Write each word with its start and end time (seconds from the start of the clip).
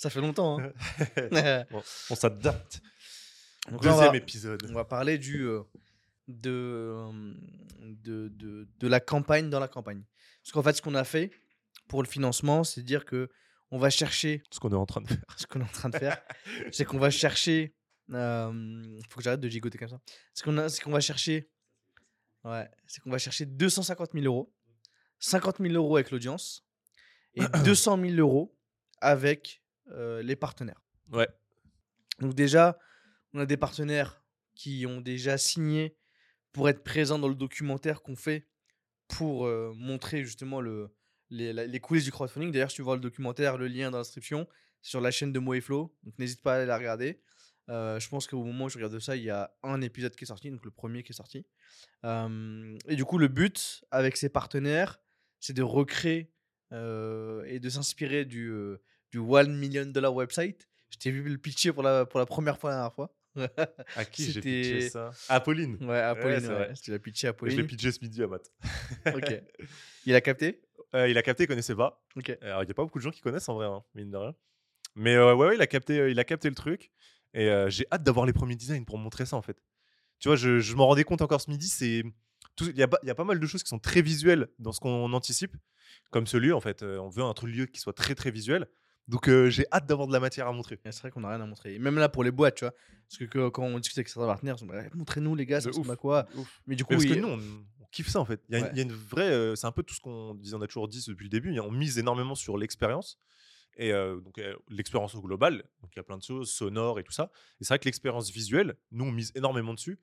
Ça 0.00 0.08
fait 0.08 0.20
longtemps. 0.22 0.58
hein. 0.58 0.72
Bon, 1.70 1.82
on 2.10 2.14
s'adapte. 2.14 2.80
Là, 3.70 3.76
Deuxième 3.78 4.10
va- 4.12 4.16
épisode. 4.16 4.62
On 4.70 4.72
va 4.72 4.86
parler 4.86 5.18
du, 5.18 5.42
euh, 5.42 5.60
de, 6.26 6.50
euh, 6.50 7.34
de, 7.82 8.28
de, 8.28 8.66
de 8.78 8.88
la 8.88 8.98
campagne 9.00 9.50
dans 9.50 9.60
la 9.60 9.68
campagne. 9.68 10.02
Parce 10.42 10.52
qu'en 10.52 10.62
fait, 10.62 10.72
ce 10.72 10.80
qu'on 10.80 10.94
a 10.94 11.04
fait 11.04 11.30
pour 11.86 12.02
le 12.02 12.08
financement, 12.08 12.64
c'est 12.64 12.82
dire 12.82 13.04
que 13.04 13.28
on 13.70 13.78
va 13.78 13.90
chercher 13.90 14.42
Ce 14.50 14.58
qu'on 14.58 14.70
est 14.70 14.74
en 14.74 14.86
train 14.86 15.02
de 15.02 15.08
faire. 15.08 15.22
ce 15.36 15.46
qu'on 15.46 15.60
est 15.60 15.64
en 15.64 15.66
train 15.66 15.90
de 15.90 15.98
faire, 15.98 16.18
c'est 16.72 16.86
qu'on 16.86 16.98
va 16.98 17.10
chercher. 17.10 17.74
euh, 18.10 18.82
faut 19.10 19.18
que 19.18 19.22
j'arrête 19.22 19.40
de 19.40 19.48
gigoter 19.50 19.76
comme 19.76 19.88
ça. 19.90 20.00
C'est 20.32 20.44
qu'on 20.44 20.56
a- 20.56 20.70
c'est 20.70 20.80
qu'on 20.82 20.92
va 20.92 21.00
chercher. 21.00 21.50
Ouais, 22.44 22.70
c'est 22.86 23.02
qu'on 23.02 23.10
va 23.10 23.18
chercher 23.18 23.44
250 23.44 24.12
000 24.14 24.24
euros, 24.24 24.50
50 25.18 25.58
000 25.60 25.74
euros 25.74 25.96
avec 25.96 26.10
l'audience 26.10 26.64
et 27.34 27.42
200 27.66 28.00
000 28.00 28.14
euros 28.14 28.56
avec 29.02 29.62
euh, 29.90 30.22
les 30.22 30.36
partenaires. 30.36 30.80
Ouais. 31.12 31.28
Donc 32.20 32.34
déjà, 32.34 32.78
on 33.32 33.40
a 33.40 33.46
des 33.46 33.56
partenaires 33.56 34.22
qui 34.54 34.86
ont 34.86 35.00
déjà 35.00 35.38
signé 35.38 35.96
pour 36.52 36.68
être 36.68 36.82
présents 36.82 37.18
dans 37.18 37.28
le 37.28 37.34
documentaire 37.34 38.02
qu'on 38.02 38.16
fait 38.16 38.46
pour 39.08 39.46
euh, 39.46 39.72
montrer 39.76 40.24
justement 40.24 40.60
le, 40.60 40.90
les, 41.30 41.52
la- 41.52 41.66
les 41.66 41.80
coulisses 41.80 42.04
du 42.04 42.12
crowdfunding. 42.12 42.52
D'ailleurs, 42.52 42.70
si 42.70 42.76
tu 42.76 42.82
vois 42.82 42.96
le 42.96 43.00
documentaire, 43.00 43.56
le 43.56 43.68
lien 43.68 43.90
dans 43.90 43.98
la 43.98 44.04
description, 44.04 44.46
c'est 44.82 44.90
sur 44.90 45.00
la 45.00 45.10
chaîne 45.10 45.32
de 45.32 45.38
Mo 45.38 45.54
et 45.54 45.60
Flo. 45.60 45.96
Donc 46.02 46.18
n'hésite 46.18 46.42
pas 46.42 46.54
à 46.54 46.56
aller 46.56 46.66
la 46.66 46.76
regarder. 46.76 47.20
Euh, 47.68 48.00
je 48.00 48.08
pense 48.08 48.26
qu'au 48.26 48.42
moment 48.42 48.64
où 48.64 48.68
je 48.68 48.76
regarde 48.76 48.98
ça, 48.98 49.14
il 49.16 49.22
y 49.22 49.30
a 49.30 49.54
un 49.62 49.80
épisode 49.80 50.16
qui 50.16 50.24
est 50.24 50.26
sorti, 50.26 50.50
donc 50.50 50.64
le 50.64 50.72
premier 50.72 51.02
qui 51.04 51.12
est 51.12 51.14
sorti. 51.14 51.46
Euh, 52.04 52.76
et 52.86 52.96
du 52.96 53.04
coup, 53.04 53.16
le 53.18 53.28
but 53.28 53.84
avec 53.92 54.16
ses 54.16 54.28
partenaires, 54.28 55.00
c'est 55.38 55.52
de 55.52 55.62
recréer 55.62 56.32
euh, 56.72 57.44
et 57.46 57.60
de 57.60 57.68
s'inspirer 57.68 58.24
du, 58.24 58.52
du 59.10 59.18
One 59.18 59.56
Million 59.56 59.86
Dollar 59.86 60.14
website. 60.14 60.68
Je 60.90 60.98
t'ai 60.98 61.10
vu 61.10 61.22
le 61.22 61.38
pitcher 61.38 61.72
pour 61.72 61.82
la, 61.82 62.04
pour 62.06 62.18
la 62.20 62.26
première 62.26 62.58
fois 62.58 62.70
la 62.70 62.76
dernière 62.76 62.94
fois. 62.94 63.14
À 63.96 64.04
qui 64.04 64.24
j'ai 64.32 64.40
pitché 64.40 64.88
ça? 64.90 65.12
À 65.28 65.36
Apolline. 65.36 65.76
Ouais, 65.80 65.98
Apolline, 66.00 66.40
c'est 66.40 66.48
ouais. 66.48 66.72
Tu 66.74 66.90
l'as 66.90 66.98
pitché 66.98 67.28
à 67.28 67.34
Je 67.42 67.46
l'ai 67.56 67.64
pitché 67.64 67.92
ce 67.92 68.00
midi 68.02 68.22
à 68.22 68.26
Matt. 68.26 68.50
Ok. 69.14 69.40
Il 70.06 70.14
a 70.14 70.20
capté? 70.20 70.62
Euh, 70.94 71.08
il 71.08 71.16
a 71.16 71.22
capté, 71.22 71.44
il 71.44 71.46
connaissait 71.46 71.76
pas. 71.76 72.04
Ok. 72.16 72.36
Alors, 72.42 72.62
il 72.62 72.66
n'y 72.66 72.72
a 72.72 72.74
pas 72.74 72.82
beaucoup 72.82 72.98
de 72.98 73.04
gens 73.04 73.10
qui 73.12 73.20
connaissent 73.20 73.48
en 73.48 73.54
vrai, 73.54 73.66
hein, 73.66 73.84
mine 73.94 74.10
de 74.10 74.16
rien. 74.16 74.34
Mais 74.96 75.14
euh, 75.14 75.34
ouais, 75.36 75.46
ouais, 75.46 75.54
il 75.54 75.62
a 75.62 75.68
capté, 75.68 76.00
euh, 76.00 76.10
il 76.10 76.18
a 76.18 76.24
capté 76.24 76.48
le 76.48 76.56
truc. 76.56 76.90
Et 77.32 77.48
euh, 77.48 77.70
j'ai 77.70 77.86
hâte 77.92 78.02
d'avoir 78.02 78.26
les 78.26 78.32
premiers 78.32 78.56
designs 78.56 78.84
pour 78.84 78.98
montrer 78.98 79.24
ça 79.26 79.36
en 79.36 79.42
fait. 79.42 79.62
Tu 80.18 80.28
vois, 80.28 80.34
je, 80.36 80.58
je 80.58 80.74
m'en 80.74 80.88
rendais 80.88 81.04
compte 81.04 81.22
encore 81.22 81.40
ce 81.40 81.48
midi. 81.50 81.68
C'est 81.68 82.02
il 82.62 82.76
y, 82.76 82.82
a 82.82 82.88
pas- 82.88 82.98
il 83.02 83.06
y 83.06 83.10
a 83.10 83.14
pas 83.14 83.24
mal 83.24 83.38
de 83.38 83.46
choses 83.46 83.62
qui 83.62 83.68
sont 83.68 83.78
très 83.78 84.02
visuelles 84.02 84.48
dans 84.58 84.72
ce 84.72 84.80
qu'on 84.80 85.12
anticipe, 85.12 85.56
comme 86.10 86.26
ce 86.26 86.36
lieu 86.36 86.54
en 86.54 86.60
fait. 86.60 86.82
Euh, 86.82 86.98
on 86.98 87.08
veut 87.08 87.22
un 87.22 87.32
truc 87.32 87.54
lieu 87.54 87.66
qui 87.66 87.80
soit 87.80 87.92
très 87.92 88.16
très 88.16 88.32
visuel. 88.32 88.66
Donc 89.10 89.28
euh, 89.28 89.50
j'ai 89.50 89.66
hâte 89.72 89.86
d'avoir 89.86 90.06
de 90.08 90.12
la 90.12 90.20
matière 90.20 90.46
à 90.46 90.52
montrer. 90.52 90.78
C'est 90.84 90.98
vrai 91.00 91.10
qu'on 91.10 91.20
n'a 91.20 91.28
rien 91.30 91.40
à 91.40 91.46
montrer. 91.46 91.74
Et 91.74 91.78
Même 91.78 91.96
là, 91.96 92.08
pour 92.08 92.24
les 92.24 92.30
boîtes, 92.30 92.56
tu 92.56 92.64
vois. 92.64 92.72
Parce 93.08 93.18
que, 93.18 93.24
que- 93.24 93.48
quand 93.48 93.64
on 93.64 93.78
discute 93.78 93.98
avec 93.98 94.08
certains 94.08 94.26
partenaires, 94.28 94.54
ils 94.56 94.60
sont 94.60 94.66
là, 94.66 94.84
montrez-nous 94.94 95.34
les 95.34 95.46
gars, 95.46 95.60
ça 95.60 95.64
De 95.64 95.68
ressemble 95.70 95.88
ouf. 95.88 95.92
à 95.92 95.96
quoi 95.96 96.26
Ouf. 96.36 96.60
Mais 96.66 96.76
du 96.76 96.84
coup, 96.84 96.94
parce 96.94 97.04
que 97.04 97.14
nous, 97.14 97.28
on, 97.28 97.38
on 97.80 97.86
kiffe 97.90 98.08
ça 98.08 98.20
en 98.20 98.24
fait. 98.24 98.40
Il 98.48 98.52
y, 98.52 98.56
a 98.56 98.58
une- 98.58 98.64
Ouais. 98.66 98.70
il 98.72 98.76
y 98.76 98.80
a 98.80 98.84
une 98.84 98.92
vraie. 98.92 99.30
euh, 99.30 99.56
c'est 99.56 99.66
un 99.66 99.72
peu 99.72 99.82
tout 99.82 99.94
ce 99.94 100.00
qu'on 100.00 100.34
disait, 100.34 100.54
on 100.54 100.62
a 100.62 100.66
toujours 100.66 100.86
dit 100.88 101.04
depuis 101.08 101.24
le 101.24 101.30
début. 101.30 101.48
il 101.50 101.56
y 101.56 101.58
a- 101.58 101.64
On 101.64 101.70
mise 101.72 101.98
énormément 101.98 102.34
sur 102.34 102.56
l'expérience. 102.56 103.18
Et 103.76 103.92
euh, 103.92 104.20
donc, 104.20 104.36
euh, 104.38 104.54
l'expérience 104.68 105.14
au 105.14 105.22
global. 105.22 105.64
Donc, 105.80 105.90
il 105.94 105.96
y 105.96 106.00
a 106.00 106.02
plein 106.02 106.18
de 106.18 106.22
choses, 106.22 106.50
sonores 106.52 106.98
et 107.00 107.02
tout 107.04 107.12
ça. 107.12 107.30
Et 107.60 107.64
c'est 107.64 107.68
vrai 107.68 107.78
que 107.78 107.84
l'expérience 107.86 108.30
visuelle, 108.30 108.76
nous, 108.90 109.04
on 109.06 109.12
mise 109.12 109.32
énormément 109.34 109.74
dessus. 109.74 109.98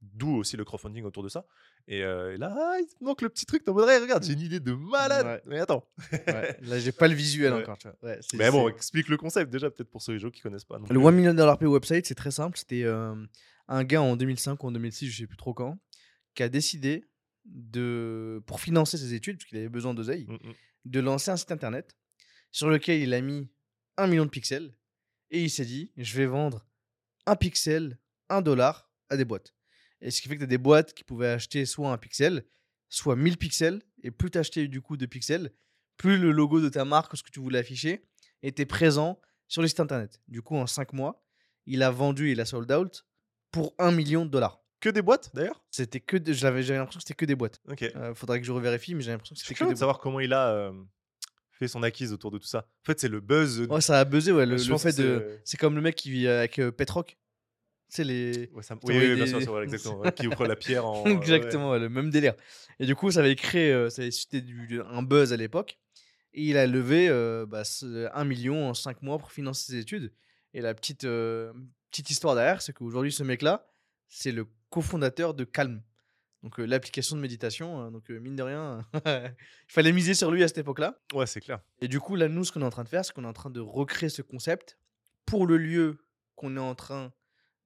D'où 0.00 0.36
aussi 0.36 0.56
le 0.56 0.64
crowdfunding 0.64 1.02
autour 1.04 1.24
de 1.24 1.28
ça. 1.28 1.44
Et, 1.88 2.04
euh, 2.04 2.34
et 2.34 2.36
là, 2.36 2.54
ah, 2.56 2.76
il 2.80 2.86
te 2.86 3.02
manque 3.02 3.20
le 3.22 3.28
petit 3.28 3.46
truc. 3.46 3.64
T'en 3.64 3.72
voudrais, 3.72 3.98
regarde, 3.98 4.22
j'ai 4.22 4.34
une 4.34 4.40
idée 4.40 4.60
de 4.60 4.72
malade. 4.72 5.26
Ouais. 5.26 5.42
Mais 5.46 5.58
attends. 5.58 5.84
ouais, 6.12 6.56
là, 6.62 6.78
j'ai 6.78 6.92
pas 6.92 7.08
le 7.08 7.14
visuel 7.14 7.52
Ouais. 7.52 7.62
encore, 7.62 7.78
tu 7.78 7.88
vois. 8.00 8.14
Mais 8.34 8.50
bon, 8.50 8.68
explique 8.68 9.08
le 9.08 9.16
concept 9.16 9.50
déjà, 9.50 9.70
peut-être 9.70 9.90
pour 9.90 10.00
ceux 10.02 10.14
et 10.14 10.18
gens 10.20 10.30
qui 10.30 10.40
connaissent 10.40 10.64
pas. 10.64 10.78
Le 10.78 10.84
plus. 10.84 11.04
1 11.06 11.10
million 11.10 11.34
dollar 11.34 11.58
pay 11.58 11.66
website, 11.66 12.06
c'est 12.06 12.14
très 12.14 12.30
simple. 12.30 12.56
C'était 12.56 12.84
euh, 12.84 13.14
un 13.66 13.82
gars 13.84 14.00
en 14.02 14.14
2005 14.16 14.62
ou 14.62 14.68
en 14.68 14.72
2006, 14.72 15.08
je 15.10 15.16
sais 15.18 15.26
plus 15.26 15.36
trop 15.36 15.52
quand, 15.52 15.76
qui 16.34 16.44
a 16.44 16.48
décidé 16.48 17.04
de, 17.44 18.42
pour 18.46 18.60
financer 18.60 18.98
ses 18.98 19.14
études, 19.14 19.38
parce 19.38 19.46
qu'il 19.48 19.58
avait 19.58 19.68
besoin 19.68 19.94
d'oseille, 19.94 20.26
Mm, 20.28 20.34
mm. 20.34 20.52
de 20.84 21.00
lancer 21.00 21.30
un 21.30 21.36
site 21.36 21.50
internet 21.52 21.96
sur 22.52 22.68
lequel 22.70 23.00
il 23.00 23.14
a 23.14 23.20
mis 23.20 23.48
un 23.96 24.06
million 24.06 24.24
de 24.24 24.30
pixels 24.30 24.74
et 25.30 25.42
il 25.42 25.50
s'est 25.50 25.64
dit 25.64 25.92
je 25.96 26.16
vais 26.16 26.26
vendre 26.26 26.66
un 27.26 27.36
pixel, 27.36 27.98
un 28.28 28.42
dollar 28.42 28.90
à 29.10 29.16
des 29.16 29.24
boîtes. 29.24 29.54
Et 30.00 30.10
ce 30.10 30.20
qui 30.20 30.28
fait 30.28 30.34
que 30.34 30.40
tu 30.40 30.44
as 30.44 30.48
des 30.48 30.58
boîtes 30.58 30.94
qui 30.94 31.04
pouvaient 31.04 31.28
acheter 31.28 31.64
soit 31.66 31.90
un 31.90 31.98
pixel, 31.98 32.44
soit 32.88 33.16
1000 33.16 33.36
pixels. 33.38 33.82
Et 34.02 34.10
plus 34.10 34.30
tu 34.30 34.38
achetais 34.38 34.68
du 34.68 34.80
coup 34.80 34.96
de 34.96 35.06
pixels, 35.06 35.52
plus 35.96 36.18
le 36.18 36.30
logo 36.30 36.60
de 36.60 36.68
ta 36.68 36.84
marque, 36.84 37.16
ce 37.16 37.22
que 37.22 37.30
tu 37.30 37.40
voulais 37.40 37.58
afficher, 37.58 38.04
était 38.42 38.66
présent 38.66 39.20
sur 39.48 39.62
le 39.62 39.68
site 39.68 39.80
internet. 39.80 40.20
Du 40.28 40.42
coup, 40.42 40.56
en 40.56 40.66
5 40.66 40.92
mois, 40.92 41.24
il 41.66 41.82
a 41.82 41.90
vendu 41.90 42.28
et 42.28 42.32
il 42.32 42.40
a 42.40 42.44
sold 42.44 42.70
out 42.70 43.04
pour 43.50 43.74
1 43.78 43.90
million 43.90 44.24
de 44.24 44.30
dollars. 44.30 44.60
Que 44.80 44.88
des 44.90 45.02
boîtes 45.02 45.30
d'ailleurs? 45.34 45.64
C'était 45.72 45.98
que 45.98 46.16
de- 46.16 46.32
j'avais 46.32 46.62
l'impression 46.62 46.98
que 46.98 47.02
c'était 47.04 47.14
que 47.14 47.24
des 47.24 47.34
boîtes. 47.34 47.60
Ok. 47.68 47.82
Euh, 47.82 48.14
faudrait 48.14 48.40
que 48.40 48.46
je 48.46 48.52
revérifie, 48.52 48.94
mais 48.94 49.02
j'ai 49.02 49.10
l'impression 49.10 49.34
que 49.34 49.40
c'était 49.40 49.54
que 49.54 49.58
des 49.58 49.64
de 49.64 49.70
boîtes. 49.70 49.78
savoir 49.78 49.98
comment 49.98 50.20
il 50.20 50.32
a 50.32 50.50
euh, 50.52 50.72
fait 51.50 51.66
son 51.66 51.82
acquise 51.82 52.12
autour 52.12 52.30
de 52.30 52.38
tout 52.38 52.46
ça. 52.46 52.58
En 52.60 52.84
fait, 52.86 53.00
c'est 53.00 53.08
le 53.08 53.18
buzz. 53.20 53.62
Ouais, 53.68 53.80
ça 53.80 53.98
a 53.98 54.04
buzzé, 54.04 54.30
ouais. 54.30 54.46
Le, 54.46 54.56
fait 54.56 54.96
de. 54.96 55.24
c'est- 55.26 55.40
C'est 55.44 55.56
comme 55.56 55.74
le 55.74 55.80
mec 55.82 55.96
qui 55.96 56.12
vit 56.12 56.28
avec 56.28 56.60
euh, 56.60 56.70
Petrock. 56.70 57.18
C'est 57.88 58.04
les. 58.04 58.50
Ouais, 58.52 58.62
ça 58.62 58.74
Oui, 58.84 58.96
oui, 58.98 59.14
bien 59.14 59.24
des- 59.24 59.30
sûr, 59.30 59.40
c'est 59.40 59.46
vrai, 59.46 59.62
exactement. 59.64 60.00
ouais, 60.00 60.12
qui 60.12 60.26
ouvre 60.26 60.46
la 60.46 60.56
pierre 60.56 60.86
en. 60.86 61.04
Exactement, 61.06 61.70
ouais, 61.70 61.78
le 61.78 61.88
même 61.88 62.10
délire. 62.10 62.34
Et 62.78 62.86
du 62.86 62.94
coup, 62.94 63.10
ça 63.10 63.20
avait 63.20 63.34
créé, 63.36 63.72
euh, 63.72 63.88
ça 63.90 64.02
avait 64.02 64.10
suscité 64.10 64.40
du- 64.42 64.80
un 64.82 65.02
buzz 65.02 65.32
à 65.32 65.36
l'époque. 65.36 65.78
Et 66.34 66.42
il 66.44 66.58
a 66.58 66.66
levé 66.66 67.08
euh, 67.08 67.46
bah, 67.46 67.64
ce- 67.64 68.08
1 68.14 68.24
million 68.24 68.68
en 68.68 68.74
5 68.74 69.00
mois 69.02 69.18
pour 69.18 69.32
financer 69.32 69.72
ses 69.72 69.78
études. 69.78 70.12
Et 70.54 70.60
la 70.60 70.74
petite, 70.74 71.04
euh, 71.04 71.52
petite 71.90 72.10
histoire 72.10 72.34
derrière, 72.34 72.60
c'est 72.60 72.72
qu'aujourd'hui, 72.74 73.10
ce 73.12 73.22
mec-là, 73.22 73.66
c'est 74.06 74.32
le 74.32 74.46
cofondateur 74.70 75.32
de 75.34 75.44
Calm. 75.44 75.82
Donc, 76.42 76.60
euh, 76.60 76.64
l'application 76.66 77.16
de 77.16 77.20
méditation. 77.22 77.80
hein. 77.80 77.90
donc, 77.90 78.10
mine 78.10 78.36
de 78.36 78.42
rien, 78.42 78.86
il 79.06 79.34
fallait 79.72 79.92
miser 79.92 80.12
sur 80.14 80.30
lui 80.30 80.44
à 80.44 80.48
cette 80.48 80.58
époque-là. 80.58 81.00
Ouais, 81.14 81.26
c'est 81.26 81.40
clair. 81.40 81.60
Et 81.80 81.88
du 81.88 81.98
coup, 82.00 82.14
là, 82.16 82.28
nous, 82.28 82.44
ce 82.44 82.52
qu'on 82.52 82.60
est 82.60 82.64
en 82.66 82.70
train 82.70 82.84
de 82.84 82.88
faire, 82.88 83.04
c'est 83.04 83.12
qu'on 83.14 83.24
est 83.24 83.28
en 83.28 83.32
train 83.32 83.50
de 83.50 83.60
recréer 83.60 84.10
ce 84.10 84.20
concept 84.22 84.78
pour 85.24 85.46
le 85.46 85.56
lieu 85.56 85.98
qu'on 86.36 86.56
est 86.56 86.60
en 86.60 86.74
train 86.74 87.12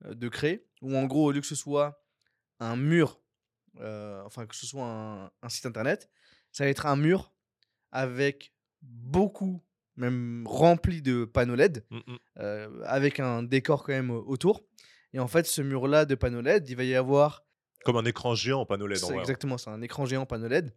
de 0.05 0.29
créer. 0.29 0.67
Où 0.81 0.97
en 0.97 1.05
gros, 1.05 1.27
au 1.27 1.33
lieu 1.33 1.41
que 1.41 1.47
ce 1.47 1.55
soit 1.55 2.03
un 2.61 2.77
mur, 2.77 3.21
euh, 3.81 4.23
enfin 4.25 4.47
que 4.47 4.55
ce 4.57 4.67
soit 4.67 4.85
un, 4.85 5.31
un 5.43 5.49
site 5.49 5.67
internet, 5.67 6.11
ça 6.53 6.65
va 6.65 6.71
être 6.71 6.87
un 6.87 6.97
mur 6.97 7.33
avec 7.93 8.55
beaucoup, 8.83 9.63
même 9.97 10.45
rempli 10.47 11.03
de 11.03 11.25
panneaux 11.25 11.55
LED, 11.55 11.85
Mm, 11.91 11.97
mm. 11.99 12.17
euh, 12.39 12.83
avec 12.85 13.21
un 13.21 13.43
décor 13.43 13.85
quand 13.85 13.93
même 13.93 14.11
euh, 14.11 14.21
autour. 14.27 14.63
Et 15.13 15.19
en 15.19 15.29
fait, 15.29 15.47
ce 15.47 15.61
mur-là 15.63 16.05
de 16.07 16.15
panneaux 16.15 16.41
LED, 16.41 16.69
il 16.71 16.77
va 16.77 16.85
y 16.85 16.95
avoir 16.95 17.45
Comme 17.85 17.97
un 17.97 18.05
écran 18.05 18.35
géant 18.35 18.61
en 18.61 18.67
panneau 18.67 18.87
LED. 18.87 19.05
en 19.05 19.11
hein. 19.11 19.21
exactement, 19.21 19.59
c'est 19.59 19.71
un 19.71 19.83
écran 19.83 20.07
géant 20.07 20.25
panneau 20.27 20.49
LED. 20.49 20.75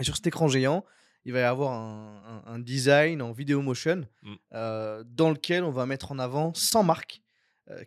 Et 0.00 0.04
sur 0.04 0.14
cet 0.16 0.26
écran 0.26 0.48
géant, 0.48 0.84
il 1.24 1.32
va 1.32 1.40
y 1.40 1.42
avoir 1.42 1.72
un, 1.72 2.42
un- 2.46 2.52
un 2.54 2.58
design 2.58 3.20
en 3.22 3.32
vidéo 3.32 3.62
motion 3.62 4.06
Mm. 4.22 4.34
euh, 4.54 5.04
dans 5.06 5.30
lequel 5.30 5.64
on 5.64 5.70
va 5.72 5.86
mettre 5.86 6.12
en 6.12 6.18
avant 6.18 6.52
100 6.54 6.82
marques 6.84 7.22
euh, 7.22 7.27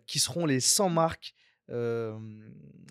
qui 0.06 0.18
seront 0.18 0.46
les 0.46 0.60
100 0.60 0.90
marques 0.90 1.34
euh, 1.70 2.18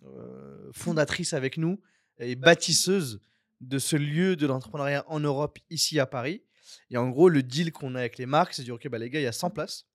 euh, 0.06 0.72
fondatrices 0.74 1.34
avec 1.34 1.58
nous 1.58 1.80
et 2.18 2.36
bâtisseuses 2.36 3.20
de 3.60 3.78
ce 3.78 3.96
lieu 3.96 4.36
de 4.36 4.48
l'entrepreneuriat 4.48 5.04
en 5.08 5.20
Europe, 5.20 5.60
ici 5.70 6.00
à 6.00 6.06
Paris. 6.06 6.42
Et 6.90 6.98
en 6.98 7.10
gros, 7.10 7.30
le 7.30 7.44
deal 7.44 7.72
qu'on 7.72 7.94
a 7.96 8.00
avec 8.00 8.18
les 8.18 8.26
marques, 8.26 8.54
c'est 8.54 8.64
de 8.64 8.66
dire, 8.66 8.76
OK, 8.76 8.88
bah, 8.88 8.98
les 8.98 9.10
gars, 9.10 9.20
il 9.20 9.24
y 9.24 9.28
a 9.28 9.32
100 9.32 9.52
places. 9.52 9.86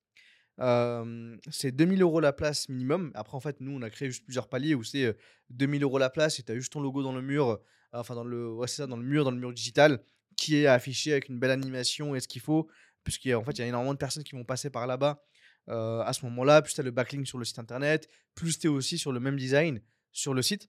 Euh, 0.61 1.37
c'est 1.51 1.73
2000 1.73 2.01
euros 2.03 2.21
la 2.21 2.33
place 2.33 2.69
minimum. 2.69 3.11
Après, 3.15 3.37
en 3.37 3.41
fait, 3.41 3.61
nous, 3.61 3.73
on 3.73 3.83
a 3.83 3.91
créé 3.91 4.09
juste 4.09 4.25
plusieurs 4.25 4.49
paliers 4.49 4.75
où 4.75 4.85
c'est 4.85 5.05
euh, 5.05 5.13
2000 5.51 5.83
euros 5.83 5.99
la 5.99 6.11
place 6.11 6.39
et 6.39 6.43
tu 6.43 6.53
as 6.53 6.55
juste 6.55 6.73
ton 6.73 6.81
logo 6.81 7.03
dans 7.03 7.13
le 7.13 7.23
mur, 7.23 7.49
euh, 7.49 7.57
enfin, 7.93 8.15
dans 8.15 8.25
le, 8.25 8.53
ouais, 8.53 8.69
c'est 8.69 8.77
ça, 8.77 8.87
dans 8.87 8.97
le 8.97 9.05
mur, 9.05 9.25
dans 9.25 9.33
le 9.33 9.39
mur 9.39 9.53
digital, 9.53 10.01
qui 10.37 10.57
est 10.57 10.67
affiché 10.67 11.13
avec 11.13 11.29
une 11.29 11.39
belle 11.39 11.51
animation 11.51 12.15
et 12.15 12.21
ce 12.21 12.29
qu'il 12.29 12.43
faut. 12.43 12.69
Puisqu'en 13.03 13.43
fait, 13.43 13.53
il 13.53 13.59
y 13.61 13.63
a 13.63 13.67
énormément 13.67 13.95
de 13.95 13.99
personnes 13.99 14.25
qui 14.25 14.37
vont 14.37 14.45
passer 14.45 14.71
par 14.71 14.87
là-bas 14.87 15.25
euh, 15.69 16.03
à 16.03 16.13
ce 16.13 16.25
moment-là. 16.27 16.63
Plus 16.63 16.75
tu 16.75 16.81
as 16.81 16.85
le 16.85 16.91
backlink 16.91 17.27
sur 17.27 17.39
le 17.39 17.45
site 17.45 17.59
internet, 17.59 18.09
plus 18.35 18.59
tu 18.59 18.67
es 18.67 18.71
aussi 18.71 18.99
sur 18.99 19.13
le 19.13 19.21
même 19.21 19.37
design 19.37 19.81
sur 20.13 20.35
le 20.35 20.43
site. 20.43 20.69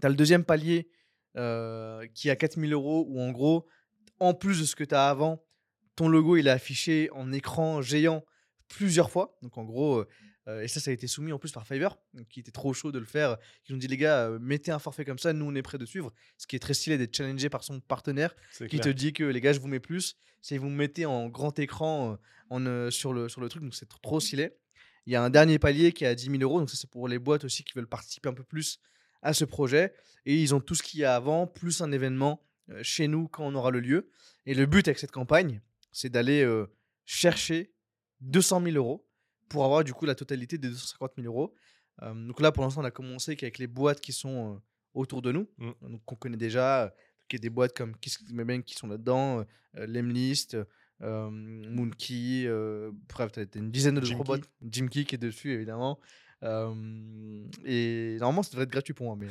Tu 0.00 0.06
as 0.06 0.10
le 0.10 0.16
deuxième 0.16 0.44
palier 0.44 0.90
euh, 1.36 2.06
qui 2.14 2.28
est 2.28 2.30
à 2.30 2.36
4000 2.36 2.72
euros 2.72 3.06
où 3.08 3.20
en 3.20 3.30
gros, 3.30 3.66
en 4.18 4.34
plus 4.34 4.60
de 4.60 4.64
ce 4.64 4.74
que 4.74 4.84
tu 4.84 4.94
as 4.94 5.08
avant, 5.08 5.44
ton 5.96 6.08
logo 6.08 6.36
il 6.36 6.46
est 6.46 6.50
affiché 6.50 7.08
en 7.12 7.32
écran 7.32 7.82
géant 7.82 8.24
plusieurs 8.68 9.10
fois. 9.10 9.36
Donc 9.42 9.58
en 9.58 9.64
gros, 9.64 9.98
euh, 9.98 10.08
et 10.62 10.68
ça, 10.68 10.80
ça 10.80 10.90
a 10.90 10.94
été 10.94 11.06
soumis 11.06 11.32
en 11.32 11.38
plus 11.38 11.52
par 11.52 11.66
Fiverr, 11.66 11.96
qui 12.28 12.40
était 12.40 12.50
trop 12.50 12.72
chaud 12.74 12.92
de 12.92 12.98
le 12.98 13.04
faire. 13.04 13.36
Qui 13.64 13.72
nous 13.72 13.78
dit 13.78 13.86
les 13.88 13.96
gars, 13.96 14.26
euh, 14.28 14.38
mettez 14.40 14.70
un 14.72 14.78
forfait 14.78 15.04
comme 15.04 15.18
ça, 15.18 15.32
nous 15.32 15.44
on 15.46 15.54
est 15.54 15.62
prêt 15.62 15.78
de 15.78 15.86
suivre. 15.86 16.12
Ce 16.38 16.46
qui 16.46 16.56
est 16.56 16.60
très 16.60 16.74
stylé 16.74 16.98
d'être 16.98 17.14
challengé 17.16 17.48
par 17.48 17.62
son 17.64 17.80
partenaire 17.80 18.34
qui 18.68 18.76
te 18.80 18.88
dit 18.88 19.12
que 19.12 19.24
les 19.24 19.40
gars, 19.40 19.52
je 19.52 19.60
vous 19.60 19.68
mets 19.68 19.80
plus. 19.80 20.16
C'est 20.40 20.56
vous 20.58 20.68
me 20.70 20.76
mettez 20.76 21.06
en 21.06 21.28
grand 21.28 21.58
écran 21.58 22.12
euh, 22.12 22.16
en, 22.50 22.66
euh, 22.66 22.90
sur, 22.90 23.12
le, 23.12 23.28
sur 23.28 23.40
le 23.40 23.48
truc, 23.48 23.62
donc 23.62 23.74
c'est 23.74 23.88
trop- 23.88 24.20
stylé. 24.20 24.52
Il 25.06 25.12
y 25.12 25.16
a 25.16 25.22
un 25.22 25.30
dernier 25.30 25.58
palier 25.58 25.92
qui 25.92 26.04
est 26.04 26.08
à 26.08 26.14
10 26.14 26.24
000 26.30 26.36
euros, 26.42 26.60
donc 26.60 26.70
ça 26.70 26.76
c'est 26.76 26.90
pour 26.90 27.08
les 27.08 27.18
boîtes 27.18 27.44
aussi 27.44 27.64
qui 27.64 27.72
veulent 27.74 27.86
participer 27.88 28.28
un 28.28 28.34
peu 28.34 28.44
plus 28.44 28.78
à 29.22 29.32
ce 29.34 29.44
projet. 29.44 29.92
Et 30.26 30.36
ils 30.36 30.54
ont 30.54 30.60
tout 30.60 30.74
ce 30.74 30.82
qu'il 30.82 31.00
y 31.00 31.04
a 31.04 31.14
avant, 31.14 31.46
plus 31.46 31.80
un 31.80 31.90
événement 31.92 32.42
euh, 32.70 32.80
chez 32.82 33.08
nous 33.08 33.28
quand 33.28 33.46
on 33.46 33.54
aura 33.54 33.70
le 33.70 33.80
lieu. 33.80 34.08
Et 34.46 34.54
le 34.54 34.66
but 34.66 34.86
avec 34.88 34.98
cette 34.98 35.10
campagne, 35.12 35.60
c'est 35.92 36.08
d'aller 36.10 36.42
euh, 36.42 36.66
chercher 37.04 37.72
200 38.20 38.62
000 38.64 38.76
euros 38.76 39.06
pour 39.50 39.64
avoir 39.64 39.84
du 39.84 39.92
coup 39.92 40.06
la 40.06 40.14
totalité 40.14 40.56
des 40.56 40.68
250 40.68 41.12
000 41.18 41.26
euros. 41.26 41.54
Euh, 42.02 42.14
donc 42.14 42.40
là, 42.40 42.52
pour 42.52 42.64
l'instant, 42.64 42.80
on 42.80 42.84
a 42.84 42.90
commencé 42.90 43.36
qu'avec 43.36 43.58
les 43.58 43.66
boîtes 43.66 44.00
qui 44.00 44.12
sont 44.12 44.54
euh, 44.54 44.58
autour 44.94 45.20
de 45.20 45.32
nous, 45.32 45.46
Mm. 45.58 45.70
donc 45.82 46.04
qu'on 46.06 46.14
connaît 46.16 46.38
déjà, 46.38 46.94
qui 47.28 47.36
est 47.36 47.40
des 47.40 47.50
boîtes 47.50 47.76
comme 47.76 47.94
Kiss 47.98 48.18
qui 48.18 48.74
sont 48.74 48.86
là-dedans, 48.86 49.44
euh, 49.76 49.86
Lemlist, 49.86 50.56
Moonkey, 51.00 52.48
bref, 53.08 53.32
t'as 53.32 53.46
t'as 53.46 53.58
une 53.58 53.70
dizaine 53.70 53.96
de 53.96 54.24
boîtes. 54.24 54.48
Jim 54.62 54.86
Key 54.88 55.04
qui 55.04 55.14
est 55.14 55.18
dessus, 55.18 55.52
évidemment. 55.52 55.98
Euh, 56.42 57.44
et 57.66 58.16
normalement, 58.18 58.42
ça 58.42 58.50
devrait 58.52 58.64
être 58.64 58.70
gratuit 58.70 58.94
pour 58.94 59.06
moi, 59.06 59.16
mais 59.18 59.28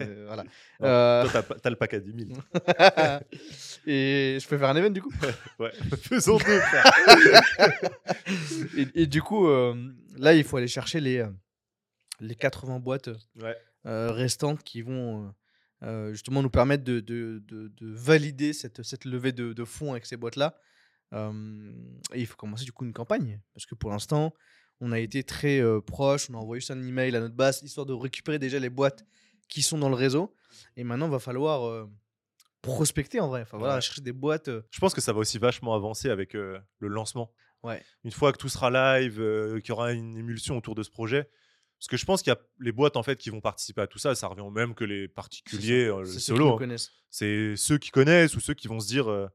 euh, 0.00 0.24
voilà. 0.26 0.44
Euh, 0.82 1.28
Toi, 1.28 1.42
t'as 1.60 1.70
le 1.70 1.76
pack 1.76 1.94
à 1.94 1.98
10 2.00 2.26
000. 2.28 2.40
et 3.86 4.38
je 4.40 4.46
peux 4.48 4.56
faire 4.58 4.68
un 4.68 4.76
event 4.76 4.90
du 4.90 5.02
coup? 5.02 5.12
Ouais, 5.58 5.72
faisons 6.02 6.38
deux, 6.38 6.60
et, 8.76 9.02
et 9.02 9.06
du 9.06 9.22
coup, 9.22 9.48
là, 10.16 10.34
il 10.34 10.44
faut 10.44 10.56
aller 10.56 10.68
chercher 10.68 11.00
les, 11.00 11.18
euh, 11.18 11.28
les 12.20 12.34
80 12.34 12.78
boîtes 12.80 13.10
Ouais. 13.40 13.56
euh, 13.86 14.10
restantes 14.12 14.62
qui 14.62 14.82
vont 14.82 15.34
justement 16.12 16.42
nous 16.42 16.50
permettre 16.50 16.84
de, 16.84 17.00
de- 17.00 17.42
de- 17.48 17.68
de 17.76 17.92
valider 17.92 18.52
cette, 18.52 18.82
cette 18.84 19.04
levée 19.04 19.32
de, 19.32 19.64
fonds 19.64 19.90
avec 19.92 20.06
ces 20.06 20.16
boîtes-là. 20.16 20.56
Et 21.12 22.20
il 22.20 22.26
faut 22.26 22.36
commencer 22.36 22.64
du 22.64 22.72
coup 22.72 22.84
une 22.84 22.92
campagne. 22.92 23.40
Parce 23.52 23.66
que 23.66 23.74
pour 23.74 23.90
l'instant, 23.90 24.32
on 24.84 24.90
a 24.92 24.98
été 24.98 25.22
très 25.24 25.60
euh, 25.60 25.80
proche, 25.80 26.28
on 26.28 26.34
a 26.34 26.38
envoyé 26.38 26.60
juste 26.60 26.72
un 26.72 26.82
email 26.82 27.14
à 27.16 27.20
notre 27.20 27.34
base, 27.36 27.62
histoire 27.62 27.86
de 27.86 27.92
récupérer 27.92 28.38
déjà 28.38 28.58
les 28.58 28.68
boîtes 28.70 29.04
qui 29.48 29.62
sont 29.62 29.78
dans 29.78 29.88
le 29.88 29.94
réseau. 29.94 30.34
Et 30.76 30.82
maintenant, 30.84 31.06
il 31.06 31.12
va 31.12 31.18
falloir 31.20 31.64
euh, 31.66 31.88
prospecter 32.62 33.20
en 33.20 33.28
vrai. 33.28 33.42
Enfin, 33.42 33.58
voilà, 33.58 33.76
Ouais. 33.76 33.80
chercher 33.80 34.00
des 34.02 34.12
boîtes. 34.12 34.48
euh, 34.48 34.62
Je 34.70 34.78
pense 34.80 34.94
que 34.94 35.00
ça 35.00 35.12
va 35.12 35.18
aussi 35.20 35.38
vachement 35.38 35.74
avancer 35.74 36.08
avec 36.10 36.34
euh, 36.34 36.58
le 36.78 36.88
lancement. 36.88 37.32
Ouais. 37.62 37.82
Une 38.04 38.10
fois 38.10 38.32
que 38.32 38.38
tout 38.38 38.48
sera 38.48 38.70
live, 38.70 39.20
euh, 39.20 39.60
qu'il 39.60 39.68
y 39.70 39.72
aura 39.72 39.92
une 39.92 40.16
émulsion 40.16 40.56
autour 40.56 40.74
de 40.74 40.82
ce 40.82 40.90
projet. 40.90 41.30
Parce 41.78 41.88
que 41.88 41.96
je 41.96 42.04
pense 42.04 42.22
qu'il 42.22 42.32
y 42.32 42.36
a 42.36 42.40
les 42.60 42.70
boîtes 42.72 42.96
en 42.96 43.02
fait 43.02 43.16
qui 43.18 43.30
vont 43.30 43.40
participer 43.40 43.80
à 43.80 43.86
tout 43.88 43.98
ça, 43.98 44.14
ça 44.14 44.28
revient 44.28 44.42
au 44.42 44.50
même 44.50 44.72
que 44.74 44.84
les 44.84 45.08
particuliers 45.08 45.86
euh, 45.86 46.04
c'est 46.04 46.12
ceux 46.12 46.18
qui 46.34 46.38
solo. 46.38 46.54
hein. 46.54 46.58
connaissent. 46.58 46.90
C'est 47.10 47.56
ceux 47.56 47.78
qui 47.78 47.90
connaissent 47.90 48.36
ou 48.36 48.40
ceux 48.40 48.54
qui 48.54 48.68
vont 48.68 48.78
se 48.80 48.86
dire 48.86 49.10
euh, 49.10 49.26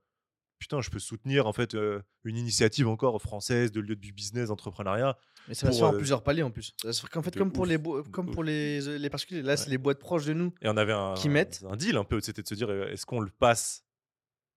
putain, 0.59 0.81
je 0.81 0.89
peux 0.89 1.00
soutenir 1.00 1.48
en 1.48 1.54
fait 1.54 1.75
euh, 1.75 2.01
une 2.24 2.38
initiative 2.38 2.88
encore 2.88 3.21
française 3.21 3.71
de 3.71 3.80
lieu 3.80 3.95
du 3.95 4.12
business, 4.13 4.50
d'entrepreneuriat. 4.50 5.18
Mais 5.48 5.54
ça 5.54 5.68
va 5.68 5.71
se 5.71 5.77
faire 5.80 5.88
en 5.88 5.94
euh, 5.94 5.98
plusieurs 5.98 6.24
paliers 6.24 6.44
en 6.44 6.51
plus. 6.51 6.74
Ça 6.81 6.88
va 6.89 6.94
se 6.94 7.01
faire 7.01 7.09
qu'en 7.09 7.21
fait, 7.21 7.36
comme 7.38 7.51
pour 7.51 7.65
les, 7.65 7.77
bo- 7.77 8.04
comme 8.12 8.27
ouf. 8.30 8.33
pour 8.33 8.44
les, 8.44 8.81
les 9.00 9.09
particuliers. 9.09 9.42
Là, 9.44 9.56
c'est 9.57 9.69
les 9.69 9.77
boîtes 9.77 10.00
proches 10.00 10.25
de 10.25 10.33
nous. 10.33 10.54
Et 10.62 10.68
on 10.68 10.75
avait 10.77 10.94
un, 10.94 11.13
Qui 11.13 11.30
mettent. 11.30 11.63
un 11.69 11.75
deal 11.77 11.95
un 11.98 12.04
peu, 12.04 12.19
c'était 12.21 12.42
de 12.42 12.48
se 12.48 12.56
dire 12.56 12.69
est-ce 12.71 13.06
qu'on 13.06 13.19
le 13.21 13.30
passe 13.31 13.83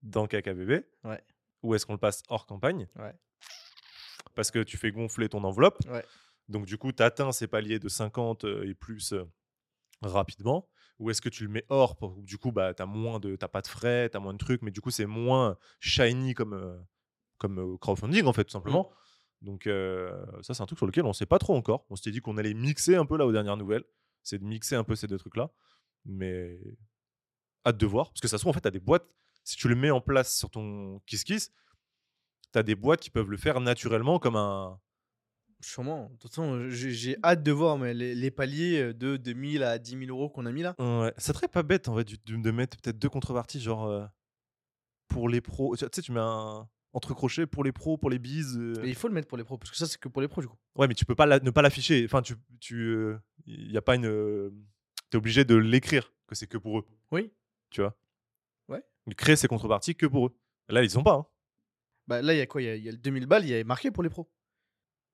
dans 0.03 0.27
KKBB 0.27 0.83
Ouais. 1.05 1.23
ou 1.63 1.75
est-ce 1.75 1.87
qu'on 1.87 1.93
le 1.93 1.99
passe 1.99 2.23
hors 2.29 2.47
campagne 2.47 2.89
Ouais. 2.99 3.15
Parce 4.35 4.51
que 4.51 4.63
tu 4.63 4.77
fais 4.77 4.91
gonfler 4.93 5.29
ton 5.29 5.45
enveloppe. 5.45 5.79
Donc 6.49 6.67
du 6.67 6.79
coup, 6.79 6.91
tu 6.93 7.03
atteins 7.03 7.31
ces 7.33 7.47
paliers 7.47 7.79
de 7.79 7.89
50 7.89 8.45
euh, 8.45 8.69
et 8.69 8.75
plus 8.75 9.15
rapidement. 10.03 10.69
Ou 11.01 11.11
est-ce 11.11 11.23
que 11.23 11.31
tu 11.31 11.45
le 11.45 11.49
mets 11.49 11.65
hors 11.71 11.97
pour, 11.97 12.23
Du 12.23 12.37
coup, 12.37 12.53
bah, 12.53 12.75
tu 12.75 12.83
n'as 12.83 13.49
pas 13.49 13.63
de 13.63 13.67
frais, 13.67 14.11
tu 14.11 14.17
as 14.17 14.21
moins 14.21 14.35
de 14.35 14.39
trucs, 14.39 14.61
mais 14.61 14.71
du 14.71 14.83
coup, 14.83 14.91
c'est 14.91 15.07
moins 15.07 15.57
shiny 15.81 16.35
comme, 16.35 16.53
euh, 16.53 16.79
comme 17.39 17.59
euh, 17.59 17.79
crowdfunding, 17.79 18.27
en 18.27 18.35
fait, 18.35 18.45
tout 18.45 18.53
simplement. 18.53 18.91
Donc 19.41 19.67
euh, 19.67 20.25
ça, 20.43 20.53
c'est 20.53 20.63
un 20.63 20.67
truc 20.67 20.79
sur 20.79 20.87
lequel 20.87 21.07
on 21.07 21.09
ne 21.09 21.15
sait 21.15 21.25
pas 21.25 21.39
trop 21.39 21.57
encore. 21.57 21.87
On 21.89 21.97
s'était 21.97 22.11
dit 22.11 22.21
qu'on 22.21 22.37
allait 22.37 22.53
mixer 22.53 22.97
un 22.97 23.07
peu 23.07 23.17
là 23.17 23.25
aux 23.25 23.33
dernières 23.33 23.57
nouvelles. 23.57 23.85
C'est 24.23 24.39
de 24.39 24.45
mixer 24.45 24.77
un 24.77 24.85
peu 24.85 24.95
ces 24.95 25.07
deux 25.07 25.19
trucs-là. 25.19 25.51
Mais 26.05 26.61
hâte 27.67 27.79
de 27.79 27.87
voir. 27.87 28.11
Parce 28.11 28.21
que 28.21 28.29
ça 28.29 28.37
se 28.37 28.43
trouve, 28.43 28.51
en 28.51 28.53
fait, 28.53 28.61
tu 28.61 28.69
as 28.69 28.73
des 28.73 28.81
boîtes. 28.81 29.07
Si 29.43 29.57
tu 29.57 29.69
le 29.69 29.75
mets 29.75 29.91
en 29.91 30.03
place 30.03 30.37
sur 30.37 30.51
ton 30.51 31.01
KissKiss, 31.07 31.51
tu 32.53 32.59
as 32.59 32.63
des 32.63 32.75
boîtes 32.75 33.01
qui 33.01 33.09
peuvent 33.09 33.31
le 33.31 33.39
faire 33.39 33.61
naturellement 33.61 34.19
comme 34.19 34.37
un, 34.37 34.79
Sûrement. 35.61 36.09
De 36.11 36.17
toute 36.19 36.31
façon, 36.31 36.69
j'ai 36.69 37.17
hâte 37.23 37.43
de 37.43 37.53
voir 37.53 37.77
mais 37.79 37.93
les, 37.95 38.15
les 38.15 38.31
paliers 38.31 38.81
euh, 38.81 38.95
de 38.95 39.17
2000 39.17 39.63
à 39.63 39.79
10 39.79 39.99
000 40.07 40.11
euros 40.11 40.31
qu'on 40.31 40.47
a 40.47 40.53
mis 40.53 40.63
là. 40.63 40.75
Ouais, 40.79 41.13
ça 41.19 41.33
serait 41.35 41.49
pas 41.49 41.63
bête 41.63 41.89
en 41.89 41.97
fait 41.97 42.09
de, 42.27 42.37
de 42.37 42.51
mettre 42.51 42.77
peut-être 42.79 42.99
deux 42.99 43.09
contreparties, 43.11 43.61
genre 43.61 43.87
euh, 43.87 44.07
pour 45.09 45.29
les 45.29 45.41
pros. 45.41 45.77
Tu 45.77 45.85
sais, 45.93 46.03
tu 46.03 46.13
mets 46.13 46.21
un 46.21 46.69
entre 46.93 47.15
crochets 47.15 47.47
pour 47.47 47.63
les 47.63 47.73
pros, 47.73 47.97
pour 47.99 48.11
les 48.11 48.19
bises. 48.19 48.57
euh. 48.59 48.75
Il 48.85 48.95
faut 48.95 49.07
le 49.09 49.15
mettre 49.15 49.29
pour 49.29 49.39
les 49.39 49.45
pros, 49.45 49.59
parce 49.59 49.71
que 49.71 49.77
ça, 49.77 49.87
c'est 49.87 49.99
que 50.01 50.09
pour 50.09 50.23
les 50.23 50.29
pros 50.29 50.41
du 50.41 50.49
coup. 50.49 50.57
Ouais, 50.77 50.89
mais 50.89 50.95
tu 50.95 51.05
peux 51.05 51.15
pas 51.15 51.27
la- 51.27 51.39
ne 51.41 51.51
pas 51.51 51.63
l'afficher. 51.63 52.03
Enfin, 52.05 52.23
tu, 52.23 52.35
tu, 52.59 52.97
il 53.47 53.71
y 53.71 53.77
a 53.77 53.83
pas 53.83 53.95
une. 53.97 54.51
T'es 55.11 55.17
obligé 55.19 55.45
de 55.45 55.57
l'écrire 55.57 56.13
que 56.27 56.35
c'est 56.35 56.47
que 56.47 56.59
pour 56.59 56.79
eux. 56.79 56.87
Oui. 57.11 57.31
Tu 57.71 57.81
vois? 57.83 57.97
Ouais. 58.69 58.83
Créent 59.17 59.37
ces 59.37 59.49
contreparties 59.49 59.95
que 59.95 60.07
pour 60.07 60.29
eux. 60.29 60.37
Là, 60.69 60.83
ils 60.83 60.91
sont 60.91 61.03
pas. 61.03 61.15
hein. 61.15 61.27
Bah, 62.07 62.23
là, 62.23 62.33
il 62.35 62.39
y 62.39 62.41
a 62.41 62.47
quoi? 62.47 62.63
Il 62.63 62.65
y, 62.67 62.69
a- 62.69 62.77
il 62.77 62.83
y 62.85 62.89
a 62.89 62.93
le 62.93 62.99
2000 62.99 63.27
balles, 63.27 63.45
il 63.45 63.51
y 63.51 63.55
a 63.55 63.63
marqué 63.65 63.91
pour 63.91 64.03
les 64.03 64.09
pros. 64.09 64.29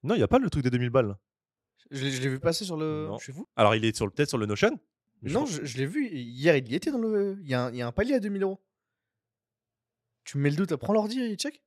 Non, 0.07 0.15
il 0.15 0.21
y 0.21 0.23
a 0.23 0.29
pas 0.29 0.39
le 0.39 0.49
truc 0.51 0.63
des 0.63 0.71
2000 0.71 0.91
balles. 0.91 1.17
Je 1.91 2.03
l'ai 2.05 2.11
je 2.11 2.21
l'ai 2.23 2.29
vu 2.29 2.41
passer 2.41 2.65
sur 2.65 2.77
le. 2.77 3.07
Non. 3.09 3.19
Chez 3.19 3.33
vous? 3.33 3.49
Alors, 3.57 3.75
il 3.75 3.85
est 3.85 3.95
sur 3.95 4.07
le 4.07 4.11
peut-être 4.13 4.29
sur 4.29 4.39
le 4.39 4.47
Notion. 4.47 4.71
mais 5.23 5.29
je 5.31 5.35
Non, 5.35 5.45
crois- 5.45 5.57
je, 5.61 5.65
je 5.65 5.79
l'ai 5.79 5.87
vu. 5.87 6.09
Hier, 6.09 6.57
il 6.57 6.69
y 6.71 6.75
était 6.75 6.91
dans 6.91 6.99
le. 6.99 7.39
Il 7.43 7.49
y, 7.49 7.55
a 7.55 7.65
un, 7.67 7.71
il 7.73 7.77
y 7.77 7.83
a 7.83 7.87
un 7.87 7.93
palier 7.93 8.15
à 8.15 8.21
2000 8.21 8.43
euros. 8.43 8.61
Tu 10.25 10.39
me 10.39 10.43
mets 10.43 10.51
le 10.51 10.57
doute, 10.57 10.75
prends 10.77 10.93
l'ordi 10.93 11.21
et 11.21 11.37
check. 11.37 11.63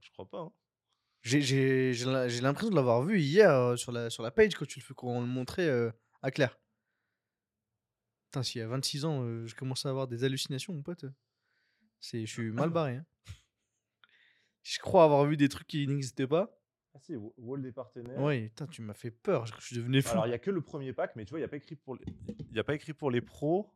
je 0.00 0.10
crois 0.10 0.28
pas. 0.28 0.40
hein. 0.40 0.52
J'ai- 1.22 1.40
J'ai 1.40 1.92
j'ai 1.94 2.04
la- 2.06 2.28
j'ai 2.28 2.40
l'impression 2.40 2.70
de 2.70 2.74
l'avoir 2.76 3.02
vu 3.02 3.20
hier 3.20 3.50
euh, 3.50 3.76
sur, 3.76 3.92
la, 3.92 4.10
sur 4.10 4.22
la 4.24 4.30
page 4.32 4.54
quand 4.54 4.66
tu 4.66 4.80
le 4.80 4.84
fais, 4.84 4.92
quand 4.94 5.06
on 5.08 5.20
le 5.20 5.26
montrait 5.26 5.68
euh, 5.68 5.90
à 6.20 6.30
Claire. 6.30 6.58
Putain, 8.26 8.42
s'il 8.42 8.60
y 8.60 8.64
a 8.64 8.66
26 8.68 9.04
ans, 9.04 9.22
euh, 9.24 9.46
je 9.46 9.54
commence 9.54 9.86
à 9.86 9.90
avoir 9.90 10.08
des 10.08 10.24
hallucinations, 10.24 10.72
mon 10.74 10.82
pote. 10.82 11.04
C'est, 12.00 12.26
je 12.26 12.32
suis 12.32 12.50
mal 12.50 12.70
barré. 12.70 12.96
hein. 12.96 13.06
Je 14.64 14.78
crois 14.80 15.04
avoir 15.04 15.24
vu 15.26 15.36
des 15.36 15.48
trucs 15.48 15.66
qui 15.68 15.86
n'existaient 15.86 16.26
pas. 16.26 16.50
Ah 16.94 16.98
si, 17.00 17.14
Wall 17.38 17.62
des 17.62 17.72
partenaires. 17.72 18.20
Ouais, 18.20 18.42
putain, 18.48 18.66
tu 18.66 18.82
m'as 18.82 18.92
fait 18.94 19.10
peur. 19.10 19.46
Je, 19.46 19.52
je 19.58 19.64
suis 19.66 19.76
devenu 19.76 20.02
fou. 20.02 20.10
Alors, 20.12 20.26
il 20.26 20.30
y 20.30 20.34
a 20.34 20.38
que 20.38 20.50
le 20.50 20.60
premier 20.60 20.92
pack, 20.92 21.16
mais 21.16 21.24
tu 21.24 21.30
vois, 21.30 21.38
il 21.38 21.42
n'y 21.42 21.46
a 21.46 21.48
pas 21.48 21.56
écrit 21.56 21.74
pour 21.76 21.94
les, 21.96 22.04
il 22.50 22.56
y 22.56 22.60
a 22.60 22.64
pas 22.64 22.74
écrit 22.74 22.92
pour 22.92 23.10
les 23.10 23.20
pros. 23.22 23.70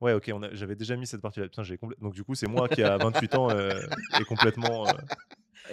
Ouais, 0.00 0.14
ok, 0.14 0.30
on 0.34 0.42
a- 0.42 0.52
j'avais 0.54 0.74
déjà 0.74 0.96
mis 0.96 1.06
cette 1.06 1.20
partie-là. 1.20 1.46
Putain, 1.48 1.62
j'ai 1.62 1.76
complè- 1.76 1.98
Donc, 2.00 2.14
du 2.14 2.24
coup, 2.24 2.34
c'est 2.34 2.48
moi 2.48 2.68
qui, 2.68 2.82
à 2.82 2.96
28 2.98 3.34
ans, 3.34 3.50
euh, 3.50 3.80
est 4.18 4.24
complètement. 4.24 4.88
euh, 4.88 4.96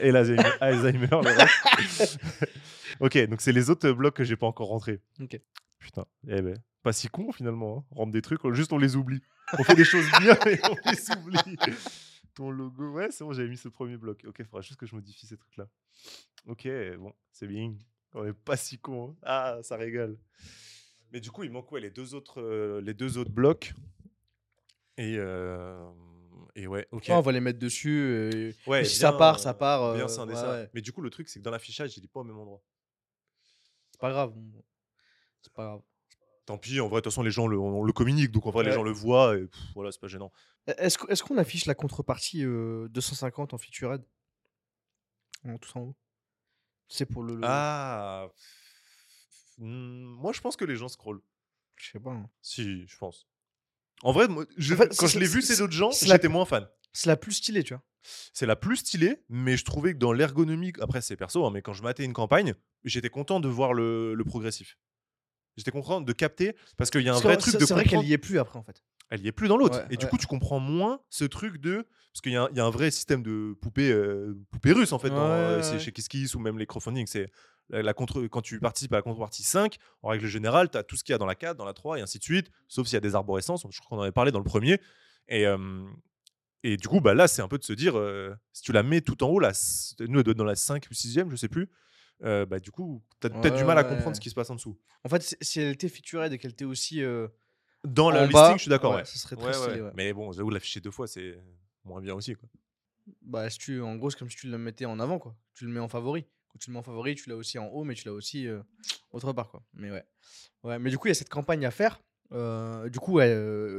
et 0.02 0.12
l'Alzheimer, 0.12 0.44
Alzheimer, 0.62 1.08
le 1.10 1.18
reste. 1.38 2.20
ok, 3.00 3.18
donc 3.28 3.42
c'est 3.42 3.52
les 3.54 3.70
autres 3.70 3.90
blocs 3.92 4.16
que 4.16 4.24
j'ai 4.24 4.36
pas 4.36 4.46
encore 4.48 4.68
rentrés. 4.68 5.00
Ok. 5.22 5.40
Putain, 5.80 6.06
eh 6.28 6.42
ben, 6.42 6.58
pas 6.84 6.92
si 6.94 7.08
con 7.08 7.32
finalement. 7.32 7.78
Hein. 7.80 7.96
Rendre 7.96 8.12
des 8.12 8.22
trucs, 8.22 8.42
juste 8.54 8.74
on 8.74 8.78
les 8.78 8.96
oublie. 8.98 9.22
On 9.58 9.64
fait 9.64 9.76
des 9.76 9.86
choses 9.86 10.06
bien 10.20 10.36
et 10.46 10.60
on 10.66 10.90
les 10.92 11.12
oublie. 11.12 11.58
Ton 12.36 12.52
logo, 12.52 12.92
ouais, 12.92 13.12
c'est 13.12 13.24
bon, 13.24 13.34
j'avais 13.34 13.50
mis 13.50 13.58
ce 13.58 13.68
premier 13.70 13.98
bloc. 13.98 14.24
Ok, 14.28 14.38
il 14.40 14.46
faudra 14.46 14.62
juste 14.62 14.80
que 14.80 14.86
je 14.86 14.96
modifie 14.96 15.26
ces 15.28 15.38
trucs-là. 15.38 15.68
Ok, 16.46 16.68
bon, 16.98 17.14
c'est 17.32 17.48
bien. 17.48 17.74
On 18.14 18.26
est 18.26 18.34
pas 18.34 18.58
si 18.58 18.80
con. 18.80 19.10
hein. 19.12 19.16
Ah, 19.24 19.60
ça 19.64 19.76
régale. 19.78 20.18
Mais 21.12 21.20
du 21.20 21.32
coup, 21.32 21.44
il 21.44 21.52
manque 21.52 21.72
ouais, 21.72 21.82
les, 21.82 21.90
deux 21.92 22.14
autres, 22.14 22.42
euh, 22.42 22.82
les 22.82 22.94
deux 22.94 23.18
autres 23.18 23.32
blocs. 23.32 23.74
Et, 24.98 25.16
euh, 25.18 25.90
et 26.56 26.68
ouais, 26.68 26.88
ok. 26.92 27.08
Ouais, 27.08 27.14
on 27.16 27.22
va 27.22 27.32
les 27.32 27.40
mettre 27.40 27.60
dessus. 27.60 28.30
et- 28.34 28.56
Ouais, 28.68 28.82
et 28.82 28.86
si 28.86 28.96
ça 28.98 29.12
part, 29.14 29.40
ça 29.40 29.54
part. 29.54 29.94
Bien 29.96 30.06
euh, 30.08 30.62
ouais. 30.64 30.70
Mais 30.74 30.82
du 30.82 30.92
coup, 30.92 31.02
le 31.02 31.10
truc, 31.10 31.30
c'est 31.30 31.40
que 31.40 31.44
dans 31.44 31.52
l'affichage, 31.52 31.98
il 31.98 32.04
est 32.04 32.08
pas 32.08 32.20
au 32.20 32.24
même 32.24 32.38
endroit. 32.38 32.62
C'est 33.92 34.00
pas 34.00 34.12
grave. 34.12 34.34
C'est 35.42 35.54
pas 35.54 35.64
grave. 35.66 35.82
Tant 36.50 36.58
pis, 36.58 36.80
en 36.80 36.88
vrai, 36.88 36.96
de 37.02 37.04
toute 37.04 37.12
façon, 37.14 37.22
les 37.22 37.30
gens 37.30 37.46
le, 37.46 37.60
on 37.60 37.84
le 37.84 37.94
communique, 37.94 38.32
donc 38.32 38.48
en 38.48 38.50
vrai, 38.50 38.64
les 38.64 38.72
gens 38.72 38.82
le 38.82 38.90
voient, 38.90 39.38
et 39.38 39.46
pff, 39.46 39.62
voilà, 39.76 39.92
c'est 39.92 40.02
pas 40.02 40.08
gênant. 40.08 40.32
E- 40.68 40.74
Est-ce 40.80 41.22
qu'on 41.24 41.38
affiche 41.38 41.68
la 41.68 41.76
contrepartie 41.76 42.44
euh, 42.44 42.88
250 42.90 43.54
en 43.54 43.60
featured? 43.60 44.04
En 45.46 45.60
tout 45.60 45.78
en 45.78 45.82
haut? 45.82 45.96
C'est 46.88 47.06
pour 47.06 47.22
le. 47.22 47.36
le- 47.36 47.42
Ah 47.44 48.30
Hmm, 49.60 50.06
Moi, 50.20 50.34
je 50.34 50.42
pense 50.42 50.56
que 50.56 50.66
les 50.66 50.76
gens 50.76 50.88
scrollent. 50.88 51.22
Je 51.76 51.92
sais 51.92 52.00
pas. 52.00 52.12
hein. 52.14 52.28
Si, 52.42 52.88
je 52.88 52.98
pense. 52.98 53.28
En 54.02 54.12
vrai, 54.12 54.28
moi, 54.28 54.46
je- 54.58 54.74
En 54.74 54.78
fait, 54.78 54.98
quand 54.98 55.06
je 55.06 55.20
l'ai 55.20 55.28
vu, 55.28 55.44
c'est- 55.44 55.54
ces 55.56 55.62
autres 55.62 55.74
gens, 55.74 55.90
la- 56.08 56.16
j'étais 56.16 56.30
moins 56.30 56.46
fan. 56.46 56.68
C'est 56.94 57.10
la 57.10 57.16
plus 57.18 57.34
stylée, 57.34 57.64
tu 57.64 57.76
vois. 57.76 57.84
C'est 58.34 58.48
la 58.48 58.56
plus 58.56 58.78
stylée, 58.78 59.22
mais 59.30 59.56
je 59.56 59.66
trouvais 59.66 59.94
que 59.94 60.00
dans 60.00 60.14
l'ergonomie, 60.14 60.74
après 60.82 61.02
c'est 61.02 61.16
perso, 61.16 61.46
hein, 61.46 61.52
mais 61.52 61.62
quand 61.62 61.74
je 61.74 61.84
matais 61.84 62.06
une 62.06 62.14
campagne, 62.14 62.56
j'étais 62.86 63.10
content 63.12 63.40
de 63.40 63.48
voir 63.50 63.74
le, 63.74 64.16
le 64.16 64.24
progressif. 64.24 64.80
J'étais 65.60 65.72
content 65.72 66.02
de 66.02 66.14
capter, 66.14 66.56
parce 66.78 66.90
qu'il 66.90 67.02
y 67.02 67.10
a 67.10 67.12
un 67.12 67.14
Parce 67.16 67.24
vrai 67.26 67.38
truc 67.38 67.54
de 67.60 67.66
C'est 67.66 67.74
vrai 67.74 67.84
qu'elle 67.86 68.04
y 68.04 68.14
est 68.14 68.18
plus 68.18 68.40
après, 68.40 68.58
en 68.58 68.64
fait. 68.64 68.82
elle 69.10 69.22
y 69.22 69.28
est 69.28 69.32
plus 69.32 69.48
dans 69.48 69.58
l'autre. 69.58 69.78
Ouais, 69.80 69.86
et 69.92 69.98
du 69.98 70.06
ouais. 70.06 70.10
coup, 70.12 70.18
tu 70.18 70.26
comprends 70.28 70.60
moins 70.60 71.02
ce 71.10 71.26
truc 71.26 71.58
de. 71.58 71.86
Parce 72.14 72.22
qu'il 72.22 72.32
y, 72.32 72.36
a 72.38 72.44
un- 72.44 72.50
il 72.52 72.58
y 72.58 72.60
a 72.60 72.66
un 72.66 72.70
vrai 72.72 72.90
système 72.92 73.22
de 73.22 73.54
poupée, 73.62 73.92
euh, 73.92 74.36
poupée 74.52 74.72
russe, 74.72 74.94
en 74.94 75.00
fait, 75.00 75.10
Ouais, 75.12 75.16
euh, 75.20 75.62
c'est 75.62 75.80
chez 75.80 75.92
KissKiss 75.92 76.34
ou 76.36 76.40
même 76.40 76.58
les 76.58 76.66
crowdfunding. 76.66 77.06
C'est 77.08 77.30
la, 77.70 77.84
la 77.84 77.94
contre, 77.94 78.26
quand 78.28 78.42
tu 78.42 78.60
participes 78.60 78.94
à 78.94 78.98
la 78.98 79.02
contrepartie 79.04 79.44
5, 79.44 79.78
en 80.02 80.10
règle 80.10 80.26
générale, 80.28 80.70
tu 80.72 80.78
as 80.78 80.84
tout 80.84 80.96
ce 80.96 81.04
qu'il 81.04 81.14
y 81.14 81.16
a 81.16 81.18
dans 81.20 81.26
la 81.28 81.36
4, 81.36 81.56
dans 81.58 81.66
la 81.66 81.74
3, 81.74 82.00
et 82.00 82.02
ainsi 82.02 82.18
de 82.18 82.24
suite, 82.24 82.50
sauf 82.68 82.88
s'il 82.88 82.96
y 82.96 82.98
a 82.98 83.02
des 83.02 83.14
arborescences. 83.16 83.66
Je 83.70 83.80
crois 83.80 83.90
qu'on 83.90 84.00
en 84.00 84.04
avait 84.04 84.12
parlé 84.12 84.32
dans 84.32 84.40
le 84.40 84.44
premier. 84.46 84.80
Et, 85.28 85.46
euh, 85.46 85.58
et 86.64 86.78
du 86.78 86.88
coup, 86.88 87.00
bah, 87.00 87.14
là, 87.14 87.28
c'est 87.28 87.42
un 87.42 87.48
peu 87.48 87.58
de 87.58 87.64
se 87.64 87.74
dire, 87.74 87.98
euh, 87.98 88.34
si 88.54 88.64
tu 88.64 88.72
la 88.72 88.82
mets 88.84 89.02
tout 89.02 89.24
en 89.24 89.28
haut, 89.28 89.40
là, 89.40 89.52
nous, 90.00 90.18
elle 90.20 90.24
doit 90.24 90.32
être 90.32 90.38
dans 90.38 90.44
la 90.44 90.56
5 90.56 90.88
ou 90.90 90.94
6ème, 90.94 91.30
je 91.30 91.36
sais 91.36 91.48
plus. 91.48 91.70
Euh, 92.24 92.46
bah, 92.46 92.60
du 92.60 92.72
coup, 92.72 93.02
tu 93.22 93.28
as 93.28 93.30
peut-être 93.30 93.56
du 93.56 93.64
mal 93.64 93.78
à 93.78 93.84
ouais. 93.84 93.90
comprendre 93.90 94.16
ce 94.16 94.22
qui 94.22 94.30
se 94.30 94.36
passe 94.36 94.50
en 94.50 94.56
dessous. 94.56 94.78
En 95.04 95.10
fait, 95.10 95.36
si- 95.42 95.60
elle 95.60 95.70
était 95.72 95.90
featured 95.90 96.32
et 96.34 96.38
qu'elle 96.38 96.52
était 96.52 96.66
aussi. 96.66 97.02
euh, 97.04 97.28
Dans 97.84 98.12
le 98.12 98.20
en 98.20 98.26
listing, 98.26 98.54
je 98.58 98.62
suis 98.64 98.70
d'accord. 98.70 98.92
ouais, 98.92 98.98
Ouais, 99.00 99.06
ça 99.06 99.18
serait 99.20 99.36
très 99.36 99.54
stylé. 99.54 99.90
Mais 99.96 100.12
bon, 100.14 100.32
j'avoue, 100.32 100.50
l'afficher 100.50 100.80
deux 100.82 100.92
fois, 100.92 101.08
c'est 101.08 101.38
moins 101.86 102.02
bien 102.02 102.14
aussi. 102.16 102.36
Quoi. 102.36 102.50
Bah, 103.22 103.50
si 103.50 103.58
tu, 103.58 103.82
en 103.82 103.96
gros, 103.96 104.10
c'est 104.10 104.20
comme 104.20 104.30
si 104.30 104.38
tu 104.38 104.48
le 104.50 104.58
mettais 104.58 104.86
en 104.86 105.00
avant, 105.00 105.18
quoi. 105.20 105.36
Tu 105.56 105.66
le 105.66 105.72
mets 105.72 105.80
en 105.80 105.88
favori. 105.88 106.26
Quand 106.50 106.58
tu 106.60 106.70
le 106.70 106.74
mets 106.74 106.80
en 106.80 106.84
favori, 106.84 107.16
tu 107.16 107.30
l'as 107.30 107.36
aussi 107.36 107.58
en 107.60 107.68
haut, 107.68 107.84
mais 107.84 107.94
tu 107.96 108.06
l'as 108.08 108.14
aussi 108.14 108.48
euh, 108.48 108.62
autre 109.12 109.32
part, 109.34 109.50
quoi. 109.50 109.64
Mais 109.74 109.92
ouais. 109.92 110.04
ouais. 110.64 110.80
Mais 110.80 110.90
du 110.90 110.98
coup, 110.98 111.08
il 111.08 111.12
y 111.12 111.12
a 111.12 111.16
cette 111.16 111.30
campagne 111.30 111.66
à 111.66 111.72
faire. 111.72 112.02
Euh, 112.32 112.90
du 112.90 113.00
coup, 113.00 113.14
ouais, 113.14 113.32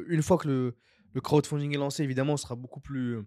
une 0.08 0.22
fois 0.22 0.38
que 0.38 0.48
le, 0.48 0.76
le 1.12 1.20
crowdfunding 1.20 1.74
est 1.74 1.78
lancé, 1.78 2.02
évidemment, 2.02 2.36
ce 2.36 2.42
sera 2.44 2.54
beaucoup 2.56 2.80
plus, 2.80 3.18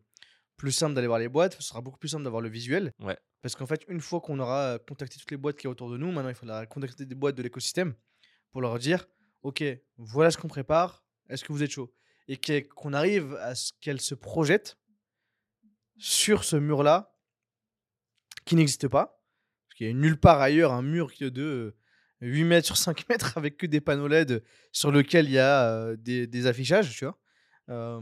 plus 0.58 0.72
simple 0.72 0.94
d'aller 0.94 1.08
voir 1.08 1.20
les 1.20 1.30
boîtes. 1.30 1.56
Ce 1.56 1.64
sera 1.64 1.82
beaucoup 1.82 1.98
plus 1.98 2.10
simple 2.10 2.24
d'avoir 2.24 2.42
le 2.42 2.50
visuel. 2.50 2.92
Ouais. 3.00 3.18
Parce 3.42 3.56
qu'en 3.56 3.66
fait, 3.66 3.84
une 3.88 4.00
fois 4.00 4.22
qu'on 4.22 4.40
aura 4.40 4.80
contacté 4.88 5.18
toutes 5.20 5.32
les 5.32 5.38
boîtes 5.38 5.58
qui 5.58 5.64
sont 5.64 5.70
autour 5.70 5.90
de 5.90 5.98
nous, 5.98 6.12
maintenant, 6.12 6.30
il 6.30 6.36
faudra 6.36 6.66
contacter 6.66 7.06
des 7.06 7.16
boîtes 7.16 7.36
de 7.36 7.44
l'écosystème 7.44 7.94
pour 8.52 8.62
leur 8.62 8.80
dire 8.80 9.06
Ok, 9.42 9.64
voilà 9.98 10.32
ce 10.32 10.38
qu'on 10.38 10.48
prépare. 10.48 11.04
Est-ce 11.30 11.44
que 11.44 11.52
vous 11.52 11.64
êtes 11.64 11.72
chaud? 11.72 11.94
Et 12.30 12.38
qu'on 12.64 12.94
arrive 12.94 13.36
à 13.36 13.56
ce 13.56 13.74
qu'elles 13.82 14.00
se 14.00 14.16
projettent 14.16 14.78
sur 15.98 16.44
ce 16.44 16.56
mur-là 16.56 17.14
qui 18.46 18.56
n'existe 18.56 18.88
pas. 18.88 19.22
Parce 19.68 19.78
qu'il 19.78 19.88
y 19.88 19.90
a 19.90 19.94
nulle 19.94 20.20
part 20.20 20.40
ailleurs 20.40 20.72
un 20.72 20.82
mur 20.82 21.12
qui 21.12 21.26
est 21.26 21.32
de 21.32 21.42
euh, 21.42 21.76
8 22.22 22.44
mètres 22.46 22.66
sur 22.66 22.78
5 22.78 23.10
mètres 23.10 23.34
avec 23.38 23.58
que 23.58 23.66
des 23.66 23.82
panneaux 23.82 24.08
LED 24.08 24.44
sur 24.72 24.92
lesquels 24.92 25.26
il 25.26 25.34
y 25.34 25.40
a 25.40 25.70
euh, 25.70 25.96
des, 25.98 26.28
des 26.28 26.48
affichages, 26.48 26.96
tu 26.96 27.06
vois. 27.06 27.20
Euh, 27.70 28.02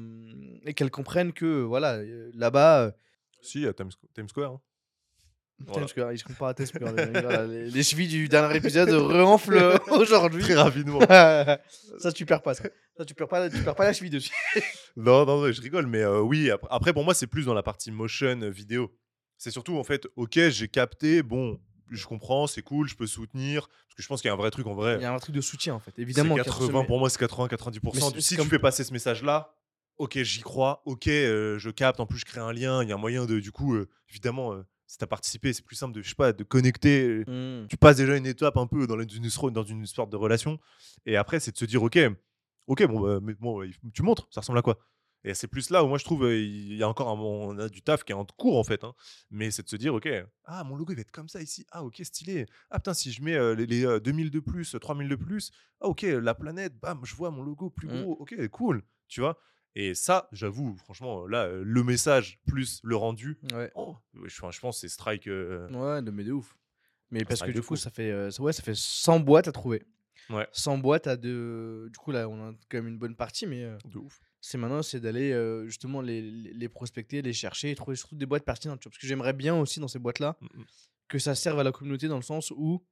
et 0.65 0.74
qu'elles 0.74 0.91
comprennent 0.91 1.34
que 1.34 1.62
voilà, 1.62 1.96
euh, 1.96 2.32
là-bas, 2.34 2.86
euh, 2.86 2.91
Si, 3.41 3.65
à 3.65 3.74
Times, 3.74 3.91
Times 4.13 4.30
Square. 4.30 4.53
hein. 4.53 4.62
Voilà. 5.68 5.88
Square, 5.88 6.12
ils 6.12 6.18
se 6.18 6.24
comparent 6.24 6.50
à 6.50 6.53
Times 6.56 6.65
Square, 6.68 6.94
les, 6.94 7.84
chevilles 7.84 8.08
du 8.08 8.27
dernier 8.27 8.56
épisode 8.58 8.89
renflent 8.89 9.80
aujourd'hui. 9.91 10.41
Très 10.41 10.56
rapidement. 10.56 11.00
ça 12.00 12.12
tu 12.13 12.25
perds 12.25 12.41
pas 12.41 12.56
ça. 12.56 12.63
Ça, 12.98 13.06
tu 13.06 13.13
perds 13.15 13.27
pas, 13.30 13.50
tu 13.50 13.58
perds 13.63 13.75
pas 13.75 13.86
la 13.86 13.94
cheville 13.94 14.10
dessus. 14.10 14.34
non, 14.96 15.25
non, 15.25 15.41
non, 15.41 15.51
je 15.51 15.62
rigole, 15.62 15.88
mais 15.88 16.01
euh, 16.01 16.20
oui, 16.20 16.51
après, 16.70 16.94
pour 16.94 17.03
moi, 17.03 17.13
c'est 17.13 17.27
plus 17.27 17.46
dans 17.46 17.53
la 17.53 17.63
partie 17.63 17.89
motion 17.89 18.41
euh, 18.41 18.50
vidéo. 18.50 18.91
C'est 19.38 19.50
surtout, 19.50 19.77
en 19.77 19.84
fait, 19.84 20.08
ok, 20.18 20.38
j'ai 20.50 20.68
capté, 20.68 21.24
bon, 21.24 21.60
je 21.95 22.07
comprends, 22.07 22.48
c'est 22.48 22.62
cool, 22.62 22.88
je 22.88 22.95
peux 22.95 23.07
soutenir, 23.07 23.67
parce 23.67 23.95
que 23.95 24.01
je 24.03 24.07
pense 24.07 24.21
qu'il 24.21 24.29
y 24.29 24.31
a 24.31 24.33
un 24.33 24.38
vrai 24.38 24.51
truc 24.51 24.65
en 24.67 24.74
vrai. 24.74 24.95
Il 24.98 25.01
y 25.01 25.05
a 25.05 25.13
un 25.13 25.19
truc 25.19 25.36
de 25.36 25.41
soutien 25.41 25.74
en 25.75 25.79
fait, 25.79 25.98
évidemment. 26.00 26.36
qui 26.36 26.41
est 26.41 26.43
80, 26.43 26.79
ressemé- 26.79 26.86
pour 26.88 27.00
moi, 27.00 27.10
c'est 27.10 27.19
Mais 27.21 27.27
80-90%. 27.27 28.12
c'est- 28.13 28.21
Si 28.21 28.36
tu 28.38 28.48
fais 28.48 28.60
passer 28.60 28.83
ce 28.83 28.93
message-là, 28.93 29.53
ok, 29.98 30.17
j'y 30.24 30.41
crois, 30.41 30.81
ok, 30.86 31.07
euh, 31.07 31.57
je 31.60 31.69
capte, 31.69 32.00
en 32.00 32.05
plus, 32.05 32.17
je 32.19 32.25
crée 32.25 32.39
un 32.41 32.51
lien, 32.53 32.81
il 32.83 32.89
y 32.89 32.91
a 32.91 32.95
un 32.95 32.98
moyen 33.00 33.25
de, 33.25 33.39
du 33.39 33.51
coup, 33.51 33.75
euh, 33.75 33.89
évidemment, 34.10 34.53
euh, 34.53 34.63
si 34.88 34.98
t'as 34.98 35.07
participé, 35.07 35.53
c'est 35.53 35.63
plus 35.63 35.75
simple 35.75 35.93
de, 35.93 36.01
je 36.01 36.10
sais 36.10 36.15
pas, 36.15 36.33
de 36.33 36.43
connecter. 36.43 37.07
euh, 37.27 37.62
Mm. 37.63 37.67
tu 37.67 37.77
passes 37.77 37.98
déjà 37.98 38.17
une 38.17 38.25
étape 38.25 38.57
un 38.57 38.67
peu 38.67 38.88
dans 38.88 39.00
une, 39.00 39.51
dans 39.53 39.63
une 39.63 39.86
sorte 39.86 40.10
de 40.10 40.17
relation. 40.17 40.60
Et 41.05 41.15
après, 41.15 41.39
c'est 41.39 41.51
de 41.51 41.57
se 41.57 41.65
dire, 41.65 41.81
ok, 41.83 41.98
ok, 42.67 42.86
bon, 42.88 43.00
bah, 43.01 43.19
mais 43.21 43.33
bon, 43.36 43.62
tu 43.93 44.01
montres, 44.03 44.27
ça 44.31 44.41
ressemble 44.41 44.60
à 44.60 44.62
quoi? 44.62 44.79
Et 45.24 45.34
c'est 45.36 45.48
plus 45.48 45.70
là 45.70 45.84
où 45.84 45.88
moi 45.88 45.98
je 46.00 46.04
trouve 46.06 46.24
il 46.32 46.74
y 46.75 46.82
a 46.84 46.88
encore 46.90 47.10
un, 47.10 47.20
on 47.20 47.58
a 47.60 47.70
du 47.70 47.82
taf 47.82 48.04
qui 48.04 48.12
est 48.12 48.16
en 48.16 48.25
cours 48.25 48.58
en 48.58 48.63
fait. 48.63 48.84
hein. 48.84 48.94
Mais 49.30 49.51
c'est 49.51 49.62
de 49.63 49.70
se 49.70 49.75
dire, 49.75 49.94
ok, 49.94 50.10
ah 50.46 50.63
mon 50.63 50.75
logo 50.75 50.94
il 50.94 50.96
va 50.96 51.01
être 51.01 51.12
comme 51.12 51.30
ça 51.30 51.42
ici. 51.42 51.66
Ah 51.72 51.84
ok, 51.84 52.00
stylé. 52.04 52.46
Ah 52.72 52.80
putain, 52.80 52.94
si 52.94 53.12
je 53.12 53.22
mets 53.22 53.36
euh, 53.36 53.54
les, 53.54 53.66
les, 53.68 53.86
euh, 53.86 54.00
2000 54.00 54.32
de 54.32 54.40
plus, 54.40 54.75
3000 54.82 55.08
de 55.10 55.16
plus, 55.16 55.51
ah 55.80 55.88
ok, 55.88 56.01
la 56.01 56.34
planète, 56.34 56.75
bam, 56.80 57.00
je 57.04 57.16
vois 57.16 57.30
mon 57.32 57.44
logo 57.44 57.70
plus 57.70 57.88
Mm. 57.88 58.01
gros. 58.01 58.13
Ok, 58.20 58.36
cool. 58.50 58.82
Tu 59.08 59.22
vois 59.22 59.38
Et 59.75 59.94
ça, 59.94 60.28
j'avoue, 60.32 60.75
franchement, 60.78 61.28
là, 61.28 61.48
le 61.50 61.84
message 61.84 62.40
plus 62.48 62.80
le 62.84 62.96
rendu, 62.96 63.38
Ouais. 63.54 63.72
oh, 63.75 63.96
je, 64.25 64.28
je 64.51 64.60
pense 64.60 64.80
c'est 64.82 64.90
strike. 64.90 65.28
euh, 65.28 65.70
Ouais, 65.70 66.01
de, 66.01 66.10
mais 66.12 66.24
de 66.24 66.32
ouf. 66.32 66.58
Mais 67.12 67.24
parce 67.25 67.42
que 67.42 67.51
du 67.51 67.60
coup, 67.62 67.68
fou. 67.68 67.75
ça 67.75 67.90
fait, 67.92 68.10
euh, 68.10 68.30
ouais, 68.40 68.54
ça 68.54 68.63
fait 68.63 68.74
100 68.75 69.20
boîtes 69.20 69.48
à 69.48 69.51
trouver. 69.51 69.84
Ouais. 70.30 70.48
100 70.54 70.78
boîtes 70.78 71.08
à 71.08 71.16
de. 71.18 71.90
Du 71.92 71.98
coup, 72.00 72.12
là, 72.12 72.28
on 72.30 72.50
a 72.50 72.54
quand 72.70 72.78
même 72.78 72.88
une 72.88 72.98
bonne 72.98 73.16
partie, 73.16 73.46
mais 73.46 73.63
euh, 73.66 73.78
de 73.86 73.98
ouf. 73.98 74.20
C'est 74.41 74.57
maintenant, 74.57 74.81
c'est 74.81 75.00
d'aller 75.00 75.31
euh, 75.31 75.65
justement 75.67 76.01
les, 76.01 76.21
les 76.21 76.69
prospecter, 76.69 77.21
les 77.21 77.31
chercher 77.33 77.71
et 77.71 77.75
trouver 77.75 77.95
surtout 77.95 78.15
des 78.15 78.25
boîtes 78.25 78.43
pertinentes. 78.43 78.79
tu 78.79 78.86
vois. 78.86 78.91
Parce 78.91 79.00
que 79.01 79.07
j'aimerais 79.07 79.33
bien 79.33 79.55
aussi 79.55 79.79
dans 79.79 79.88
ces 79.88 80.00
boîtes-là 80.00 80.36
Mm, 80.41 80.45
mm. 80.62 80.65
que 81.07 81.19
ça 81.19 81.36
serve 81.36 81.60
à 81.60 81.63
la 81.63 81.71
communauté 81.71 82.07
dans 82.07 82.15
le 82.17 82.21
sens 82.24 82.51
où 82.55 82.83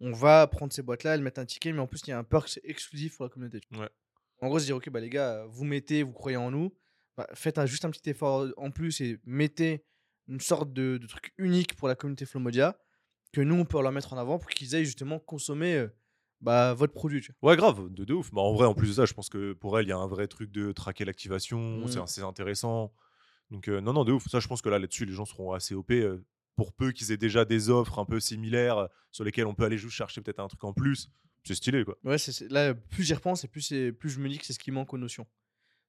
on 0.00 0.12
va 0.12 0.46
prendre 0.46 0.72
ces 0.72 0.82
boîtes-là, 0.82 1.14
elles 1.14 1.22
mettent 1.22 1.38
un 1.38 1.44
ticket, 1.46 1.72
mais 1.72 1.78
en 1.80 1.86
plus, 1.86 2.00
il 2.06 2.10
y 2.10 2.12
a 2.12 2.18
un 2.18 2.24
perk 2.24 2.58
exclusif 2.64 3.16
pour 3.16 3.24
la 3.24 3.28
communauté. 3.30 3.60
Ouais. 3.72 3.88
En 4.40 4.48
gros, 4.48 4.58
se 4.58 4.64
dire, 4.64 4.76
ok, 4.76 4.90
bah 4.90 4.98
les 5.00 5.10
gars, 5.10 5.44
vous 5.48 5.64
mettez, 5.64 6.02
vous 6.02 6.12
croyez 6.12 6.36
en 6.36 6.50
nous, 6.50 6.74
bah, 7.16 7.26
faites 7.34 7.58
un- 7.58 7.66
juste 7.66 7.84
un 7.84 7.90
petit 7.90 8.10
effort 8.10 8.46
en 8.56 8.70
plus 8.70 9.00
et 9.00 9.18
mettez 9.24 9.84
une 10.28 10.40
sorte 10.40 10.72
de, 10.72 10.98
de 10.98 11.06
truc 11.06 11.32
unique 11.38 11.74
pour 11.76 11.86
la 11.88 11.94
communauté 11.94 12.26
Flomodia 12.26 12.78
que 13.32 13.40
nous, 13.40 13.54
on 13.54 13.64
peut 13.64 13.80
leur 13.80 13.92
mettre 13.92 14.12
en 14.12 14.18
avant 14.18 14.38
pour 14.38 14.50
qu'ils 14.50 14.74
aillent 14.74 14.84
justement 14.84 15.18
consommer 15.18 15.74
euh, 15.76 15.88
bah, 16.42 16.74
votre 16.74 16.92
produit. 16.92 17.20
tu 17.22 17.32
vois. 17.40 17.50
Ouais, 17.52 17.56
grave, 17.56 17.88
de, 17.90 18.04
de 18.04 18.12
ouf. 18.14 18.30
Bah, 18.32 18.42
en 18.42 18.52
vrai, 18.52 18.66
en 18.66 18.74
plus 18.74 18.88
de 18.88 18.92
ça, 18.92 19.06
je 19.06 19.14
pense 19.14 19.28
que 19.30 19.54
pour 19.54 19.78
elle, 19.78 19.86
il 19.86 19.88
y 19.88 19.92
a 19.92 19.96
un 19.98 20.06
vrai 20.06 20.26
truc 20.28 20.50
de 20.52 20.72
traquer 20.72 21.04
l'activation, 21.06 21.86
c'est 21.88 21.98
Mm. 21.98 22.02
assez 22.02 22.20
intéressant. 22.22 22.92
Donc, 23.50 23.68
euh, 23.68 23.80
non, 23.80 23.92
non, 23.92 24.04
de 24.04 24.12
ouf. 24.12 24.28
Ça, 24.28 24.40
je 24.40 24.48
pense 24.48 24.60
que 24.62 24.68
là, 24.68 24.78
là-dessus, 24.78 25.04
les 25.06 25.12
gens 25.14 25.24
seront 25.24 25.52
assez 25.52 25.74
OP. 25.74 25.90
euh, 25.92 26.18
pour 26.54 26.74
peu 26.74 26.92
qu'ils 26.92 27.10
aient 27.12 27.16
déjà 27.16 27.46
des 27.46 27.70
offres 27.70 27.98
un 27.98 28.04
peu 28.04 28.20
similaires 28.20 28.76
euh, 28.76 28.86
sur 29.10 29.24
lesquelles 29.24 29.46
on 29.46 29.54
peut 29.54 29.64
aller 29.64 29.78
juste 29.78 29.94
chercher 29.94 30.20
peut-être 30.20 30.38
un 30.38 30.48
truc 30.48 30.62
en 30.64 30.74
plus. 30.74 31.08
C'est 31.44 31.54
stylé, 31.54 31.82
quoi. 31.82 31.96
Ouais, 32.04 32.18
c'est, 32.18 32.30
c'est- 32.30 32.48
là, 32.48 32.74
plus 32.74 33.04
j'y 33.04 33.14
repense 33.14 33.42
et 33.44 33.48
plus, 33.48 33.62
c'est- 33.62 33.90
plus 33.90 34.10
je 34.10 34.20
me 34.20 34.28
dis 34.28 34.38
que 34.38 34.44
c'est 34.44 34.52
ce 34.52 34.58
qui 34.58 34.70
manque 34.70 34.92
aux 34.92 34.98
notions. 34.98 35.26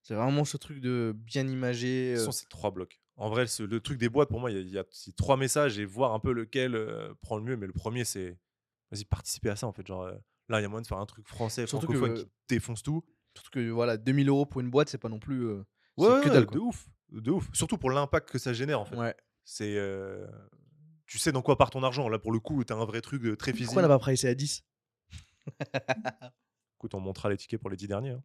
C'est 0.03 0.15
vraiment 0.15 0.45
ce 0.45 0.55
truc 0.55 0.79
de 0.79 1.13
bien 1.15 1.45
imager. 1.47 2.15
Ce 2.15 2.21
euh, 2.21 2.25
sont 2.25 2.31
ces 2.31 2.45
trois 2.47 2.71
blocs. 2.71 3.01
En 3.17 3.29
vrai, 3.29 3.45
ce- 3.47 3.63
le 3.63 3.79
truc 3.81 3.97
des 3.99 4.07
boîtes, 4.09 4.29
pour 4.29 4.39
moi, 4.39 4.51
il 4.51 4.67
y 4.69 4.77
a, 4.77 4.83
y 4.83 5.13
trois 5.13 5.35
messages 5.35 5.77
et 5.79 5.85
voir 5.85 6.13
un 6.13 6.19
peu 6.19 6.31
lequel 6.31 6.77
prend 7.21 7.37
le 7.37 7.43
mieux. 7.43 7.57
Mais 7.57 7.67
le 7.67 7.73
premier, 7.73 8.05
c'est 8.05 8.37
vas-y, 8.89 9.03
participer 9.05 9.49
à 9.49 9.55
ça, 9.57 9.67
en 9.67 9.73
fait. 9.73 9.85
Genre, 9.85 10.09
là, 10.49 10.59
il 10.59 10.63
y 10.63 10.65
a 10.65 10.69
moyen 10.69 10.81
de 10.81 10.87
faire 10.87 10.97
un 10.99 11.05
truc 11.05 11.27
français, 11.27 11.65
Surtout 11.67 11.87
que, 11.87 11.93
francophone 11.97 12.17
euh, 12.19 12.23
qui 12.23 12.29
défonce 12.55 12.83
tout. 12.83 13.03
Surtout 13.35 13.51
que 13.51 13.69
voilà, 13.69 13.97
2000 13.97 14.29
euros 14.29 14.45
pour 14.45 14.61
une 14.61 14.69
boîte, 14.69 14.89
c'est 14.89 14.97
pas 14.97 15.09
non 15.09 15.19
plus. 15.19 15.45
euh, 15.45 15.63
Ouais, 15.97 16.21
que 16.23 16.29
dalle, 16.29 16.45
de 16.47 16.59
ouf. 16.59 16.87
De 17.11 17.31
ouf. 17.31 17.47
Surtout 17.53 17.77
pour 17.77 17.91
l'impact 17.91 18.29
que 18.31 18.39
ça 18.39 18.53
génère, 18.53 18.79
en 18.79 18.85
fait. 18.85 18.95
Ouais. 18.95 19.15
C'est. 19.45 19.75
euh, 19.77 20.25
Tu 21.05 21.17
sais 21.19 21.31
dans 21.31 21.41
quoi 21.41 21.57
part 21.57 21.69
ton 21.69 21.83
argent. 21.83 22.07
Là, 22.09 22.17
pour 22.19 22.31
le 22.31 22.39
coup, 22.39 22.63
t'as 22.63 22.75
un 22.75 22.85
vrai 22.85 23.01
truc 23.01 23.23
euh, 23.25 23.35
très 23.35 23.51
physique. 23.51 23.67
Pourquoi 23.67 23.83
on 23.83 23.87
n'a 23.87 23.93
pas 23.93 23.99
pricé 23.99 24.27
à 24.27 24.35
10 24.35 24.63
Écoute, 26.77 26.93
on 26.95 26.99
montrera 26.99 27.29
les 27.29 27.37
tickets 27.37 27.59
pour 27.59 27.69
les 27.69 27.77
10 27.77 27.87
derniers. 27.87 28.11
hein. 28.11 28.23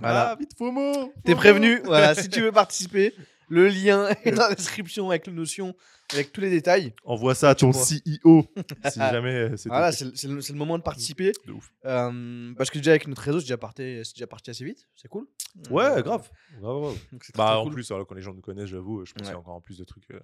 Voilà. 0.00 0.30
Ah, 0.30 0.36
vite, 0.36 0.52
FOMO 0.56 1.12
T'es 1.24 1.32
FOMO. 1.32 1.36
prévenu. 1.36 1.80
Voilà, 1.84 2.14
si 2.14 2.28
tu 2.28 2.40
veux 2.42 2.52
participer, 2.52 3.14
le 3.48 3.68
lien 3.68 4.08
est 4.24 4.32
dans 4.32 4.48
la 4.48 4.54
description 4.54 5.08
avec 5.10 5.26
le 5.26 5.32
notion, 5.32 5.74
avec 6.12 6.32
tous 6.32 6.40
les 6.40 6.50
détails. 6.50 6.94
Envoie 7.04 7.34
ça 7.34 7.50
à 7.50 7.54
ton. 7.54 7.70
CEO. 7.72 8.46
si 8.90 8.98
jamais 8.98 9.34
euh, 9.34 9.56
c'est 9.56 9.68
Voilà, 9.68 9.92
c'est 9.92 10.04
le, 10.24 10.54
moment 10.54 10.78
de 10.78 10.82
participer. 10.82 11.32
de 11.46 11.52
ouf. 11.52 11.72
Euh, 11.84 12.52
parce 12.56 12.70
que 12.70 12.78
déjà, 12.78 12.92
avec 12.92 13.06
notre 13.08 13.22
réseau, 13.22 13.40
c'est 13.40 13.44
déjà, 13.46 13.56
parti- 13.58 14.04
c'est 14.04 14.14
déjà 14.14 14.26
parti 14.26 14.50
assez 14.50 14.64
vite. 14.64 14.88
C'est 14.96 15.08
cool. 15.08 15.26
Ouais, 15.70 15.84
Euh, 15.84 16.02
grave. 16.02 16.28
Grave, 16.60 16.80
grave. 16.80 16.98
donc 17.12 17.24
c'est 17.24 17.32
très, 17.32 17.38
Bah, 17.42 17.46
très 17.50 17.56
en 17.58 17.64
cool. 17.64 17.72
plus, 17.74 17.90
alors, 17.90 18.06
quand 18.06 18.14
les 18.14 18.22
gens 18.22 18.34
nous 18.34 18.40
connaissent, 18.42 18.68
j'avoue, 18.70 19.04
je 19.04 19.12
pense 19.12 19.22
qu'il 19.22 19.32
y 19.32 19.34
a 19.34 19.38
encore 19.38 19.54
en 19.54 19.60
plus 19.60 19.78
de 19.78 19.84
trucs 19.84 20.10
euh, 20.12 20.20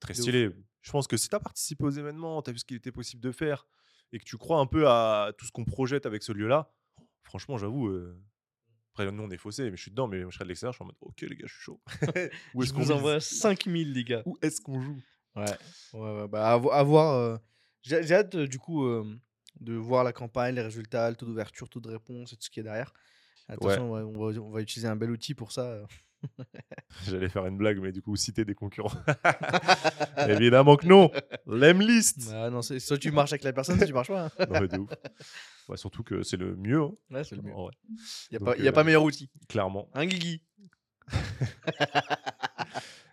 très 0.00 0.14
ouf. 0.14 0.20
stylés. 0.22 0.50
Je 0.82 0.90
pense 0.92 1.06
que 1.06 1.16
si 1.16 1.28
tu 1.28 1.34
as 1.36 1.40
participé 1.40 1.84
aux 1.84 1.90
événements, 1.90 2.42
tu 2.42 2.50
as 2.50 2.52
vu 2.52 2.58
ce 2.58 2.64
qu'il 2.64 2.76
était 2.76 2.92
possible 2.92 3.22
de 3.22 3.32
faire 3.32 3.66
et 4.12 4.18
que 4.18 4.24
tu 4.24 4.36
crois 4.36 4.58
un 4.60 4.66
peu 4.66 4.86
à 4.88 5.32
tout 5.38 5.46
ce 5.46 5.50
qu'on 5.52 5.64
projette 5.64 6.06
avec 6.06 6.22
ce 6.22 6.30
lieu-là, 6.32 6.70
franchement, 7.24 7.56
j'avoue. 7.56 7.88
euh, 7.88 8.20
Après, 8.94 9.10
nous, 9.10 9.24
on 9.24 9.30
est 9.30 9.36
faussés, 9.36 9.70
mais 9.72 9.76
je 9.76 9.82
suis 9.82 9.90
dedans, 9.90 10.06
mais 10.06 10.20
je 10.20 10.30
serais 10.30 10.44
de 10.44 10.50
l'extérieur, 10.50 10.72
je 10.72 10.76
suis 10.76 10.84
en 10.84 10.86
mode, 10.86 10.96
ok, 11.00 11.20
les 11.22 11.34
gars, 11.36 11.46
je 11.48 11.52
suis 11.54 11.62
chaud. 11.62 11.80
Où 12.54 12.62
est-ce 12.62 12.72
qu'on 12.72 12.82
vous 12.82 12.92
envoie 12.92 13.18
5000, 13.20 13.92
les 13.92 14.04
gars. 14.04 14.22
Où 14.24 14.38
est-ce 14.40 14.60
qu'on 14.60 14.80
joue? 14.80 15.02
Ouais, 15.34 15.58
ouais, 15.94 16.00
ouais, 16.20 16.28
bah, 16.28 16.52
à, 16.52 16.56
vo- 16.58 16.70
à 16.70 16.80
voir. 16.84 17.14
euh, 17.16 17.36
J'ai 17.82 18.12
hâte, 18.14 18.36
euh, 18.36 18.46
du 18.46 18.60
coup, 18.60 18.84
euh, 18.84 19.04
de 19.58 19.74
voir 19.74 20.04
la 20.04 20.12
campagne, 20.12 20.54
les 20.54 20.62
résultats, 20.62 21.10
le 21.10 21.16
taux 21.16 21.26
d'ouverture, 21.26 21.68
taux 21.68 21.80
de 21.80 21.88
réponse 21.90 22.32
et 22.32 22.36
tout 22.36 22.42
ce 22.42 22.50
qui 22.50 22.60
est 22.60 22.62
derrière. 22.62 22.92
Attention, 23.48 23.90
ouais, 23.90 24.02
on, 24.02 24.12
va, 24.12 24.40
on 24.40 24.50
va 24.50 24.60
utiliser 24.60 24.86
un 24.86 24.94
bel 24.96 25.10
outil 25.10 25.34
pour 25.34 25.50
ça. 25.50 25.80
J'allais 27.06 27.28
faire 27.28 27.46
une 27.46 27.56
blague, 27.56 27.78
mais 27.80 27.92
du 27.92 28.02
coup, 28.02 28.14
citer 28.16 28.44
des 28.44 28.54
concurrents. 28.54 28.92
Évidemment 30.28 30.76
que 30.76 30.86
non. 30.86 31.10
L'Emlist. 31.46 32.30
Bah, 32.30 32.50
non, 32.50 32.62
c'est- 32.62 32.78
soit 32.80 32.98
tu 32.98 33.10
marches 33.10 33.32
avec 33.32 33.44
la 33.44 33.52
personne, 33.52 33.76
soit 33.76 33.86
tu 33.86 33.92
marches 33.92 34.08
pas. 34.08 34.26
hein. 34.26 34.30
Non, 34.50 34.60
mais 34.60 34.68
de 34.68 34.78
ouf. 34.78 34.90
Ouais, 35.68 35.76
surtout 35.76 36.02
que 36.02 36.22
c'est 36.22 36.36
le 36.36 36.56
mieux. 36.56 36.80
hein, 36.82 36.92
Ouais, 37.10 37.24
c'est 37.24 37.36
le 37.36 37.42
mieux. 37.42 37.52
Il 37.52 37.62
n'y 38.32 38.36
a, 38.36 38.38
Donc, 38.38 38.48
pas- 38.48 38.56
y 38.62 38.66
a 38.66 38.70
euh, 38.70 38.72
pas 38.72 38.84
meilleur 38.84 39.02
outil. 39.02 39.30
clairement. 39.48 39.88
Un 39.94 40.06
Guigui. 40.06 40.42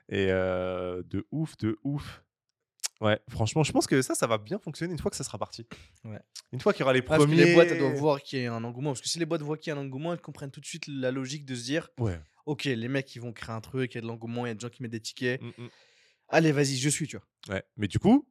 Et 0.09 0.27
euh, 0.29 1.01
de 1.05 1.25
ouf, 1.31 1.55
de 1.57 1.77
ouf. 1.83 2.23
Ouais, 2.99 3.19
franchement, 3.29 3.63
je 3.63 3.71
pense 3.71 3.87
que 3.87 4.01
ça, 4.03 4.13
ça 4.13 4.27
va 4.27 4.37
bien 4.37 4.59
fonctionner 4.59 4.91
une 4.93 4.99
fois 4.99 5.09
que 5.09 5.17
ça 5.17 5.23
sera 5.23 5.37
parti. 5.39 5.65
Ouais. 6.03 6.19
Une 6.51 6.59
fois 6.59 6.71
qu'il 6.73 6.81
y 6.81 6.83
aura 6.83 6.93
les 6.93 6.99
Ah, 6.99 7.03
parce 7.07 7.23
que 7.23 7.27
premiers. 7.27 7.45
les 7.45 7.53
boîtes, 7.55 7.69
elles 7.71 7.79
doivent 7.79 7.95
voir 7.95 8.21
qu'il 8.21 8.41
y 8.41 8.45
a 8.45 8.53
un 8.53 8.63
engouement. 8.63 8.91
Parce 8.91 9.01
que 9.01 9.07
si 9.09 9.17
les 9.19 9.25
boîtes 9.25 9.41
voient 9.41 9.57
qu'il 9.57 9.73
y 9.73 9.75
a 9.75 9.79
un 9.79 9.81
engouement, 9.81 10.13
elles 10.13 10.21
comprennent 10.21 10.51
tout 10.51 10.59
de 10.59 10.65
suite 10.65 10.85
la 10.87 11.09
logique 11.11 11.45
de 11.45 11.55
se 11.55 11.63
dire 11.63 11.89
Ouais. 11.97 12.19
Ok, 12.45 12.65
les 12.65 12.87
mecs, 12.87 13.15
ils 13.15 13.19
vont 13.19 13.33
créer 13.33 13.55
un 13.55 13.61
truc, 13.61 13.93
il 13.93 13.95
y 13.95 13.97
a 13.99 14.01
de 14.01 14.07
l'engouement, 14.07 14.45
il 14.45 14.49
y 14.49 14.51
a 14.51 14.55
des 14.55 14.59
gens 14.59 14.69
qui 14.69 14.81
mettent 14.81 14.91
des 14.91 14.99
tickets. 14.99 15.41
Mm, 15.41 15.51
mm. 15.57 15.69
Allez, 16.29 16.51
vas-y, 16.51 16.77
je 16.77 16.89
suis, 16.89 17.07
tu 17.07 17.17
vois. 17.17 17.55
Ouais. 17.55 17.63
Mais 17.77 17.87
du 17.87 17.99
coup, 17.99 18.27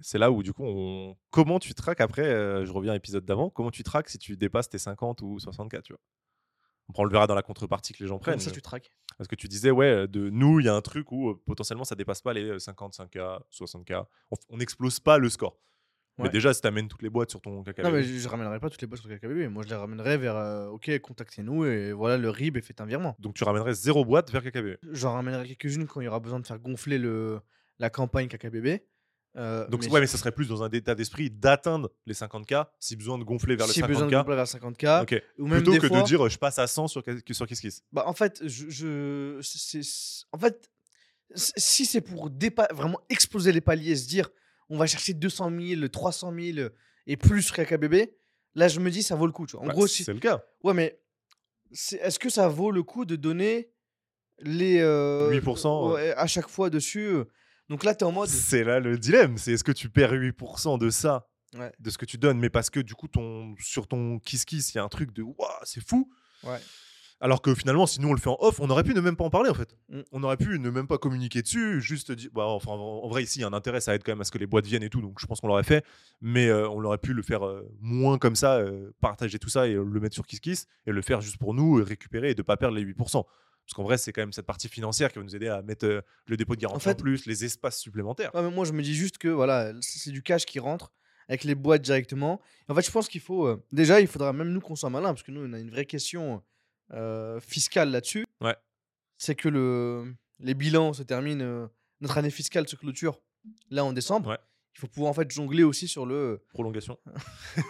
c'est 0.00 0.18
là 0.18 0.30
où 0.30 0.42
du 0.42 0.52
coup, 0.52 0.64
on... 0.64 1.16
comment 1.30 1.58
tu 1.58 1.74
traques 1.74 2.00
après 2.00 2.24
euh, 2.24 2.64
Je 2.64 2.72
reviens 2.72 2.92
à 2.92 2.94
l'épisode 2.94 3.24
d'avant. 3.24 3.50
Comment 3.50 3.70
tu 3.70 3.82
traques 3.82 4.08
si 4.08 4.18
tu 4.18 4.36
dépasses 4.36 4.68
tes 4.68 4.78
50 4.78 5.22
ou 5.22 5.38
64 5.38 5.82
tu 5.84 5.92
vois? 5.92 6.00
On 6.96 7.04
le 7.04 7.10
verra 7.10 7.26
dans 7.26 7.34
la 7.34 7.42
contrepartie 7.42 7.94
que 7.94 8.02
les 8.02 8.08
gens 8.08 8.16
Comme 8.16 8.24
prennent. 8.24 8.40
ça, 8.40 8.50
tu 8.50 8.60
traques? 8.60 8.90
Parce 9.16 9.28
que 9.28 9.36
tu 9.36 9.48
disais, 9.48 9.70
ouais, 9.70 10.06
de 10.06 10.28
nous, 10.28 10.60
il 10.60 10.66
y 10.66 10.68
a 10.68 10.74
un 10.74 10.82
truc 10.82 11.12
où 11.12 11.30
euh, 11.30 11.42
potentiellement 11.46 11.84
ça 11.84 11.94
dépasse 11.94 12.20
pas 12.20 12.34
les 12.34 12.56
55K, 12.56 13.40
60K. 13.52 14.04
On, 14.30 14.36
on 14.50 14.56
n'explose 14.58 15.00
pas 15.00 15.18
le 15.18 15.30
score. 15.30 15.58
Mais 16.18 16.28
déjà, 16.28 16.54
si 16.54 16.60
t'amènes 16.60 16.86
toutes 16.88 17.02
les 17.02 17.10
boîtes 17.10 17.30
sur 17.30 17.40
ton 17.40 17.62
KKBB. 17.64 17.82
Non, 17.82 17.90
mais 17.90 18.02
je, 18.04 18.18
je 18.18 18.28
ramènerai 18.28 18.60
pas 18.60 18.70
toutes 18.70 18.80
les 18.82 18.86
boîtes 18.86 19.00
sur 19.00 19.08
le 19.10 19.16
KKBB. 19.18 19.48
Moi, 19.50 19.64
je 19.64 19.68
les 19.68 19.74
ramènerai 19.74 20.16
vers 20.16 20.36
euh, 20.36 20.68
OK, 20.68 20.96
contactez-nous 21.00 21.64
et 21.64 21.92
voilà 21.92 22.16
le 22.18 22.30
RIB 22.30 22.56
et 22.56 22.60
faites 22.62 22.80
un 22.80 22.86
virement. 22.86 23.16
Donc 23.18 23.34
tu 23.34 23.42
ramènerais 23.44 23.74
zéro 23.74 24.04
boîte 24.04 24.30
vers 24.30 24.42
KKBB. 24.42 24.76
J'en 24.92 25.14
ramènerai 25.14 25.46
quelques-unes 25.56 25.86
quand 25.86 26.00
il 26.00 26.04
y 26.04 26.08
aura 26.08 26.20
besoin 26.20 26.38
de 26.40 26.46
faire 26.46 26.58
gonfler 26.60 26.98
le, 26.98 27.40
la 27.80 27.90
campagne 27.90 28.28
KKBB. 28.28 28.80
Euh, 29.36 29.66
Donc 29.66 29.82
mais 29.82 29.90
ouais, 29.90 30.00
mais 30.00 30.06
ça 30.06 30.16
serait 30.16 30.30
plus 30.30 30.46
dans 30.46 30.62
un 30.62 30.70
état 30.70 30.94
d'esprit 30.94 31.28
d'atteindre 31.28 31.90
les 32.06 32.14
50K, 32.14 32.66
si 32.78 32.94
besoin 32.94 33.18
de 33.18 33.24
gonfler 33.24 33.56
vers 33.56 33.66
si 33.66 33.80
les 33.82 33.88
besoin 33.88 34.06
de 34.06 34.12
50K. 34.12 34.18
gonfler 34.18 34.36
vers 34.36 34.44
50K, 34.46 35.02
Ok. 35.02 35.22
ou 35.38 35.46
même 35.48 35.56
Plutôt 35.56 35.72
des 35.72 35.78
que 35.80 35.88
fois, 35.88 36.02
de 36.02 36.06
dire 36.06 36.28
je 36.28 36.38
passe 36.38 36.60
à 36.60 36.68
100 36.68 36.86
sur, 36.86 37.02
sur 37.32 37.46
KissKiss. 37.48 37.82
Bah, 37.90 38.04
en 38.06 38.12
fait, 38.12 38.40
je, 38.46 38.70
je- 38.70 39.40
en 40.30 40.38
fait, 40.38 40.70
si 41.34 41.84
c'est 41.84 42.00
pour 42.00 42.30
dépa- 42.30 42.72
vraiment 42.72 43.00
exploser 43.08 43.50
les 43.50 43.60
paliers, 43.60 43.96
se 43.96 44.06
dire 44.06 44.30
on 44.70 44.78
va 44.78 44.86
chercher 44.86 45.14
200 45.14 45.50
000, 45.60 45.88
300 45.88 46.32
000 46.38 46.68
et 47.06 47.16
plus 47.16 47.42
sur 47.42 47.54
KKBB, 47.56 48.10
là 48.54 48.68
je 48.68 48.80
me 48.80 48.90
dis 48.90 49.02
ça 49.02 49.14
vaut 49.16 49.26
le 49.26 49.32
coup. 49.32 49.46
Tu 49.46 49.56
vois. 49.56 49.64
En 49.64 49.68
Bah, 49.68 49.72
gros, 49.74 49.86
si, 49.86 50.04
c'est 50.04 50.12
le 50.12 50.20
cas. 50.20 50.42
ouais, 50.62 50.74
mais 50.74 50.98
est-ce 51.72 52.18
que 52.18 52.30
ça 52.30 52.48
vaut 52.48 52.70
le 52.70 52.82
coup 52.82 53.04
de 53.04 53.16
donner 53.16 53.70
les 54.40 54.80
euh, 54.80 55.30
8%, 55.30 55.92
ouais, 55.94 56.12
à 56.14 56.26
chaque 56.26 56.48
fois 56.48 56.70
dessus 56.70 57.06
euh. 57.06 57.24
Donc 57.68 57.82
là, 57.84 57.94
tu 57.94 58.00
es 58.00 58.06
en 58.06 58.12
mode. 58.12 58.28
C'est 58.28 58.62
là 58.64 58.78
le 58.78 58.98
dilemme. 58.98 59.38
C'est 59.38 59.52
est-ce 59.52 59.64
que 59.64 59.72
tu 59.72 59.88
perds 59.88 60.12
8% 60.12 60.78
de 60.78 60.90
ça, 60.90 61.26
Ouais. 61.56 61.72
de 61.78 61.88
ce 61.88 61.96
que 61.98 62.04
tu 62.04 62.18
donnes, 62.18 62.38
mais 62.38 62.50
parce 62.50 62.68
que 62.68 62.80
du 62.80 62.94
coup, 62.94 63.06
ton, 63.08 63.54
sur 63.60 63.86
ton 63.86 64.18
KissKiss, 64.18 64.74
il 64.74 64.76
y 64.76 64.80
a 64.80 64.84
un 64.84 64.88
truc 64.88 65.12
de 65.12 65.22
waouh, 65.22 65.48
c'est 65.62 65.80
fou. 65.86 66.10
Ouais. 66.42 66.58
Alors 67.20 67.40
que 67.40 67.54
finalement, 67.54 67.86
si 67.86 68.00
nous 68.00 68.08
on 68.08 68.12
le 68.12 68.18
fait 68.20 68.28
en 68.28 68.36
off, 68.40 68.60
on 68.60 68.68
aurait 68.68 68.82
pu 68.84 68.92
ne 68.92 69.00
même 69.00 69.16
pas 69.16 69.24
en 69.24 69.30
parler 69.30 69.48
en 69.48 69.54
fait. 69.54 69.76
Mm. 69.88 70.00
On 70.12 70.22
aurait 70.24 70.36
pu 70.36 70.58
ne 70.58 70.68
même 70.68 70.86
pas 70.86 70.98
communiquer 70.98 71.40
dessus, 71.42 71.80
juste 71.80 72.12
dire. 72.12 72.28
Bah, 72.34 72.44
enfin, 72.46 72.72
en 72.72 73.08
vrai, 73.08 73.22
ici, 73.22 73.38
il 73.38 73.42
y 73.42 73.44
a 73.44 73.48
un 73.48 73.52
intérêt, 73.52 73.80
ça 73.80 73.94
aide 73.94 74.02
quand 74.04 74.12
même 74.12 74.20
à 74.20 74.24
ce 74.24 74.30
que 74.30 74.38
les 74.38 74.46
boîtes 74.46 74.66
viennent 74.66 74.82
et 74.82 74.90
tout, 74.90 75.00
donc 75.00 75.18
je 75.20 75.26
pense 75.26 75.40
qu'on 75.40 75.48
l'aurait 75.48 75.62
fait. 75.64 75.84
Mais 76.20 76.48
euh, 76.48 76.68
on 76.68 76.82
aurait 76.84 76.98
pu 76.98 77.14
le 77.14 77.22
faire 77.22 77.46
euh, 77.46 77.66
moins 77.80 78.18
comme 78.18 78.36
ça, 78.36 78.56
euh, 78.56 78.90
partager 79.00 79.38
tout 79.38 79.48
ça 79.48 79.66
et 79.66 79.74
le 79.74 80.00
mettre 80.00 80.14
sur 80.14 80.26
KissKiss 80.26 80.66
et 80.86 80.92
le 80.92 81.02
faire 81.02 81.20
juste 81.20 81.38
pour 81.38 81.54
nous, 81.54 81.80
et 81.80 81.84
récupérer 81.84 82.30
et 82.30 82.34
de 82.34 82.42
pas 82.42 82.56
perdre 82.56 82.76
les 82.76 82.82
8%. 82.84 82.94
Parce 83.66 83.72
qu'en 83.74 83.84
vrai, 83.84 83.96
c'est 83.96 84.12
quand 84.12 84.20
même 84.20 84.32
cette 84.34 84.44
partie 84.44 84.68
financière 84.68 85.10
qui 85.10 85.18
va 85.18 85.24
nous 85.24 85.34
aider 85.34 85.48
à 85.48 85.62
mettre 85.62 85.86
euh, 85.86 86.02
le 86.26 86.36
dépôt 86.36 86.54
de 86.56 86.60
garantie 86.60 86.86
en, 86.88 86.90
fait- 86.90 86.98
plus, 87.00 87.24
les 87.24 87.44
espaces 87.46 87.78
supplémentaires. 87.80 88.34
Ouais, 88.34 88.42
mais 88.42 88.50
moi, 88.50 88.66
je 88.66 88.72
me 88.72 88.82
dis 88.82 88.94
juste 88.94 89.16
que 89.16 89.28
voilà, 89.28 89.72
c'est 89.80 89.98
c'est 90.00 90.10
du 90.10 90.22
cash 90.22 90.44
qui 90.44 90.58
rentre 90.58 90.92
avec 91.28 91.44
les 91.44 91.54
boîtes 91.54 91.80
directement. 91.80 92.42
En 92.68 92.74
fait, 92.74 92.84
je 92.84 92.90
pense 92.90 93.08
qu'il 93.08 93.22
faut. 93.22 93.46
euh, 93.46 93.64
déjà, 93.72 94.00
il 94.02 94.08
faudra 94.08 94.34
même 94.34 94.50
nous 94.52 94.60
qu'on 94.60 94.76
soit 94.76 94.90
malin, 94.90 95.08
parce 95.14 95.22
que 95.22 95.30
nous, 95.30 95.40
on 95.48 95.52
a 95.54 95.58
une 95.58 95.70
vraie 95.70 95.86
question 95.86 96.42
euh, 96.92 97.40
fiscale 97.40 97.90
là-dessus. 97.90 98.24
Ouais. 98.40 98.56
C'est 99.16 99.34
que 99.34 99.48
le, 99.48 100.14
les 100.40 100.54
bilans 100.54 100.92
se 100.92 101.02
terminent. 101.02 101.44
euh, 101.44 101.66
notre 102.00 102.18
année 102.18 102.30
fiscale 102.30 102.68
se 102.68 102.76
clôture 102.76 103.20
là 103.70 103.84
en 103.84 103.92
décembre. 103.92 104.30
Ouais. 104.30 104.38
Il 104.76 104.80
faut 104.80 104.88
pouvoir 104.88 105.10
en 105.10 105.14
fait 105.14 105.30
jongler 105.30 105.62
aussi 105.62 105.86
sur 105.86 106.04
le. 106.04 106.42
Prolongation. 106.52 106.98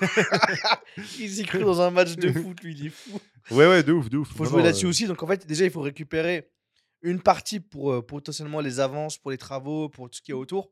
Il 1.18 1.30
s'est 1.30 1.44
cru 1.44 1.60
dans 1.60 1.80
un 1.80 1.90
match 1.90 2.14
de 2.16 2.32
foot, 2.32 2.60
lui, 2.62 2.74
il 2.74 2.86
est 2.86 2.90
fou. 2.90 3.20
Ouais, 3.50 3.66
ouais, 3.68 3.82
de 3.82 3.92
ouf, 3.92 4.08
de 4.08 4.18
ouf. 4.18 4.28
Il 4.30 4.36
faut 4.36 4.44
Non, 4.44 4.50
jouer 4.50 4.62
là-dessus 4.62 4.86
euh, 4.86 4.90
aussi. 4.90 5.06
Donc 5.06 5.22
en 5.22 5.26
fait, 5.26 5.46
déjà, 5.46 5.64
il 5.64 5.70
faut 5.70 5.80
récupérer 5.82 6.50
une 7.02 7.20
partie 7.20 7.60
pour 7.60 7.92
euh, 7.92 8.00
potentiellement 8.02 8.60
les 8.60 8.80
avances, 8.80 9.18
pour 9.18 9.30
les 9.30 9.38
travaux, 9.38 9.88
pour 9.88 10.08
tout 10.08 10.16
ce 10.16 10.22
qui 10.22 10.30
est 10.30 10.34
autour. 10.34 10.70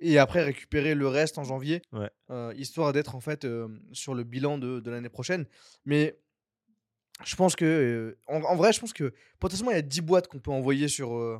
Et 0.00 0.18
après, 0.18 0.42
récupérer 0.42 0.94
le 0.94 1.08
reste 1.08 1.38
en 1.38 1.44
janvier. 1.44 1.82
Ouais. 1.92 2.10
euh, 2.30 2.52
histoire 2.56 2.92
d'être 2.92 3.14
en 3.14 3.20
fait 3.20 3.44
euh, 3.44 3.68
sur 3.92 4.14
le 4.14 4.24
bilan 4.24 4.58
de, 4.58 4.80
de 4.80 4.90
l'année 4.90 5.08
prochaine. 5.08 5.46
Mais 5.84 6.18
je 7.24 7.36
pense 7.36 7.56
que. 7.56 7.64
euh, 7.64 8.18
en, 8.26 8.42
en 8.42 8.56
vrai, 8.56 8.72
je 8.72 8.80
pense 8.80 8.92
que 8.92 9.12
potentiellement, 9.38 9.72
il 9.72 9.76
y 9.76 9.78
a 9.78 9.82
10 9.82 10.00
boîtes 10.02 10.28
qu'on 10.28 10.38
peut 10.40 10.50
envoyer 10.50 10.88
sur. 10.88 11.16
euh, 11.16 11.38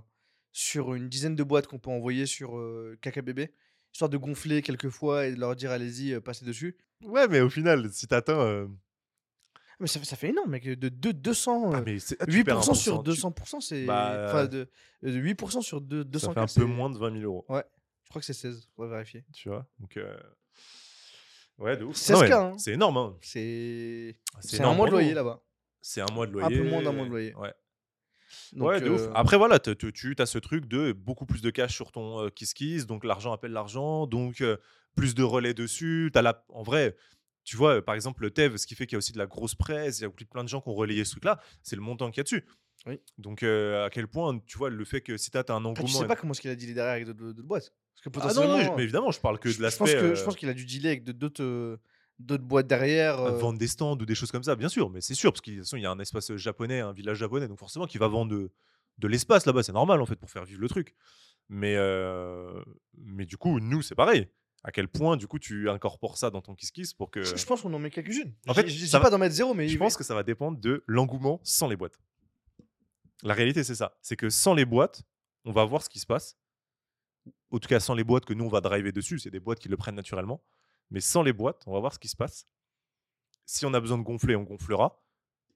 sur 0.51 0.95
une 0.95 1.09
dizaine 1.09 1.37
de 1.37 1.43
boîtes 1.45 1.67
qu'on 1.69 1.79
peut 1.79 1.91
envoyer 1.91 2.27
sur 2.27 2.57
euh, 2.59 2.99
KKBB, 3.03 3.51
histoire 3.93 4.09
de 4.09 4.17
gonfler 4.17 4.61
quelques 4.63 4.89
fois 4.89 5.27
et 5.27 5.33
de 5.35 5.39
leur 5.39 5.55
dire 5.55 5.71
allez-y, 5.71 6.15
euh, 6.15 6.21
passez 6.21 6.45
dessus. 6.45 6.77
Ouais, 7.05 7.29
mais 7.29 7.41
au 7.41 7.51
final, 7.51 7.93
si 7.93 8.09
t'atteins. 8.09 8.41
euh, 8.41 8.67
Mais 9.79 9.87
ça, 9.87 10.01
fait- 10.01 10.07
ça 10.07 10.17
fait 10.17 10.31
énorme, 10.31 10.51
mec. 10.51 10.65
De, 10.67 10.89
deux- 10.89 11.13
200. 11.13 11.71
ah, 11.75 11.83
mais 11.83 12.01
c'est- 12.01 12.17
ah, 12.19 12.27
tu 12.27 12.43
perds 12.43 12.57
8% 12.57 12.73
1%, 12.73 12.75
sur 12.75 13.03
tu- 13.05 13.11
200%, 13.11 13.61
c'est. 13.61 13.85
Bah, 13.85 14.25
Enfin, 14.29 14.47
de, 14.47 14.69
de 15.03 15.13
8% 15.13 15.61
sur 15.61 15.81
deux- 15.81 16.03
Ça 16.03 16.09
200 16.09 16.33
fait 16.33 16.41
un 16.41 16.47
peu 16.47 16.65
moins 16.65 16.91
de 16.91 16.99
20 16.99 17.13
000 17.13 17.23
euros. 17.25 17.45
Je 17.49 18.09
crois 18.11 18.21
que 18.21 18.27
c'est 18.27 18.33
16, 18.33 18.69
on 18.79 18.83
va 18.85 18.89
vérifier. 18.89 19.25
Tu 19.35 19.51
vois 19.51 19.67
Donc. 19.79 19.97
euh, 19.99 20.17
Ouais, 21.59 21.77
de 21.77 21.85
ouf. 21.85 21.97
16K, 21.97 22.13
Non, 22.15 22.21
ouais, 22.21 22.33
hein. 22.33 22.55
C'est 22.59 22.73
énorme. 22.73 22.97
hein. 22.97 23.17
C'est. 23.21 24.17
C'est 24.41 24.57
un 24.57 24.59
énorme 24.61 24.77
mois 24.79 24.87
de 24.87 24.93
loyer 24.93 25.15
là-bas. 25.15 25.43
C'est 25.81 26.01
un 26.01 26.13
mois 26.13 26.27
de 26.27 26.33
Un 26.37 26.41
loyer. 26.49 26.59
peu 26.59 26.69
moins 26.69 26.83
d'un 26.83 26.93
mois 26.93 27.05
de 27.05 27.11
loyer. 27.11 27.35
Ouais. 27.37 27.53
Donc, 28.53 28.69
ouais, 28.69 28.81
de 28.81 28.91
ouf. 28.91 29.01
euh, 29.01 29.13
Après, 29.15 29.37
voilà, 29.39 29.59
tu 29.59 29.71
as 30.19 30.27
ce 30.27 30.39
truc 30.39 30.67
de 30.67 30.93
beaucoup 30.93 31.25
plus 31.27 31.41
de 31.41 31.51
cash 31.51 31.75
sur 31.75 31.93
ton 31.93 32.21
euh, 32.25 32.29
Kiss 32.31 32.53
Kiss, 32.53 32.87
donc 32.87 33.05
l'argent 33.05 33.33
appelle 33.33 33.53
l'argent, 33.53 34.07
donc 34.07 34.41
euh, 34.43 34.57
plus 34.97 35.15
de 35.15 35.23
relais 35.23 35.55
dessus. 35.55 36.11
As 36.15 36.21
la... 36.23 36.45
En 36.51 36.63
vrai, 36.63 36.95
tu 37.45 37.57
vois, 37.57 37.77
euh, 37.77 37.81
par 37.83 37.95
exemple, 37.95 38.23
le 38.23 38.31
TEV, 38.31 38.57
ce 38.59 38.67
qui 38.67 38.75
fait 38.75 38.87
qu'il 38.87 38.95
y 38.95 38.97
a 38.97 38.99
aussi 38.99 39.13
de 39.13 39.19
la 39.19 39.27
grosse 39.27 39.55
presse, 39.55 40.01
il 40.01 40.03
y 40.03 40.07
a 40.07 40.11
plein 40.31 40.45
de 40.45 40.49
gens 40.49 40.61
qui 40.61 40.69
ont 40.69 40.75
relayé 40.75 41.05
ce 41.05 41.13
truc-là, 41.13 41.41
c'est 41.63 41.77
le 41.77 41.83
montant 41.83 42.11
qu'il 42.11 42.19
y 42.19 42.21
a 42.21 42.25
dessus. 42.25 42.45
Oui. 42.87 43.01
Donc, 43.17 43.43
euh, 43.43 43.87
à 43.87 43.91
quel 43.91 44.07
point, 44.09 44.39
tu 44.47 44.59
vois, 44.59 44.69
le 44.71 44.85
fait 44.85 45.01
que 45.01 45.17
si 45.17 45.31
tu 45.31 45.39
as 45.39 45.41
un 45.41 45.43
après, 45.43 45.55
engouement. 45.57 45.87
tu 45.87 45.93
sais 45.95 46.07
pas 46.07 46.15
comment 46.17 46.33
est-ce 46.33 46.41
qu'il 46.43 46.51
a 46.51 46.55
dealé 46.57 46.75
derrière 46.75 46.93
avec 46.95 47.07
d'autres 47.07 47.33
d'autres 47.33 47.49
boîtes. 47.49 47.73
Parce 47.95 48.03
que 48.03 48.09
Ah 48.21 48.27
non, 48.27 48.29
potentiellement. 48.35 48.71
non, 48.73 48.77
mais 48.77 48.83
évidemment, 48.85 49.11
je 49.11 49.21
parle 49.21 49.39
que 49.39 49.49
je- 49.49 49.55
de 49.55 49.59
je 49.59 49.63
l'aspect. 49.63 49.79
pense 49.79 49.91
Je 49.91 49.97
euh, 50.21 50.25
pense 50.25 50.37
qu'il 50.37 50.49
a 50.51 50.55
dû 50.55 50.65
dealer 50.67 50.91
avec 50.91 51.03
de- 51.05 51.13
d'autres 51.13 51.43
euh, 51.43 51.81
d'autres 52.19 52.45
boîtes 52.45 52.67
derrière. 52.67 53.21
euh, 53.21 53.39
vendre 53.39 53.59
des 53.59 53.69
stands 53.69 53.97
ou 53.99 54.05
des 54.07 54.15
choses 54.15 54.31
comme 54.33 54.43
ça, 54.43 54.57
bien 54.57 54.69
sûr, 54.69 54.91
mais 54.91 55.01
c'est 55.01 55.15
sûr, 55.15 55.33
parce 55.33 55.41
qu'il 55.41 55.55
y 55.81 55.87
a 55.87 55.91
un 55.91 55.99
espace 55.99 56.35
japonais, 56.37 56.81
un 56.81 56.93
village 56.93 57.19
japonais, 57.19 57.49
donc 57.49 57.59
forcément 57.59 57.87
qu'il 57.87 58.01
va 58.01 58.09
vendre 58.09 58.31
de, 58.33 58.51
de 58.99 59.09
l'espace 59.09 59.47
là-bas, 59.47 59.63
c'est 59.63 59.73
normal 59.73 60.01
en 60.01 60.07
fait 60.07 60.17
pour 60.17 60.31
faire 60.31 60.45
vivre 60.45 60.61
le 60.61 60.69
truc. 60.69 60.95
Mais, 61.49 61.77
euh, 61.77 62.63
mais 62.99 63.25
du 63.25 63.37
coup, 63.39 63.59
nous, 63.61 63.81
c'est 63.83 63.95
pareil. 63.95 64.29
À 64.65 64.73
quel 64.73 64.89
point, 64.89 65.17
du 65.17 65.27
coup, 65.29 65.39
tu 65.39 65.71
incorpores 65.71 66.19
ça 66.19 66.31
dans 66.31 66.43
ton 66.43 66.55
Kiss 66.55 66.73
Kiss 66.73 66.93
pour 66.93 67.11
que. 67.11 67.23
Je, 67.23 67.37
je 67.37 67.47
pense 67.47 67.63
qu'on 67.63 67.73
en 67.73 67.79
met 67.79 67.91
quelques-unes. 67.91 68.35
En 68.49 68.55
fait, 68.55 68.67
je 68.69 68.77
dis 68.85 68.91
pas 68.91 68.99
va- 68.99 69.09
d'en 69.11 69.19
mettre 69.19 69.35
zéro, 69.35 69.55
mais 69.55 69.69
Je 69.69 69.79
pense 69.79 69.97
que 69.97 70.03
ça 70.05 70.15
va 70.15 70.25
dépendre 70.25 70.59
de 70.59 70.83
l'engouement 70.87 71.41
sans 71.45 71.69
les 71.69 71.77
boîtes. 71.77 71.99
La 73.23 73.35
réalité, 73.35 73.65
c'est 73.65 73.75
ça. 73.77 73.97
C'est 74.03 74.17
que 74.17 74.29
sans 74.31 74.55
les 74.55 74.65
boîtes, 74.65 75.05
on 75.45 75.53
va 75.53 75.65
voir 75.65 75.83
ce 75.83 75.89
qui 75.89 76.01
se 76.01 76.07
passe. 76.07 76.37
En 77.51 77.59
tout 77.59 77.69
cas, 77.69 77.81
sans 77.81 77.95
les 77.95 78.05
boîtes 78.05 78.25
que 78.27 78.35
nous, 78.35 78.45
on 78.45 78.49
va 78.49 78.61
driver 78.61 78.93
dessus, 78.93 79.19
c'est 79.19 79.31
des 79.31 79.41
boîtes 79.41 79.59
qui 79.61 79.69
le 79.69 79.77
prennent 79.77 79.95
naturellement. 79.95 80.43
Mais 80.91 81.01
sans 81.01 81.23
les 81.23 81.33
boîtes, 81.33 81.63
on 81.67 81.73
va 81.73 81.81
voir 81.81 81.93
ce 81.93 81.99
qui 81.99 82.09
se 82.09 82.17
passe. 82.17 82.47
Si 83.45 83.65
on 83.67 83.75
a 83.75 83.81
besoin 83.81 83.99
de 83.99 84.03
gonfler, 84.03 84.37
on 84.37 84.43
gonflera 84.43 85.03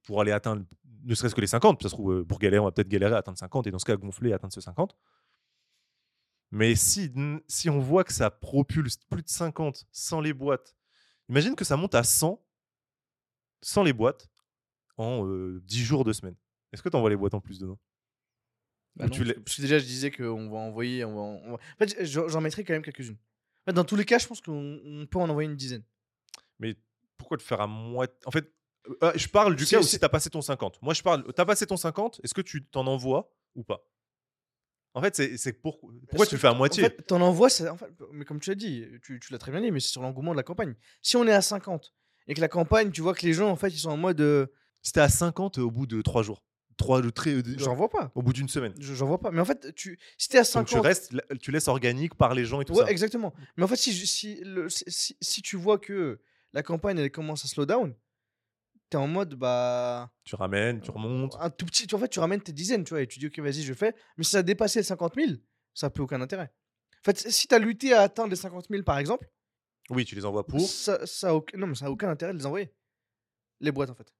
pour 0.04 0.20
aller 0.20 0.32
atteindre 0.32 0.64
ne 1.04 1.14
serait-ce 1.14 1.34
que 1.34 1.40
les 1.40 1.46
50. 1.46 1.82
Ça 1.82 1.88
se 1.88 1.94
trouve, 1.94 2.12
euh, 2.12 2.24
pour 2.24 2.38
galérer, 2.38 2.60
on 2.60 2.64
va 2.64 2.72
peut-être 2.72 2.88
galérer 2.88 3.14
à 3.14 3.18
atteindre 3.18 3.38
50 3.38 3.66
et 3.66 3.70
dans 3.70 3.78
ce 3.78 3.84
cas, 3.84 3.96
gonfler 3.96 4.30
et 4.30 4.32
atteindre 4.32 4.52
ce 4.52 4.60
50. 4.60 4.96
Mais 6.50 6.74
si, 6.74 7.10
si 7.48 7.70
on 7.70 7.78
voit 7.80 8.04
que 8.04 8.12
ça 8.12 8.30
propulse 8.30 8.96
plus 9.10 9.22
de 9.22 9.28
50 9.28 9.86
sans 9.90 10.20
les 10.20 10.32
boîtes, 10.34 10.76
imagine 11.28 11.56
que 11.56 11.64
ça 11.64 11.76
monte 11.76 11.94
à 11.94 12.02
100 12.04 12.44
sans 13.62 13.82
les 13.82 13.92
boîtes 13.92 14.28
en 14.98 15.26
euh, 15.26 15.60
10 15.64 15.82
jours, 15.84 16.04
2 16.04 16.12
semaines. 16.12 16.36
Est-ce 16.72 16.82
que 16.82 16.88
tu 16.88 16.96
envoies 16.96 17.10
les 17.10 17.16
boîtes 17.16 17.34
en 17.34 17.40
plus 17.40 17.58
dedans 17.58 17.78
Bah 18.96 19.06
non, 19.06 19.10
tu 19.10 19.24
parce 19.24 19.56
que 19.56 19.62
déjà, 19.62 19.78
je 19.78 19.84
disais 19.84 20.10
qu'on 20.10 20.50
va 20.50 20.58
envoyer. 20.58 21.04
On 21.04 21.14
va, 21.14 21.20
on 21.20 21.50
va- 21.52 21.54
En 21.54 21.78
fait, 21.78 22.04
j'en 22.04 22.28
j'en 22.28 22.40
mettrai 22.40 22.64
quand 22.64 22.74
même 22.74 22.82
quelques-unes. 22.82 23.16
Dans 23.66 23.84
tous 23.84 23.96
les 23.96 24.04
cas, 24.04 24.18
je 24.18 24.26
pense 24.26 24.40
qu'on 24.40 24.80
on 24.84 25.06
peut 25.06 25.18
en 25.18 25.28
envoyer 25.28 25.48
une 25.48 25.56
dizaine. 25.56 25.84
Mais 26.58 26.74
pourquoi 27.16 27.36
te 27.36 27.42
faire 27.42 27.60
à 27.60 27.66
moitié 27.66 28.16
En 28.26 28.30
fait, 28.30 28.52
euh, 28.88 28.94
euh, 29.04 29.12
je 29.14 29.28
parle 29.28 29.54
du 29.54 29.64
cas 29.64 29.78
où 29.78 29.82
si 29.84 29.98
tu 29.98 30.04
as 30.04 30.08
passé 30.08 30.30
ton 30.30 30.40
50. 30.42 30.80
Moi, 30.82 30.94
je 30.94 31.02
parle, 31.02 31.24
tu 31.32 31.40
as 31.40 31.44
passé 31.46 31.66
ton 31.66 31.76
50, 31.76 32.20
est-ce 32.24 32.34
que 32.34 32.40
tu 32.40 32.64
t'en 32.64 32.86
envoies 32.86 33.32
ou 33.54 33.62
pas? 33.62 33.86
En 34.94 35.00
fait, 35.00 35.14
c'est 35.38 35.52
pour... 35.54 35.80
pourquoi 36.08 36.26
tu 36.26 36.34
le 36.34 36.40
fais 36.40 36.48
à 36.48 36.54
moitié 36.54 36.84
En 36.84 36.88
fait, 36.88 37.02
t'en 37.06 37.20
envoies, 37.22 37.48
c'est- 37.48 37.68
en 37.68 37.76
fait, 37.78 37.90
mais 38.12 38.24
comme 38.26 38.40
tu 38.40 38.50
l'as 38.50 38.56
dit, 38.56 38.84
tu, 39.02 39.18
tu 39.20 39.32
l'as 39.32 39.38
très 39.38 39.50
bien 39.50 39.60
dit, 39.62 39.70
mais 39.70 39.80
c'est 39.80 39.88
sur 39.88 40.02
l'engouement 40.02 40.32
de 40.32 40.36
la 40.36 40.42
campagne. 40.42 40.74
Si 41.00 41.16
on 41.16 41.26
est 41.26 41.32
à 41.32 41.40
50 41.40 41.94
et 42.26 42.34
que 42.34 42.40
la 42.42 42.48
campagne, 42.48 42.90
tu 42.90 43.00
vois 43.00 43.14
que 43.14 43.24
les 43.24 43.32
gens, 43.32 43.48
en 43.48 43.56
fait, 43.56 43.68
ils 43.68 43.78
sont 43.78 43.90
en 43.90 43.96
mode. 43.96 44.20
euh, 44.20 44.46
tu 44.82 44.98
à 45.00 45.08
50 45.08 45.58
au 45.58 45.70
bout 45.70 45.86
de 45.86 46.02
3 46.02 46.22
jours, 46.22 46.44
3 46.76 47.02
de 47.02 47.10
très, 47.10 47.30
euh, 47.34 47.42
J'en 47.58 47.74
vois 47.74 47.88
pas. 47.88 48.10
au 48.14 48.22
bout 48.22 48.32
d'une 48.32 48.48
semaine. 48.48 48.74
Je- 48.78 48.94
J'en 48.94 49.06
vois 49.06 49.18
pas. 49.20 49.30
Mais 49.30 49.40
en 49.40 49.44
fait, 49.44 49.74
tu, 49.74 49.98
si 50.18 50.28
t'es 50.28 50.38
à 50.38 50.42
Donc 50.42 50.50
50. 50.50 50.68
tu 50.68 50.78
restes, 50.78 51.14
tu 51.40 51.50
laisses 51.52 51.68
organique 51.68 52.14
par 52.14 52.34
les 52.34 52.44
gens 52.44 52.60
et 52.60 52.64
tout 52.64 52.74
Ouais, 52.74 52.84
ça. 52.84 52.90
exactement. 52.90 53.32
Mais 53.56 53.64
en 53.64 53.68
fait, 53.68 53.76
si, 53.76 53.92
si, 54.06 54.40
le- 54.44 54.68
si, 54.68 55.16
si- 55.20 55.42
tu 55.42 55.56
vois 55.56 55.78
que 55.78 56.20
la 56.52 56.62
campagne, 56.62 56.98
elle 56.98 57.10
commence 57.10 57.44
à 57.44 57.48
slow 57.48 57.66
down, 57.66 57.94
t'es 58.90 58.96
en 58.98 59.06
mode, 59.08 59.34
bah. 59.34 60.10
Tu 60.24 60.34
ramènes, 60.34 60.80
tu 60.80 60.90
remontes. 60.90 61.36
Un 61.40 61.50
tout 61.50 61.64
petit. 61.66 61.86
tu- 61.86 61.94
En 61.94 61.98
fait, 61.98 62.08
tu 62.08 62.20
ramènes 62.20 62.42
tes 62.42 62.52
dizaines, 62.52 62.84
tu 62.84 62.90
vois, 62.90 63.02
et 63.02 63.06
tu 63.06 63.18
dis, 63.18 63.26
ok, 63.28 63.38
vas-y, 63.40 63.62
je 63.62 63.72
fais. 63.74 63.94
Mais 64.16 64.24
si 64.24 64.30
ça 64.32 64.38
a 64.38 64.42
dépassé 64.42 64.80
les 64.80 64.84
50 64.84 65.14
000, 65.16 65.32
ça 65.74 65.86
n'a 65.86 65.90
plus 65.90 66.02
aucun 66.02 66.20
intérêt. 66.20 66.52
En 67.00 67.04
fait, 67.04 67.18
si 67.30 67.48
t'as 67.48 67.58
lutté 67.58 67.92
à 67.94 68.02
atteindre 68.02 68.30
les 68.30 68.36
50 68.36 68.66
000, 68.70 68.82
par 68.84 68.98
exemple, 68.98 69.28
Oui, 69.90 70.04
tu 70.04 70.14
les 70.14 70.24
envoies 70.24 70.46
pour. 70.46 70.60
ça, 70.60 71.04
ça 71.06 71.30
a 71.30 71.34
aucun... 71.34 71.58
Non, 71.58 71.66
mais 71.66 71.74
ça 71.74 71.86
n'a 71.86 71.90
aucun 71.90 72.08
intérêt 72.08 72.32
de 72.32 72.38
les 72.38 72.46
envoyer. 72.46 72.72
Les 73.60 73.72
boîtes, 73.72 73.90
en 73.90 73.94
fait. 73.94 74.12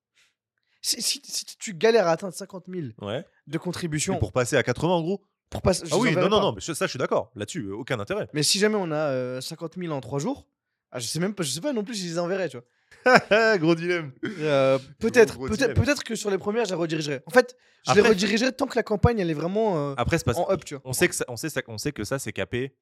Si, 0.83 1.01
si- 1.01 1.23
si 1.25 1.45
tu 1.59 1.75
galères 1.75 2.07
à 2.09 2.11
atteindre 2.13 2.35
50 2.35 2.65
000 2.69 2.89
Ouais. 3.01 3.25
de 3.47 3.59
contributions 3.59 4.19
pour 4.19 4.33
passer 4.33 4.57
à 4.57 4.63
80 4.63 4.93
en 4.95 5.01
gros. 5.03 5.25
pour 5.49 5.63
passer. 5.63 5.83
Ah 5.87 5.95
les 5.95 6.01
oui, 6.01 6.15
non, 6.15 6.23
non, 6.23 6.31
pas. 6.31 6.41
non, 6.41 6.53
mais 6.55 6.61
ça, 6.61 6.73
je 6.87 6.91
suis 6.91 6.99
d'accord. 6.99 7.31
Là-dessus, 7.37 7.67
euh, 7.67 7.75
aucun 7.75 8.01
intérêt. 8.01 8.29
Mais 8.33 8.43
si 8.43 8.59
jamais 8.59 8.77
on 8.77 8.91
a 8.91 8.97
euh, 9.11 9.41
50 9.41 9.75
000 9.77 9.93
en 9.93 10.01
3 10.01 10.19
jours, 10.19 10.49
ah, 10.91 10.99
je 10.99 11.07
sais 11.07 11.21
même 11.21 11.35
pas, 11.35 11.43
je 11.43 11.51
sais 11.51 11.61
pas 11.61 11.73
non 11.73 11.85
plus 11.85 11.95
si 11.95 12.03
je 12.03 12.09
les 12.15 12.19
enverrai, 12.19 12.49
tu 12.49 12.57
vois. 12.59 12.67
Gros 13.59 13.75
dilemme. 13.75 14.13
Euh, 14.25 14.79
peut-être, 14.99 15.35
gros 15.37 15.47
peut-être, 15.49 15.59
dilemme. 15.73 15.75
peut-être 15.75 16.05
que 16.05 16.15
sur 16.17 16.31
les 16.31 16.39
premières, 16.39 16.65
je 16.65 16.71
les 16.71 16.77
redirigerai. 16.77 17.23
En 17.27 17.31
fait, 17.31 17.57
je 17.87 17.93
les 17.93 17.99
Après- 18.01 18.11
redirigerai 18.11 18.53
tant 18.53 18.67
que 18.67 18.77
la 18.77 18.83
campagne 18.83 19.19
elle 19.19 19.31
est 19.31 19.35
vraiment 19.35 19.91
euh, 19.91 19.95
Après, 19.99 20.19
c'est 20.19 20.25
parce 20.25 20.39
en 20.39 20.51
up, 20.51 20.65
tu 20.65 20.75
vois. 20.75 20.83
on 20.85 20.93
sait 20.93 21.09
que 21.09 21.15
ça, 21.15 21.25
on 21.29 21.37
sait 21.37 21.49
ça, 21.51 21.61
on 21.69 21.79
sait 21.79 21.93
que 21.93 22.05
ça 22.05 22.19
c'est 22.19 22.33
capé 22.33 22.77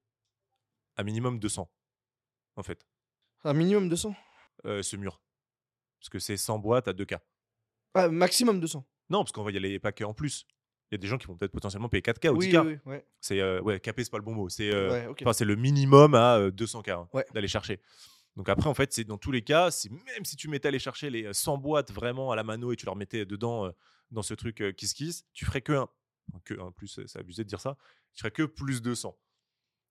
à 0.97 1.03
minimum 1.05 1.39
200 1.39 1.71
en 2.57 2.63
fait. 2.63 2.87
Un 3.45 3.53
minimum 3.55 3.89
200 3.89 4.15
euh, 4.67 4.83
ce 4.83 4.97
mur. 4.97 5.21
Parce 6.01 6.09
que 6.11 6.19
c'est 6.19 6.37
100 6.37 6.59
boîtes 6.59 6.89
à 6.89 6.93
2K. 6.93 7.19
Ah, 7.95 8.09
Maximum 8.09 8.61
200. 8.61 8.87
Non, 9.11 9.21
parce 9.21 9.33
qu'on 9.33 9.43
va 9.43 9.51
y 9.51 9.57
aller 9.57 9.79
pas 9.79 9.93
que 9.93 10.05
en 10.05 10.15
plus. 10.15 10.47
Il 10.91 10.95
y 10.95 10.97
a 10.97 10.99
des 10.99 11.07
gens 11.07 11.19
qui 11.19 11.27
vont 11.29 11.37
peut-être 11.37 11.53
potentiellement 11.53 11.89
payer 11.89 12.03
4K 12.03 12.31
ou 12.31 12.37
oui, 12.39 12.49
10K. 12.49 12.67
oui, 12.67 12.73
oui, 12.73 12.93
ouais. 12.93 13.07
C'est 13.21 13.41
euh, 13.41 13.61
ouais, 13.61 13.79
capé, 13.79 14.03
c'est 14.03 14.11
pas 14.11 14.19
le 14.19 14.25
bon 14.25 14.35
mot. 14.35 14.49
C'est 14.49 14.71
euh, 14.73 15.13
Ouais, 15.13 15.33
c'est 15.33 15.45
le 15.45 15.55
minimum 15.55 16.15
à 16.17 16.37
euh, 16.39 16.51
200K 16.51 16.91
hein, 16.91 17.09
Ouais. 17.13 17.25
d'aller 17.33 17.47
chercher. 17.49 17.81
Donc 18.37 18.49
après, 18.49 18.69
en 18.69 18.75
fait, 18.75 18.93
c'est 18.93 19.05
dans 19.05 19.19
tous 19.19 19.31
les 19.31 19.43
cas, 19.43 19.71
même 19.91 20.25
si 20.25 20.35
tu 20.37 20.49
mettais 20.49 20.67
aller 20.69 20.79
chercher 20.81 21.11
les 21.11 21.27
euh, 21.27 21.33
100 21.33 21.59
boîtes 21.59 21.93
vraiment 21.93 22.33
à 22.33 22.37
la 22.37 22.43
mano 22.43 22.73
et 22.73 22.77
tu 22.77 22.87
leur 22.87 22.97
mettais 22.97 23.25
dedans 23.25 23.67
euh, 23.67 23.71
dans 24.11 24.23
ce 24.23 24.35
truc 24.35 24.61
euh, 24.63 24.73
Kiss 24.73 24.93
Kiss, 24.95 25.25
tu 25.33 25.45
ferais 25.45 25.61
que 25.61 25.73
un. 25.73 25.89
Que 26.45 26.61
un 26.61 26.73
plus, 26.73 26.99
euh, 26.99 27.05
c'est 27.07 27.19
abusé 27.21 27.45
de 27.45 27.49
dire 27.49 27.61
ça. 27.61 27.77
Tu 28.15 28.21
ferais 28.21 28.31
que 28.33 28.43
plus 28.45 28.83
200. 28.83 29.17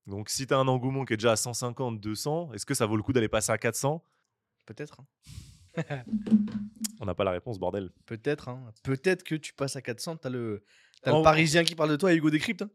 Donc 0.08 0.30
si 0.30 0.48
tu 0.48 0.54
as 0.54 0.58
un 0.58 0.68
engouement 0.68 1.06
qui 1.06 1.14
est 1.14 1.18
déjà 1.18 1.34
à 1.34 1.36
150, 1.38 2.00
200, 2.02 2.52
est-ce 2.54 2.66
que 2.66 2.74
ça 2.74 2.86
vaut 2.86 2.98
le 2.98 3.04
coup 3.04 3.14
d'aller 3.14 3.30
passer 3.30 3.52
à 3.52 3.58
400 3.58 4.04
Peut-être. 4.66 5.00
hein. 5.00 5.06
On 7.00 7.06
n'a 7.06 7.14
pas 7.16 7.24
la 7.24 7.32
réponse, 7.32 7.60
bordel. 7.60 7.92
Peut-être. 8.06 8.50
hein. 8.50 8.72
Peut-être 8.84 9.24
que 9.24 9.36
tu 9.36 9.54
passes 9.54 9.76
à 9.76 9.82
400. 9.82 10.18
T'as 10.18 10.30
le, 10.30 10.64
t'as 11.02 11.12
En- 11.12 11.20
le 11.20 11.24
Parisien 11.24 11.64
qui 11.64 11.76
parle 11.76 11.90
de 11.92 11.96
toi 11.96 12.12
et 12.14 12.18
Hugo 12.18 12.30
Décrypte. 12.30 12.62
hein. 12.64 12.70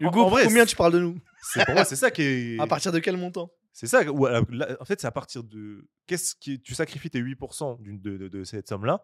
Hugo, 0.00 0.22
en 0.24 0.28
vrai, 0.28 0.44
combien 0.44 0.66
tu 0.66 0.76
parles 0.76 0.92
de 0.92 0.98
nous? 1.00 1.18
C'est 1.52 1.64
pour 1.64 1.74
moi, 1.74 1.84
c'est 1.84 1.96
ça 1.96 2.10
qui 2.10 2.22
est. 2.22 2.58
À 2.60 2.66
partir 2.66 2.92
de 2.92 2.98
quel 2.98 3.16
montant? 3.16 3.50
C'est 3.72 3.86
ça. 3.86 4.02
là, 4.04 4.76
en 4.80 4.84
fait, 4.84 5.00
c'est 5.00 5.06
à 5.06 5.10
partir 5.12 5.42
de. 5.42 5.88
Qu'est-ce 6.06 6.34
qui 6.36 6.60
tu 6.60 6.74
sacrifies 6.74 7.10
tes 7.10 7.20
8% 7.20 7.80
d'une- 7.80 8.00
de, 8.00 8.16
de- 8.16 8.28
de 8.28 8.44
cette 8.44 8.68
somme-là, 8.68 9.02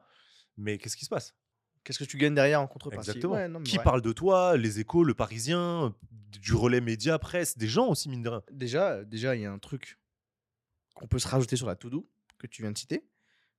mais 0.57 0.79
qu'est-ce 0.79 0.97
qui 0.97 1.05
se 1.05 1.11
passe? 1.11 1.35
Qu'est-ce 1.83 1.99
que 1.99 2.05
tu 2.05 2.19
gagnes 2.19 2.35
derrière 2.35 2.61
en 2.61 2.67
contrepartie? 2.67 3.09
Exactement. 3.11 3.35
Ouais, 3.35 3.49
non, 3.49 3.59
mais 3.61 3.65
qui 3.65 3.79
ouais. 3.79 3.85
parle 3.85 4.03
de 4.03 4.13
toi? 4.13 4.57
Les 4.57 4.81
Échos, 4.81 5.03
le 5.03 5.15
Parisien, 5.15 5.95
du 6.41 6.55
relais 6.55 6.81
média, 6.83 7.19
presse, 7.19 7.57
des 7.57 7.69
gens 7.69 7.89
aussi 7.89 8.09
mine 8.11 8.23
de 8.23 8.29
rien. 8.29 8.43
Déjà, 8.53 9.03
déjà, 9.05 9.35
il 9.35 9.43
y 9.43 9.47
a 9.47 9.53
un 9.53 9.59
truc 9.59 9.99
qu'on 10.95 11.07
peut 11.09 11.19
se 11.19 11.27
rajouter 11.29 11.57
sur 11.57 11.67
la 11.67 11.75
to-do 11.77 12.07
que 12.41 12.47
tu 12.49 12.63
viens 12.63 12.73
de 12.73 12.79
citer, 12.79 13.05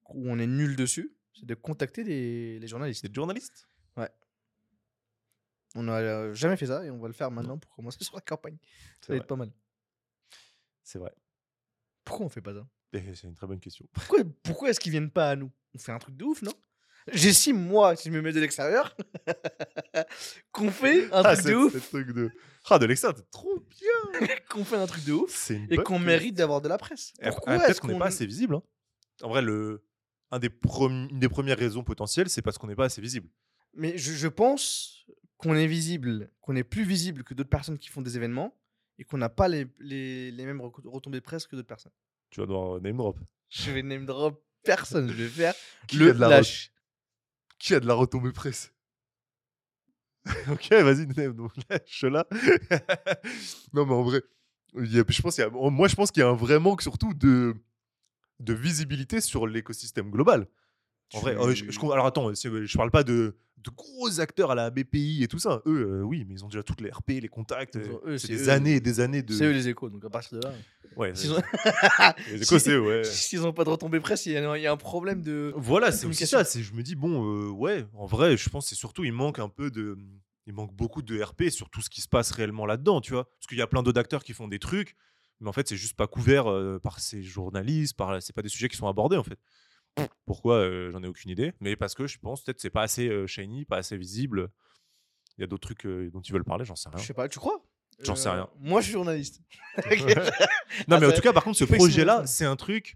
où 0.10 0.30
on 0.30 0.38
est 0.40 0.48
nul 0.48 0.76
dessus, 0.76 1.16
c'est 1.34 1.46
de 1.46 1.56
contacter 1.56 2.04
les, 2.04 2.60
les 2.60 2.68
journalistes. 2.68 3.06
Des 3.06 3.14
journalistes? 3.14 3.68
On 5.74 5.84
n'a 5.84 6.00
euh, 6.00 6.34
jamais 6.34 6.58
fait 6.58 6.66
ça 6.66 6.84
et 6.84 6.92
on 6.92 7.00
va 7.00 7.08
le 7.08 7.14
faire 7.14 7.32
maintenant 7.32 7.58
pour 7.58 7.72
commencer 7.74 7.98
sur 8.04 8.16
la 8.16 8.22
campagne. 8.22 8.58
Ça 9.00 9.08
va 9.08 9.14
vrai. 9.16 9.18
être 9.22 9.28
pas 9.28 9.38
mal. 9.38 9.52
C'est 10.84 11.00
vrai. 11.00 11.14
Pourquoi 12.04 12.26
on 12.26 12.30
fait 12.30 12.42
pas 12.42 12.54
ça? 12.54 12.68
Et 12.92 13.16
C'est 13.16 13.28
une 13.28 13.36
très 13.36 13.48
bonne 13.48 13.62
question. 13.62 13.88
Pourquoi, 13.94 14.20
pourquoi 14.44 14.70
est-ce 14.70 14.82
qu'ils 14.82 14.92
viennent 14.92 15.12
pas 15.12 15.30
à 15.30 15.36
nous? 15.38 15.50
On 15.74 15.80
fait 15.80 15.94
un 15.94 16.00
truc 16.00 16.18
de 16.18 16.26
ouf, 16.26 16.42
non? 16.42 16.52
J'estime, 17.14 17.58
moi, 17.58 17.96
si 17.96 18.10
je 18.10 18.14
me 18.14 18.22
mets 18.22 18.34
de 18.34 18.40
l'extérieur, 18.42 18.96
qu'on 20.52 20.70
fait 20.72 21.06
un 21.14 21.22
Ah, 21.24 21.36
truc 21.36 21.46
de 21.48 21.56
ouf, 21.56 21.90
truc 21.90 22.12
de. 22.12 22.30
Ah, 22.70 22.78
de 22.80 22.86
l'extérieur, 22.86 23.20
trop 23.32 23.60
bien. 23.60 24.28
qu'on 24.50 24.64
fait 24.64 24.76
un 24.78 24.86
truc 24.88 25.04
de 25.06 25.14
ouf 25.14 25.34
C'est 25.36 25.56
une 25.56 25.64
et 25.72 25.76
bonne 25.78 25.84
qu'on 25.86 26.00
mérite 26.00 26.36
d'avoir 26.36 26.62
de 26.62 26.68
la 26.70 26.78
presse. 26.78 27.14
Et 27.20 27.24
après, 27.26 27.32
Pourquoi 27.36 27.58
Peut-être 27.58 27.70
est-ce 27.72 27.82
qu'on 27.82 27.88
n'est 27.88 27.98
pas 27.98 28.06
assez 28.08 28.26
visible. 28.26 28.56
hein. 28.56 28.64
En 29.24 29.30
vrai, 29.30 29.42
le. 29.42 29.84
Un 30.34 30.40
des 30.40 30.50
premi- 30.50 31.10
une 31.10 31.20
des 31.20 31.28
premières 31.28 31.58
raisons 31.58 31.84
potentielles, 31.84 32.30
c'est 32.30 32.42
parce 32.42 32.58
qu'on 32.58 32.68
n'est 32.68 32.76
pas 32.76 32.86
assez 32.86 33.02
visible. 33.02 33.28
Mais 33.74 33.98
je, 33.98 34.14
je 34.14 34.28
pense 34.30 35.06
qu'on 35.38 35.56
est 35.56 35.68
visible, 35.68 36.32
qu'on 36.40 36.56
est 36.56 36.64
plus 36.64 36.84
visible 36.84 37.24
que 37.26 37.34
d'autres 37.34 37.50
personnes 37.50 37.78
qui 37.78 37.90
font 37.90 38.02
des 38.02 38.16
événements 38.16 38.56
et 38.98 39.04
qu'on 39.04 39.18
n'a 39.18 39.28
pas 39.30 39.48
les, 39.50 39.68
les, 39.80 40.32
les 40.32 40.46
mêmes 40.46 40.62
reco- 40.62 40.88
retombées 40.88 41.20
presse 41.20 41.48
que 41.48 41.56
d'autres 41.58 41.68
personnes. 41.68 41.92
Tu 42.30 42.40
vas 42.40 42.46
devoir 42.46 42.80
name 42.80 42.96
drop. 42.96 43.20
Je 43.50 43.72
vais 43.72 43.82
name 43.84 44.06
drop 44.06 44.42
personne, 44.64 45.10
je 45.10 45.14
vais 45.24 45.28
faire 45.28 45.54
Qui 45.88 45.98
le 45.98 46.12
a 46.12 46.14
de 46.14 46.20
la 46.20 46.30
lâche. 46.30 46.72
Qui 47.60 47.74
a 47.76 47.80
de 47.82 47.88
la 47.88 47.94
retombée 47.96 48.32
presse? 48.32 48.72
Ok, 50.52 50.70
vas-y, 50.72 51.08
lâche-la. 51.70 52.28
non, 53.74 53.86
mais 53.86 53.94
en 53.94 54.04
vrai, 54.04 54.22
y 54.76 55.00
a- 55.00 55.04
je 55.08 55.22
pense 55.22 55.38
y 55.38 55.42
a- 55.42 55.50
moi, 55.50 55.88
je 55.88 55.96
pense 55.96 56.12
qu'il 56.12 56.22
y 56.22 56.24
a 56.26 56.30
un 56.30 56.34
vrai 56.36 56.60
manque 56.60 56.82
surtout 56.82 57.14
de, 57.14 57.56
de 58.40 58.54
visibilité 58.54 59.22
sur 59.22 59.48
l'écosystème 59.48 60.12
global. 60.12 60.48
En 61.14 61.20
vrai, 61.20 61.36
euh, 61.38 61.54
je, 61.54 61.70
je 61.70 61.80
alors 61.92 62.06
attends, 62.06 62.34
je 62.34 62.78
parle 62.78 62.92
pas 62.92 63.04
de, 63.04 63.36
de 63.58 63.70
gros 63.76 64.20
acteurs 64.20 64.52
à 64.52 64.56
la 64.56 64.70
BPI 64.70 65.24
et 65.24 65.28
tout 65.28 65.40
ça. 65.40 65.62
Eux, 65.66 66.00
euh, 66.00 66.02
oui, 66.04 66.26
mais 66.28 66.36
ils 66.36 66.46
ont 66.46 66.48
déjà 66.48 66.64
toutes 66.64 66.82
les 66.82 66.90
RP, 66.90 67.10
les 67.22 67.28
contacts. 67.28 67.76
Euh, 67.76 68.18
c'est 68.18 68.30
des 68.30 68.48
eux. 68.48 68.50
années 68.50 68.76
et 68.76 68.80
des 68.80 69.00
années 69.00 69.22
de. 69.22 69.34
C'est 69.34 69.46
eux 69.46 69.52
les 69.52 69.68
échos, 69.68 69.90
donc 69.90 70.04
à 70.06 70.10
partir 70.10 70.40
de 70.40 70.44
là. 70.46 70.54
Ouais, 70.98 71.12
ont- 71.12 71.42
les 72.32 72.42
échos, 72.42 72.60
c'est 72.60 72.72
eux, 72.72 72.82
ouais. 72.82 73.04
S'ils 73.04 73.42
n'ont 73.42 73.54
pas 73.54 73.64
de 73.64 73.70
retombées 73.70 74.00
presse, 74.00 74.26
il 74.26 74.34
y, 74.34 74.38
a 74.38 74.58
il 74.58 74.62
y 74.62 74.68
a 74.68 74.72
un 74.72 74.78
problème 74.78 75.22
de. 75.22 75.54
Voilà, 75.56 75.92
c'est 75.92 76.06
aussi 76.06 76.28
ça. 76.28 76.44
Je 76.44 76.74
me 76.74 76.82
dis, 76.84 76.96
bon, 76.96 77.24
euh, 77.26 77.50
ouais, 77.50 77.86
en 77.94 78.06
vrai, 78.06 78.36
je 78.38 78.50
pense 78.50 78.66
que 78.66 78.70
c'est 78.70 78.76
surtout, 78.76 79.04
il 79.04 79.14
manque 79.14 79.40
un 79.40 79.50
peu 79.50 79.72
de. 79.72 79.98
Il 80.48 80.54
manque 80.54 80.74
beaucoup 80.74 81.02
de 81.04 81.22
RP 81.22 81.50
sur 81.50 81.70
tout 81.70 81.82
ce 81.82 81.90
qui 81.90 82.02
se 82.02 82.08
passe 82.10 82.32
réellement 82.32 82.66
là-dedans, 82.66 83.00
tu 83.00 83.14
vois. 83.14 83.26
Parce 83.26 83.48
qu'il 83.48 83.58
y 83.60 83.62
a 83.62 83.68
plein 83.68 83.84
d'autres 83.84 84.00
acteurs 84.00 84.24
qui 84.24 84.34
font 84.34 84.48
des 84.48 84.58
trucs, 84.60 84.96
mais 85.40 85.48
en 85.48 85.54
fait, 85.54 85.68
c'est 85.68 85.78
juste 85.78 85.96
pas 85.96 86.08
couvert 86.08 86.46
par 86.82 87.00
ces 87.00 87.22
journalistes, 87.22 87.96
par... 87.96 88.22
c'est 88.24 88.34
pas 88.34 88.42
des 88.42 88.50
sujets 88.50 88.68
qui 88.68 88.76
sont 88.76 88.88
abordés, 88.88 89.18
en 89.18 89.24
fait. 89.24 89.38
Pourquoi 90.26 90.56
euh, 90.58 90.92
J'en 90.92 91.04
ai 91.04 91.08
aucune 91.08 91.32
idée. 91.32 91.54
Mais 91.60 91.76
parce 91.76 91.94
que 91.96 92.08
je 92.08 92.18
pense 92.20 92.44
peut-être 92.44 92.60
c'est 92.60 92.70
pas 92.70 92.84
assez 92.84 93.08
euh, 93.10 93.28
shiny, 93.28 93.66
pas 93.66 93.78
assez 93.78 93.98
visible. 93.98 94.50
Il 95.38 95.42
y 95.42 95.44
a 95.44 95.48
d'autres 95.48 95.68
trucs 95.68 95.86
euh, 95.86 96.10
dont 96.12 96.22
ils 96.22 96.32
veulent 96.34 96.44
parler, 96.44 96.66
j'en 96.66 96.76
sais 96.76 96.90
rien. 96.90 96.98
Je 97.00 97.06
sais 97.06 97.14
pas, 97.14 97.28
tu 97.28 97.40
crois? 97.40 97.64
J'en 98.00 98.16
sais 98.16 98.30
rien. 98.30 98.50
Moi, 98.60 98.80
je 98.82 98.86
suis 98.86 98.94
journaliste. 98.94 99.42
Non, 100.88 100.96
Ah, 100.96 101.00
mais 101.00 101.06
en 101.06 101.10
ça- 101.10 101.16
tout 101.16 101.22
cas, 101.22 101.34
par 101.34 101.44
contre, 101.44 101.58
ce 101.58 101.66
projet-là, 101.66 102.26
c'est 102.26 102.46
un 102.46 102.56
truc 102.56 102.96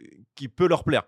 euh, 0.00 0.04
qui 0.34 0.48
peut 0.48 0.68
leur 0.68 0.84
plaire. 0.84 1.04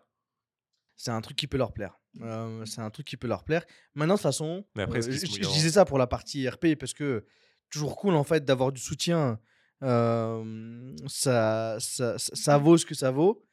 C'est 0.97 1.11
un 1.11 1.21
truc 1.21 1.37
qui 1.37 1.47
peut 1.47 1.57
leur 1.59 1.73
plaire. 1.73 1.99
Euh, 2.23 2.65
c'est 2.65 2.81
un 2.81 2.91
truc 2.91 3.07
qui 3.07 3.17
peut 3.17 3.27
leur 3.29 3.45
plaire. 3.45 3.65
Maintenant, 3.95 4.15
de 4.15 4.19
toute 4.19 4.23
façon, 4.23 4.65
après, 4.77 5.07
euh, 5.07 5.13
je, 5.13 5.19
je 5.27 5.49
disais 5.53 5.71
ça 5.71 5.85
pour 5.85 5.99
la 5.99 6.07
partie 6.07 6.49
RP 6.49 6.75
parce 6.79 6.95
que 6.95 7.27
toujours 7.71 7.97
cool 7.97 8.15
en 8.15 8.25
fait 8.25 8.45
d'avoir 8.45 8.73
du 8.73 8.81
soutien. 8.81 9.39
Euh, 9.83 10.97
ça, 11.07 11.77
ça, 11.81 12.15
ça 12.19 12.59
vaut 12.59 12.79
ce 12.79 12.87
que 12.87 12.95
ça 12.95 13.11
vaut. 13.11 13.45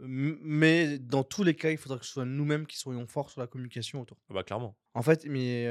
Mais 0.00 0.98
dans 0.98 1.24
tous 1.24 1.44
les 1.44 1.54
cas, 1.54 1.70
il 1.70 1.78
faudra 1.78 1.98
que 1.98 2.06
ce 2.06 2.12
soit 2.12 2.24
nous-mêmes 2.24 2.66
qui 2.66 2.78
soyons 2.78 3.06
forts 3.06 3.30
sur 3.30 3.40
la 3.40 3.46
communication 3.46 4.00
autour. 4.00 4.18
Bah, 4.30 4.42
clairement. 4.42 4.76
En 4.94 5.02
fait, 5.02 5.24
mais 5.26 5.64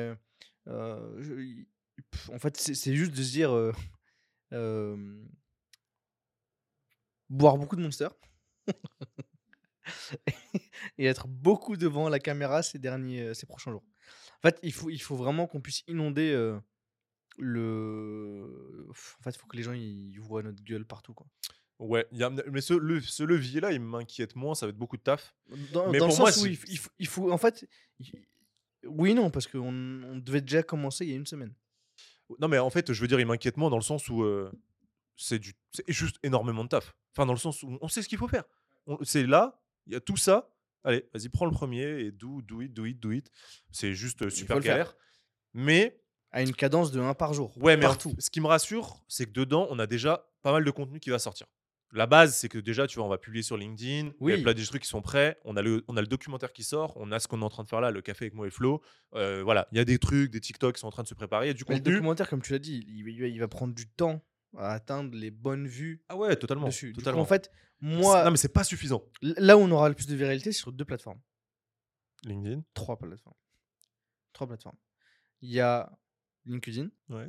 je- 0.65 1.41
y- 1.41 1.67
pff, 2.11 2.29
en 2.29 2.39
fait, 2.39 2.57
c'est 2.57 2.95
juste 2.95 3.11
de 3.11 3.23
se 3.23 3.31
dire 3.31 3.51
boire 7.29 7.57
beaucoup 7.57 7.75
de 7.75 7.81
Monster 7.81 8.07
et 10.97 11.05
être 11.05 11.27
beaucoup 11.27 11.77
devant 11.77 12.09
la 12.09 12.19
caméra 12.19 12.63
ces 12.63 12.79
derniers, 12.79 13.33
ces 13.33 13.45
prochains 13.45 13.71
jours. 13.71 13.83
En 14.43 14.47
fait, 14.49 14.59
il 14.63 14.73
faut, 14.73 14.89
il 14.89 15.01
faut 15.01 15.15
vraiment 15.15 15.47
qu'on 15.47 15.61
puisse 15.61 15.83
inonder 15.87 16.31
euh, 16.31 16.59
le. 17.39 18.87
En 18.89 19.23
fait, 19.23 19.31
il 19.31 19.37
faut 19.39 19.47
que 19.47 19.57
les 19.57 19.63
gens 19.63 19.73
ils 19.73 20.17
voient 20.19 20.43
notre 20.43 20.63
gueule 20.63 20.85
partout, 20.85 21.13
quoi. 21.13 21.27
Ouais, 21.79 22.07
il 22.11 22.17
y 22.17 22.23
a- 22.23 22.29
mais 22.29 22.61
ce, 22.61 22.73
le- 22.73 23.01
ce 23.01 23.21
levier-là, 23.23 23.71
il 23.71 23.79
m'inquiète 23.79 24.35
moins, 24.35 24.55
ça 24.55 24.65
va 24.65 24.71
être 24.71 24.77
beaucoup 24.77 24.97
de 24.97 25.03
taf. 25.03 25.35
Dans, 25.71 25.91
Mais 25.91 25.99
dans 25.99 26.07
le 26.07 26.11
pour 26.11 26.19
moi, 26.19 26.31
sens 26.31 26.43
où 26.43 26.47
il, 26.47 26.55
faut, 26.57 26.89
il 26.97 27.07
faut- 27.07 27.31
en 27.31 27.37
fait, 27.37 27.67
il- 27.99 28.11
oui, 28.85 29.13
non, 29.13 29.29
parce 29.29 29.45
qu'on 29.47 30.03
on 30.03 30.17
devait 30.17 30.41
déjà 30.41 30.63
commencer 30.63 31.05
il 31.05 31.11
y 31.11 31.13
a 31.13 31.17
une 31.17 31.25
semaine. 31.27 31.53
Non, 32.39 32.47
mais 32.47 32.57
en 32.57 32.69
fait, 32.69 32.91
je 32.93 32.99
veux 33.01 33.07
dire, 33.07 33.19
il 33.19 33.25
m'inquiète 33.27 33.57
moins 33.57 33.69
dans 33.69 33.77
le 33.77 33.83
sens 33.83 34.09
où 34.09 34.23
euh, 34.23 34.51
c'est 35.15 35.39
du, 35.39 35.53
c'est 35.71 35.83
juste 35.91 36.17
énormément 36.23 36.63
de 36.63 36.69
taf. 36.69 36.95
Enfin, 37.15 37.25
dans 37.25 37.33
le 37.33 37.39
sens 37.39 37.61
où 37.63 37.77
on 37.81 37.87
sait 37.87 38.01
ce 38.01 38.09
qu'il 38.09 38.17
faut 38.17 38.27
faire. 38.27 38.43
On- 38.87 38.97
C'est 39.03 39.25
là, 39.25 39.61
il 39.85 39.93
y 39.93 39.95
a 39.95 39.99
tout 39.99 40.17
ça. 40.17 40.49
Allez, 40.83 41.05
vas-y, 41.13 41.29
prends 41.29 41.45
le 41.45 41.51
premier 41.51 41.99
et 42.01 42.11
do, 42.11 42.41
do 42.41 42.61
it, 42.61 42.73
do 42.73 42.85
it, 42.85 42.99
do 42.99 43.11
it. 43.11 43.29
C'est 43.71 43.93
juste 43.93 44.21
euh, 44.23 44.29
super 44.29 44.59
galère. 44.61 44.95
Mais, 45.53 45.99
À 46.31 46.41
une 46.41 46.53
cadence 46.53 46.91
de 46.91 46.99
1 47.01 47.13
par 47.13 47.33
jour. 47.33 47.53
ouais, 47.57 47.77
mais 47.77 47.85
en- 47.85 47.89
partout. 47.89 48.13
ce 48.19 48.29
qui 48.29 48.41
me 48.41 48.47
rassure, 48.47 49.03
c'est 49.07 49.25
que 49.25 49.31
dedans, 49.31 49.67
on 49.69 49.79
a 49.79 49.87
déjà 49.87 50.29
pas 50.41 50.51
mal 50.51 50.63
de 50.63 50.71
contenu 50.71 50.99
qui 50.99 51.09
va 51.09 51.19
sortir. 51.19 51.47
La 51.93 52.05
base, 52.05 52.35
c'est 52.35 52.49
que 52.49 52.57
déjà, 52.57 52.85
tu 52.85 52.97
vois, 52.97 53.05
on 53.05 53.09
va 53.09 53.17
publier 53.17 53.43
sur 53.43 53.55
LinkedIn. 53.55 54.07
Il 54.07 54.11
y 54.11 54.13
Oui. 54.19 54.33
a 54.33 54.37
plein 54.41 54.53
de 54.53 54.63
trucs 54.65 54.81
qui 54.83 54.89
sont 54.89 55.01
prêts. 55.01 55.39
On 55.45 55.55
a, 55.55 55.61
le, 55.61 55.85
on 55.87 55.95
a 55.95 56.01
le 56.01 56.07
documentaire 56.07 56.51
qui 56.51 56.63
sort. 56.63 56.93
On 56.97 57.11
a 57.13 57.19
ce 57.19 57.27
qu'on 57.29 57.41
est 57.41 57.45
en 57.45 57.49
train 57.49 57.63
de 57.63 57.69
faire 57.69 57.79
là, 57.79 57.91
le 57.91 58.01
café 58.01 58.25
avec 58.25 58.33
moi 58.33 58.45
et 58.45 58.49
Flo. 58.51 58.81
Euh, 59.15 59.41
voilà, 59.43 59.67
il 59.71 59.77
y 59.77 59.81
a 59.81 59.85
des 59.85 59.97
trucs, 59.97 60.29
des 60.29 60.41
TikTok 60.41 60.75
qui 60.75 60.81
sont 60.81 60.87
en 60.87 60.91
train 60.91 61.03
de 61.03 61.07
se 61.07 61.13
préparer. 61.15 61.53
Du 61.53 61.63
Mais 61.69 61.75
le 61.75 61.81
documentaire, 61.81 62.29
comme 62.29 62.41
tu 62.41 62.51
l'as 62.51 62.59
dit, 62.59 62.83
il, 62.89 63.07
il 63.07 63.39
va- 63.39 63.47
prendre 63.47 63.73
du 63.73 63.87
temps 63.87 64.21
à 64.57 64.73
atteindre 64.73 65.15
les 65.15 65.31
bonnes 65.31 65.65
vues 65.67 66.03
Ah 66.09 66.17
ouais, 66.17 66.35
totalement. 66.35 66.67
dessus. 66.67 66.91
Coup, 66.91 66.99
totalement. 66.99 67.21
en 67.21 67.25
fait, 67.25 67.49
moi, 67.79 68.23
non, 68.25 68.31
mais 68.31 68.37
c'est 68.37 68.51
pas 68.53 68.63
suffisant. 68.65 69.03
là 69.21 69.57
où 69.57 69.61
on 69.61 69.71
aura 69.71 69.87
le 69.87 69.95
plus 69.95 70.07
de 70.07 70.15
viralité, 70.15 70.51
c'est 70.51 70.59
sur 70.59 70.73
deux 70.73 70.85
plateformes. 70.85 71.21
LinkedIn. 72.25 72.63
Trois 72.73 72.97
plateformes. 72.97 73.35
Trois 74.33 74.47
plateformes. 74.47 74.77
Il 75.41 75.51
y 75.51 75.59
a 75.61 75.89
LinkedIn, 76.45 76.89
Ouais. 77.09 77.27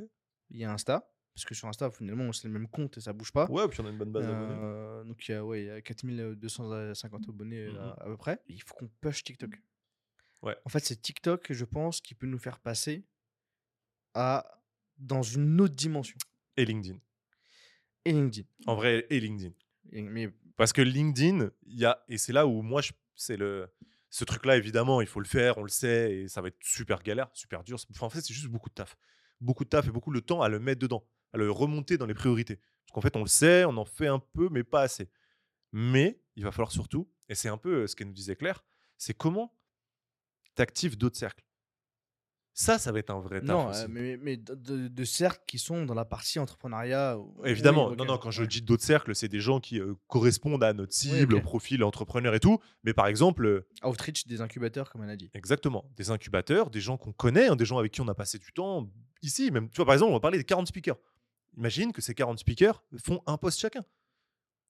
il 0.49 0.57
y 0.59 0.63
a 0.65 0.71
Insta, 0.73 1.09
parce 1.39 1.45
que 1.45 1.55
sur 1.55 1.67
Insta, 1.69 1.89
finalement, 1.89 2.31
c'est 2.33 2.47
le 2.49 2.53
même 2.53 2.67
compte 2.67 2.97
et 2.97 3.01
ça 3.01 3.13
bouge 3.13 3.31
pas. 3.31 3.49
Ouais, 3.49 3.67
puis 3.69 3.79
on 3.81 3.85
a 3.85 3.89
une 3.89 3.97
bonne 3.97 4.11
base 4.11 4.27
d'abonnés. 4.27 4.59
Euh, 4.61 5.03
donc 5.05 5.25
il 5.27 5.31
y 5.31 5.33
a, 5.35 5.45
ouais, 5.45 5.61
il 5.63 5.65
y 5.67 5.69
a 5.69 5.81
4250 5.81 7.29
abonnés 7.29 7.59
euh, 7.67 7.71
Mhm. 7.71 7.77
à, 7.77 7.89
à 8.01 8.05
peu 8.05 8.17
près. 8.17 8.41
Et 8.47 8.53
il 8.53 8.61
faut 8.61 8.73
qu'on 8.75 8.89
push 9.01 9.23
TikTok. 9.23 9.51
Ouais. 10.41 10.57
En 10.65 10.69
fait, 10.69 10.79
c'est 10.85 11.01
TikTok, 11.01 11.51
je 11.53 11.65
pense, 11.65 12.01
qui 12.01 12.13
peut 12.13 12.27
nous 12.27 12.37
faire 12.39 12.59
passer 12.59 13.05
à 14.13 14.61
dans 14.97 15.21
une 15.21 15.61
autre 15.61 15.75
dimension. 15.75 16.17
Et 16.57 16.65
LinkedIn. 16.65 16.99
Et 18.05 18.11
LinkedIn. 18.11 18.47
En 18.67 18.75
vrai, 18.75 19.05
et 19.09 19.19
LinkedIn. 19.19 19.53
Et- 19.91 20.01
mais 20.01 20.29
Parce 20.57 20.73
que 20.73 20.81
LinkedIn, 20.81 21.49
il 21.67 21.77
y 21.79 21.85
a. 21.85 22.03
Et 22.09 22.17
c'est 22.17 22.33
là 22.33 22.45
où 22.47 22.61
moi, 22.61 22.81
c'est 23.15 23.37
le. 23.37 23.69
Ce 24.09 24.25
truc-là, 24.25 24.57
évidemment, 24.57 25.01
il 25.01 25.07
faut 25.07 25.19
le 25.19 25.27
faire, 25.27 25.57
on 25.59 25.63
le 25.63 25.69
sait, 25.69 26.15
et 26.15 26.27
ça 26.27 26.41
va 26.41 26.47
être 26.47 26.57
super 26.61 27.01
galère, 27.03 27.29
super 27.33 27.63
dur. 27.63 27.77
Enfin, 27.91 28.07
en 28.07 28.09
fait, 28.09 28.21
c'est 28.21 28.33
juste 28.33 28.47
beaucoup 28.47 28.67
de 28.69 28.73
taf. 28.73 28.97
Beaucoup 29.39 29.63
de 29.63 29.69
taf 29.69 29.87
et 29.87 29.91
beaucoup 29.91 30.11
de 30.11 30.19
temps 30.19 30.41
à 30.41 30.49
le 30.49 30.59
mettre 30.59 30.79
dedans. 30.81 31.07
À 31.33 31.37
le 31.37 31.51
remonter 31.51 31.97
dans 31.97 32.05
les 32.05 32.13
priorités. 32.13 32.57
Parce 32.57 32.93
qu'en 32.93 33.01
fait, 33.01 33.15
on 33.15 33.21
le 33.21 33.27
sait, 33.27 33.65
on 33.65 33.77
en 33.77 33.85
fait 33.85 34.07
un 34.07 34.19
peu, 34.19 34.49
mais 34.51 34.63
pas 34.63 34.81
assez. 34.81 35.09
Mais 35.71 36.21
il 36.35 36.43
va 36.43 36.51
falloir 36.51 36.71
surtout, 36.71 37.09
et 37.27 37.35
c'est 37.35 37.49
un 37.49 37.57
peu 37.57 37.85
ce 37.85 37.95
qu'elle 37.95 38.07
nous 38.07 38.13
disait 38.13 38.35
Claire, 38.35 38.63
c'est 38.97 39.13
comment 39.13 39.55
tu 40.55 40.61
actives 40.61 40.97
d'autres 40.97 41.17
cercles. 41.17 41.45
Ça, 42.59 42.77
ça 42.77 42.91
va 42.91 42.99
être 42.99 43.09
un 43.09 43.21
vrai 43.21 43.39
taf 43.39 43.47
Non, 43.47 43.69
aussi. 43.69 43.83
euh, 43.83 43.87
mais, 43.89 44.17
mais 44.17 44.35
de, 44.35 45.03
cercles 45.05 45.43
qui 45.47 45.57
sont 45.59 45.85
dans 45.85 45.93
la 45.93 46.03
partie 46.03 46.39
entrepreneuriat. 46.39 47.17
Évidemment, 47.45 47.89
oui, 47.89 47.95
non, 47.95 48.03
non, 48.03 48.17
quand 48.17 48.31
je 48.31 48.43
dis 48.43 48.61
d'autres 48.61 48.83
cercles, 48.83 49.15
c'est 49.15 49.29
des 49.29 49.39
gens 49.39 49.61
qui 49.61 49.79
euh, 49.79 49.93
correspondent 50.07 50.63
à 50.63 50.73
notre 50.73 50.91
cible, 50.91 51.35
au 51.35 51.41
profil 51.41 51.83
entrepreneur 51.85 52.35
et 52.35 52.41
tout. 52.41 52.59
Mais 52.83 52.93
par 52.93 53.07
exemple, 53.07 53.45
euh, 53.45 53.67
Outreach 53.85 54.27
des 54.27 54.41
incubateurs, 54.41 54.89
comme 54.89 55.03
elle 55.03 55.09
a 55.11 55.15
dit. 55.15 55.29
exactement, 55.33 55.85
des 55.95 56.11
incubateurs, 56.11 56.69
des 56.69 56.81
gens 56.81 56.97
qu'on 56.97 57.13
connaît, 57.13 57.47
hein, 57.47 57.55
des 57.55 57.63
gens 57.63 57.77
avec 57.77 57.93
qui 57.93 58.01
on 58.01 58.07
a 58.09 58.13
passé 58.15 58.37
du 58.37 58.51
temps 58.51 58.89
ici. 59.21 59.51
Même, 59.51 59.69
tu 59.69 59.77
vois, 59.77 59.85
par 59.85 59.93
exemple, 59.93 60.09
on 60.11 60.15
va 60.15 60.19
parler 60.19 60.37
des 60.37 60.43
40 60.43 60.67
speakers. 60.67 60.97
Imagine 61.57 61.91
que 61.91 62.01
ces 62.01 62.13
40 62.13 62.39
speakers 62.39 62.83
font 63.03 63.21
un 63.25 63.37
poste 63.37 63.59
chacun. 63.59 63.83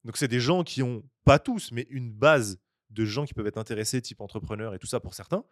Donc, 0.05 0.17
c'est 0.17 0.27
des 0.27 0.39
gens 0.39 0.63
qui 0.63 0.81
ont, 0.81 1.03
pas 1.25 1.39
tous, 1.39 1.71
mais 1.71 1.85
une 1.89 2.11
base 2.11 2.59
de 2.89 3.05
gens 3.05 3.25
qui 3.25 3.33
peuvent 3.33 3.47
être 3.47 3.57
intéressés, 3.57 4.01
type 4.01 4.21
entrepreneur 4.21 4.73
et 4.73 4.79
tout 4.79 4.87
ça 4.87 4.99
pour 4.99 5.13
certains. 5.13 5.43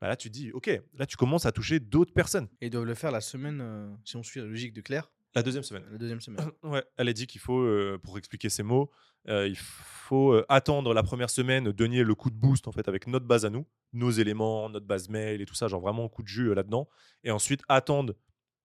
Bah 0.00 0.06
là, 0.06 0.16
tu 0.16 0.28
te 0.28 0.32
dis, 0.34 0.52
OK, 0.52 0.70
là, 0.94 1.06
tu 1.06 1.16
commences 1.16 1.44
à 1.46 1.52
toucher 1.52 1.80
d'autres 1.80 2.12
personnes. 2.12 2.48
Et 2.60 2.66
ils 2.66 2.70
doivent 2.70 2.84
le 2.84 2.94
faire 2.94 3.10
la 3.10 3.20
semaine, 3.20 3.60
euh, 3.60 3.90
si 4.04 4.16
on 4.16 4.22
suit 4.22 4.40
la 4.40 4.46
logique 4.46 4.72
de 4.72 4.80
Claire, 4.80 5.10
La 5.34 5.42
deuxième 5.42 5.64
semaine. 5.64 5.84
la 5.90 5.98
deuxième 5.98 6.20
semaine. 6.20 6.48
Ouais, 6.62 6.84
elle 6.96 7.08
a 7.08 7.12
dit 7.12 7.26
qu'il 7.26 7.40
faut, 7.40 7.58
euh, 7.58 7.98
pour 8.00 8.16
expliquer 8.16 8.48
ces 8.48 8.62
mots, 8.62 8.90
euh, 9.28 9.48
il 9.48 9.56
faut 9.56 10.40
attendre 10.48 10.94
la 10.94 11.02
première 11.02 11.30
semaine, 11.30 11.72
donner 11.72 12.04
le 12.04 12.14
coup 12.14 12.30
de 12.30 12.36
boost 12.36 12.68
en 12.68 12.72
fait 12.72 12.86
avec 12.86 13.08
notre 13.08 13.26
base 13.26 13.44
à 13.44 13.50
nous, 13.50 13.66
nos 13.92 14.10
éléments, 14.10 14.70
notre 14.70 14.86
base 14.86 15.08
mail 15.08 15.40
et 15.40 15.46
tout 15.46 15.56
ça, 15.56 15.66
genre 15.66 15.80
vraiment 15.80 16.04
un 16.04 16.08
coup 16.08 16.22
de 16.22 16.28
jus 16.28 16.54
là-dedans, 16.54 16.88
et 17.24 17.32
ensuite 17.32 17.62
attendre 17.68 18.14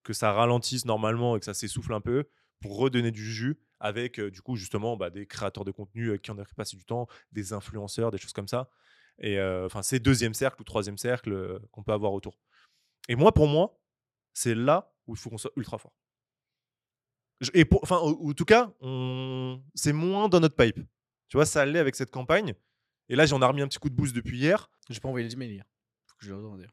que 0.03 0.13
ça 0.13 0.31
ralentisse 0.33 0.85
normalement 0.85 1.35
et 1.35 1.39
que 1.39 1.45
ça 1.45 1.53
s'essouffle 1.53 1.93
un 1.93 2.01
peu 2.01 2.25
pour 2.59 2.77
redonner 2.77 3.11
du 3.11 3.23
jus 3.31 3.57
avec 3.79 4.19
euh, 4.19 4.31
du 4.31 4.41
coup 4.41 4.55
justement 4.55 4.95
bah, 4.97 5.09
des 5.09 5.25
créateurs 5.27 5.65
de 5.65 5.71
contenu 5.71 6.07
euh, 6.09 6.17
qui 6.17 6.31
en 6.31 6.39
ont 6.39 6.43
passé 6.55 6.77
du 6.77 6.85
temps, 6.85 7.07
des 7.31 7.53
influenceurs, 7.53 8.11
des 8.11 8.17
choses 8.17 8.33
comme 8.33 8.47
ça. 8.47 8.69
Et 9.19 9.37
euh, 9.39 9.65
enfin, 9.65 9.81
c'est 9.83 9.99
deuxième 9.99 10.33
cercle 10.33 10.61
ou 10.61 10.63
troisième 10.63 10.97
cercle 10.97 11.59
qu'on 11.71 11.83
peut 11.83 11.91
avoir 11.93 12.13
autour. 12.13 12.39
Et 13.09 13.15
moi, 13.15 13.31
pour 13.33 13.47
moi, 13.47 13.79
c'est 14.33 14.55
là 14.55 14.93
où 15.07 15.13
il 15.13 15.19
faut 15.19 15.29
qu'on 15.29 15.37
soit 15.37 15.51
ultra 15.55 15.77
fort. 15.77 15.93
Je- 17.41 17.51
Et 17.53 17.65
enfin, 17.81 17.97
en 17.97 18.33
tout 18.33 18.45
cas, 18.45 18.73
c'est 19.75 19.93
moins 19.93 20.29
dans 20.29 20.39
notre 20.39 20.55
pipe. 20.55 20.79
Tu 21.27 21.37
vois, 21.37 21.45
ça 21.45 21.61
allait 21.61 21.79
avec 21.79 21.95
cette 21.95 22.11
campagne. 22.11 22.53
Et 23.09 23.15
là, 23.15 23.25
j'en 23.25 23.41
ai 23.41 23.45
remis 23.45 23.61
un 23.61 23.67
petit 23.67 23.79
coup 23.79 23.89
de 23.89 23.95
boost 23.95 24.15
depuis 24.15 24.37
hier. 24.39 24.69
J'ai 24.89 24.99
pas 24.99 25.09
envoyé 25.09 25.27
les 25.27 25.33
emails 25.33 25.51
hier. 25.51 25.65
Faut 26.07 26.15
que 26.17 26.25
je 26.25 26.29
le 26.31 26.37
redemande 26.37 26.59
dire. 26.59 26.71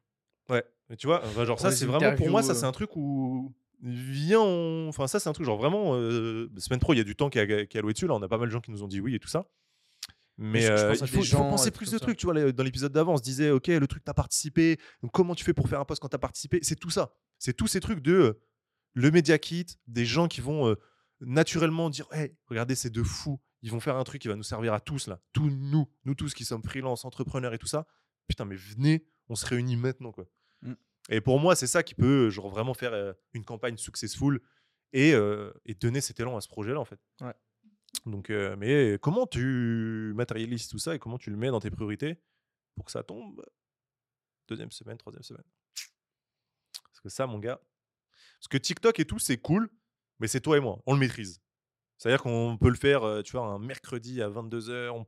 Ouais. 0.50 0.64
Mais 0.88 0.96
tu 0.96 1.06
vois, 1.06 1.22
genre 1.44 1.58
ça, 1.60 1.70
c'est 1.76 1.86
vraiment 1.86 2.00
pour 2.16 2.26
moi, 2.30 2.42
ça, 2.42 2.54
c'est 2.54 2.66
un 2.66 2.72
truc 2.72 2.96
où 2.96 3.54
viens, 3.82 4.40
on- 4.40 4.88
enfin 4.88 5.06
ça, 5.06 5.20
c'est 5.20 5.28
un 5.28 5.32
truc 5.32 5.46
genre 5.46 5.56
vraiment. 5.58 5.92
euh, 5.94 6.50
Semaine 6.58 6.80
pro, 6.80 6.92
il 6.92 6.98
y 6.98 7.00
a 7.00 7.04
du 7.04 7.16
temps 7.16 7.30
qui 7.30 7.38
a 7.38 7.42
alloué 7.78 7.92
dessus. 7.92 8.06
Là, 8.06 8.14
on 8.14 8.22
a 8.22 8.28
pas 8.28 8.38
mal 8.38 8.48
de 8.48 8.52
gens 8.52 8.60
qui 8.60 8.70
nous 8.70 8.82
ont 8.82 8.88
dit 8.88 9.00
oui 9.00 9.14
et 9.14 9.18
tout 9.18 9.28
ça. 9.28 9.46
Mais 10.42 10.60
euh, 10.70 10.92
il 11.04 11.08
faut, 11.08 11.22
faut 11.36 11.42
penser 11.50 11.70
des 11.70 11.76
plus 11.76 11.90
de 11.90 11.98
trucs. 11.98 12.16
Tu 12.18 12.26
vois, 12.26 12.52
dans 12.52 12.62
l'épisode 12.64 12.92
d'avant, 12.92 13.12
on 13.12 13.16
se 13.18 13.22
disait, 13.22 13.50
ok, 13.50 13.66
le 13.68 13.86
truc 13.86 14.02
t'as 14.04 14.14
participé. 14.14 14.78
Donc 15.02 15.12
comment 15.12 15.34
tu 15.34 15.44
fais 15.44 15.52
pour 15.54 15.68
faire 15.68 15.80
un 15.80 15.84
post 15.84 16.00
quand 16.00 16.08
t'as 16.08 16.18
participé? 16.18 16.58
C'est 16.62 16.76
tout 16.76 16.90
ça. 16.90 17.12
C'est 17.38 17.52
tous 17.54 17.66
ces 17.66 17.80
trucs 17.80 18.00
de 18.00 18.12
euh, 18.14 18.40
le 18.94 19.10
media 19.10 19.38
kit, 19.38 19.66
des 19.86 20.04
gens 20.06 20.28
qui 20.28 20.40
vont 20.40 20.66
euh, 20.68 20.74
naturellement 21.20 21.90
dire, 21.90 22.06
hey, 22.12 22.34
regardez 22.46 22.74
ces 22.74 22.90
deux 22.90 23.04
fous. 23.04 23.38
Ils 23.62 23.70
vont 23.70 23.80
faire 23.80 23.96
un 23.96 24.04
truc 24.04 24.22
qui 24.22 24.28
va 24.28 24.36
nous 24.36 24.42
servir 24.42 24.72
à 24.72 24.80
tous 24.80 25.06
là, 25.06 25.20
tous 25.34 25.50
nous, 25.50 25.86
nous 26.06 26.14
tous 26.14 26.32
qui 26.32 26.46
sommes 26.46 26.62
freelance, 26.64 27.04
entrepreneurs 27.04 27.52
et 27.52 27.58
tout 27.58 27.66
ça. 27.66 27.86
Putain, 28.26 28.46
mais 28.46 28.56
venez, 28.56 29.04
on 29.28 29.34
se 29.34 29.44
réunit 29.44 29.76
maintenant 29.76 30.12
quoi. 30.12 30.24
Mm. 30.62 30.74
Et 31.08 31.20
pour 31.20 31.40
moi, 31.40 31.56
c'est 31.56 31.66
ça 31.66 31.82
qui 31.82 31.94
peut 31.94 32.30
genre 32.30 32.48
vraiment 32.48 32.74
faire 32.74 32.92
euh, 32.92 33.12
une 33.32 33.44
campagne 33.44 33.76
successful 33.76 34.40
et, 34.92 35.14
euh, 35.14 35.52
et 35.64 35.74
donner 35.74 36.00
cet 36.00 36.20
élan 36.20 36.36
à 36.36 36.40
ce 36.40 36.48
projet-là 36.48 36.80
en 36.80 36.84
fait. 36.84 37.00
Ouais. 37.20 37.34
Donc, 38.06 38.30
euh, 38.30 38.56
mais 38.56 38.98
comment 39.00 39.26
tu 39.26 40.12
matérialises 40.14 40.68
tout 40.68 40.78
ça 40.78 40.94
et 40.94 40.98
comment 40.98 41.18
tu 41.18 41.30
le 41.30 41.36
mets 41.36 41.48
dans 41.48 41.60
tes 41.60 41.70
priorités 41.70 42.20
pour 42.76 42.84
que 42.84 42.92
ça 42.92 43.02
tombe 43.02 43.44
deuxième 44.48 44.70
semaine, 44.70 44.96
troisième 44.96 45.22
semaine? 45.22 45.44
Parce 46.84 47.00
que 47.00 47.08
ça, 47.08 47.26
mon 47.26 47.38
gars, 47.38 47.60
parce 48.38 48.48
que 48.48 48.58
TikTok 48.58 49.00
et 49.00 49.04
tout, 49.04 49.18
c'est 49.18 49.38
cool, 49.38 49.68
mais 50.18 50.28
c'est 50.28 50.40
toi 50.40 50.56
et 50.56 50.60
moi, 50.60 50.80
on 50.86 50.94
le 50.94 51.00
maîtrise. 51.00 51.40
C'est-à-dire 51.98 52.22
qu'on 52.22 52.56
peut 52.58 52.70
le 52.70 52.76
faire, 52.76 53.22
tu 53.24 53.32
vois, 53.32 53.42
un 53.42 53.58
mercredi 53.58 54.22
à 54.22 54.30
22h. 54.30 54.90
On, 54.90 55.06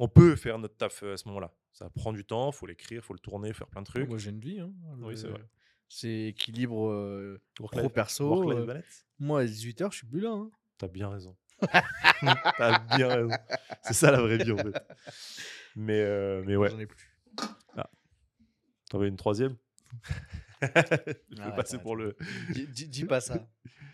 on 0.00 0.08
peut 0.08 0.34
faire 0.34 0.58
notre 0.58 0.76
taf 0.76 1.02
à 1.02 1.16
ce 1.16 1.28
moment-là. 1.28 1.54
Ça 1.78 1.88
prend 1.90 2.12
du 2.12 2.24
temps, 2.24 2.50
faut 2.50 2.66
l'écrire, 2.66 3.04
faut 3.04 3.12
le 3.12 3.20
tourner, 3.20 3.52
faire 3.52 3.68
plein 3.68 3.82
de 3.82 3.86
trucs. 3.86 4.08
Moi, 4.08 4.18
j'ai 4.18 4.30
une 4.30 4.40
vie. 4.40 4.58
hein. 4.58 4.72
Oui, 4.98 5.16
c'est 5.16 5.26
Le- 5.28 5.34
vrai. 5.34 5.42
C'est 5.88 6.24
équilibre 6.24 6.90
euh, 6.90 7.40
pro-perso. 7.54 8.50
euh, 8.50 8.66
balance. 8.66 9.06
moi, 9.20 9.40
à 9.42 9.44
18h, 9.44 9.92
je 9.92 9.98
suis 9.98 10.06
plus 10.08 10.18
là. 10.20 10.30
hein. 10.30 10.50
T'as 10.76 10.88
bien 10.88 11.08
raison. 11.08 11.36
T'as 12.58 12.80
bien 12.96 13.06
raison. 13.08 13.30
C'est 13.82 13.94
ça 13.94 14.10
la 14.10 14.20
vraie 14.20 14.38
vie 14.38 14.50
en 14.50 14.56
fait. 14.56 14.74
Mais, 15.76 16.00
euh, 16.00 16.42
mais 16.46 16.56
ouais. 16.56 16.68
J'en 16.68 16.80
ai 16.80 16.86
plus. 16.86 17.16
T'en 18.90 18.98
veux 18.98 19.06
une 19.06 19.16
troisième? 19.16 19.56
Je 20.60 20.66
vais 20.66 20.72
Arrête, 21.40 21.54
passer 21.56 21.74
arrête. 21.74 21.82
pour 21.82 21.94
le. 21.94 22.16
Dis, 22.50 22.66
dis- 22.66 22.88
dis 22.88 23.04
pas 23.04 23.20
ça. 23.20 23.46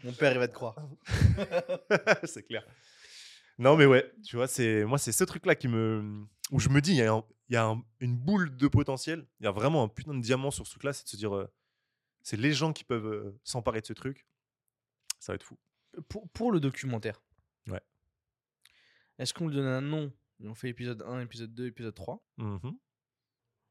Mon 0.04 0.12
père, 0.12 0.32
il 0.32 0.38
va 0.38 0.48
te 0.48 0.54
croire. 0.54 0.76
c'est 2.24 2.44
clair. 2.44 2.64
Non, 3.58 3.76
mais 3.76 3.84
ouais, 3.86 4.10
tu 4.24 4.36
vois, 4.36 4.46
c'est 4.48 4.84
moi, 4.84 4.96
c'est 4.98 5.12
ce 5.12 5.24
truc-là 5.24 5.54
qui 5.54 5.68
me. 5.68 6.24
où 6.50 6.58
je 6.60 6.68
me 6.70 6.80
dis, 6.80 6.92
il 6.92 6.96
y 6.96 7.02
a, 7.02 7.12
un- 7.12 7.24
il 7.48 7.54
y 7.54 7.56
a 7.56 7.66
un- 7.66 7.84
une 8.00 8.16
boule 8.16 8.56
de 8.56 8.68
potentiel, 8.68 9.26
il 9.40 9.44
y 9.44 9.46
a 9.46 9.52
vraiment 9.52 9.82
un 9.84 9.88
putain 9.88 10.14
de 10.14 10.20
diamant 10.20 10.50
sur 10.50 10.66
ce 10.66 10.70
truc-là, 10.72 10.92
c'est 10.92 11.04
de 11.04 11.08
se 11.08 11.16
dire, 11.16 11.34
euh, 11.34 11.46
c'est 12.22 12.36
les 12.38 12.52
gens 12.52 12.72
qui 12.72 12.84
peuvent 12.84 13.06
euh, 13.06 13.38
s'emparer 13.44 13.80
de 13.80 13.86
ce 13.86 13.92
truc. 13.92 14.26
Ça 15.20 15.32
va 15.32 15.34
être 15.36 15.42
fou. 15.44 15.58
Pour, 16.08 16.28
pour 16.30 16.52
le 16.52 16.60
documentaire. 16.60 17.22
Ouais. 17.68 17.80
Est-ce 19.18 19.32
qu'on 19.34 19.48
lui 19.48 19.54
donne 19.56 19.66
un 19.66 19.80
nom? 19.80 20.12
Et 20.40 20.48
on 20.48 20.54
fait 20.54 20.68
épisode 20.68 21.02
1, 21.02 21.20
épisode 21.20 21.54
2, 21.54 21.66
épisode 21.66 21.94
3 21.94 22.24
Mhm. 22.38 22.76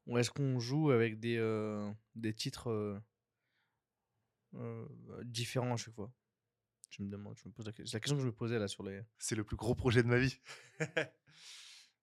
Ou 0.06 0.18
est-ce 0.18 0.30
qu'on 0.30 0.58
joue 0.60 0.90
avec 0.90 1.18
des, 1.18 1.36
euh, 1.38 1.90
des 2.14 2.34
titres 2.34 2.70
euh, 2.70 2.98
euh, 4.54 4.86
différents 5.24 5.74
à 5.74 5.76
chaque 5.76 5.94
fois? 5.94 6.12
Je 6.90 7.02
me 7.02 7.08
demande, 7.10 7.36
je 7.36 7.48
me 7.48 7.52
pose 7.52 7.66
la, 7.66 7.72
la 7.76 8.00
question 8.00 8.14
que 8.16 8.20
je 8.22 8.26
me 8.26 8.32
posais 8.32 8.58
là 8.58 8.68
sur 8.68 8.82
les. 8.84 9.02
C'est 9.18 9.34
le 9.34 9.42
plus 9.44 9.56
gros 9.56 9.74
projet 9.74 10.02
de 10.02 10.08
ma 10.08 10.18
vie. 10.18 10.38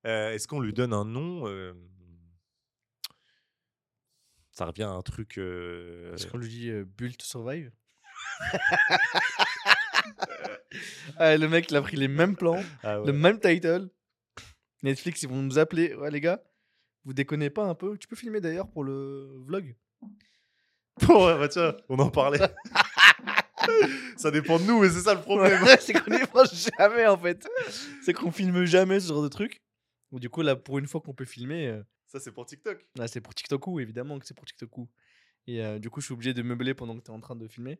Euh, 0.05 0.31
Est-ce 0.33 0.47
qu'on 0.47 0.59
lui 0.59 0.73
donne 0.73 0.93
un 0.93 1.05
nom 1.05 1.47
euh, 1.47 1.73
Ça 4.51 4.65
revient 4.65 4.83
à 4.83 4.89
un 4.89 5.01
truc. 5.01 5.37
euh, 5.37 6.13
Est-ce 6.13 6.27
qu'on 6.27 6.37
lui 6.37 6.49
dit 6.49 6.69
euh, 6.69 6.85
to 6.97 7.25
Survive? 7.25 7.71
Ah, 11.17 11.37
Le 11.37 11.47
mec, 11.47 11.69
il 11.69 11.75
a 11.75 11.81
pris 11.81 11.97
les 11.97 12.07
mêmes 12.07 12.35
plans, 12.35 12.61
ah 12.83 12.99
ouais. 12.99 13.07
le 13.07 13.13
même 13.13 13.39
title. 13.39 13.89
Netflix, 14.83 15.21
ils 15.21 15.29
vont 15.29 15.41
nous 15.41 15.59
appeler. 15.59 15.93
Ouais, 15.95 16.09
les 16.09 16.21
gars, 16.21 16.41
vous 17.05 17.13
déconnez 17.13 17.49
pas 17.49 17.65
un 17.65 17.75
peu? 17.75 17.97
Tu 17.97 18.07
peux 18.07 18.15
filmer 18.15 18.41
d'ailleurs 18.41 18.69
pour 18.69 18.83
le 18.83 19.37
vlog? 19.45 19.75
Ouais, 21.07 21.37
bah 21.37 21.47
tiens, 21.49 21.75
on 21.89 21.99
en 21.99 22.09
parlait. 22.09 22.39
ça 24.17 24.31
dépend 24.31 24.59
de 24.59 24.63
nous, 24.63 24.81
mais 24.81 24.89
c'est 24.89 25.01
ça 25.01 25.13
le 25.13 25.21
problème. 25.21 25.61
Ouais, 25.63 25.77
c'est 25.79 25.93
qu'on 25.93 26.11
n'y 26.11 26.25
pense 26.25 26.67
jamais 26.77 27.05
en 27.07 27.17
fait. 27.17 27.47
C'est 28.03 28.13
qu'on 28.13 28.31
filme 28.31 28.65
jamais 28.65 28.99
ce 28.99 29.07
genre 29.09 29.23
de 29.23 29.27
truc. 29.29 29.61
Du 30.19 30.30
coup, 30.30 30.41
là, 30.41 30.56
pour 30.56 30.78
une 30.80 30.88
fois 30.88 31.02
qu'on 31.02 31.13
peut 31.13 31.26
filmer, 31.26 31.67
euh, 31.67 31.84
Ça, 32.08 32.19
c'est 32.19 32.32
pour 32.32 32.45
TikTok. 32.45 32.86
là, 32.97 33.08
c'est 33.08 33.21
pour 33.21 33.34
TikTok, 33.34 33.63
évidemment 33.80 34.19
que 34.19 34.26
c'est 34.26 34.34
pour 34.34 34.45
TikTok. 34.45 34.71
Et 35.47 35.63
euh, 35.63 35.80
du 35.80 35.89
coup, 35.89 36.02
je 36.02 36.06
suis 36.06 36.13
obligé 36.13 36.34
de 36.34 36.41
meubler 36.41 36.74
pendant 36.74 36.95
que 36.97 37.04
tu 37.04 37.12
es 37.12 37.13
en 37.13 37.19
train 37.19 37.36
de 37.36 37.47
filmer. 37.47 37.80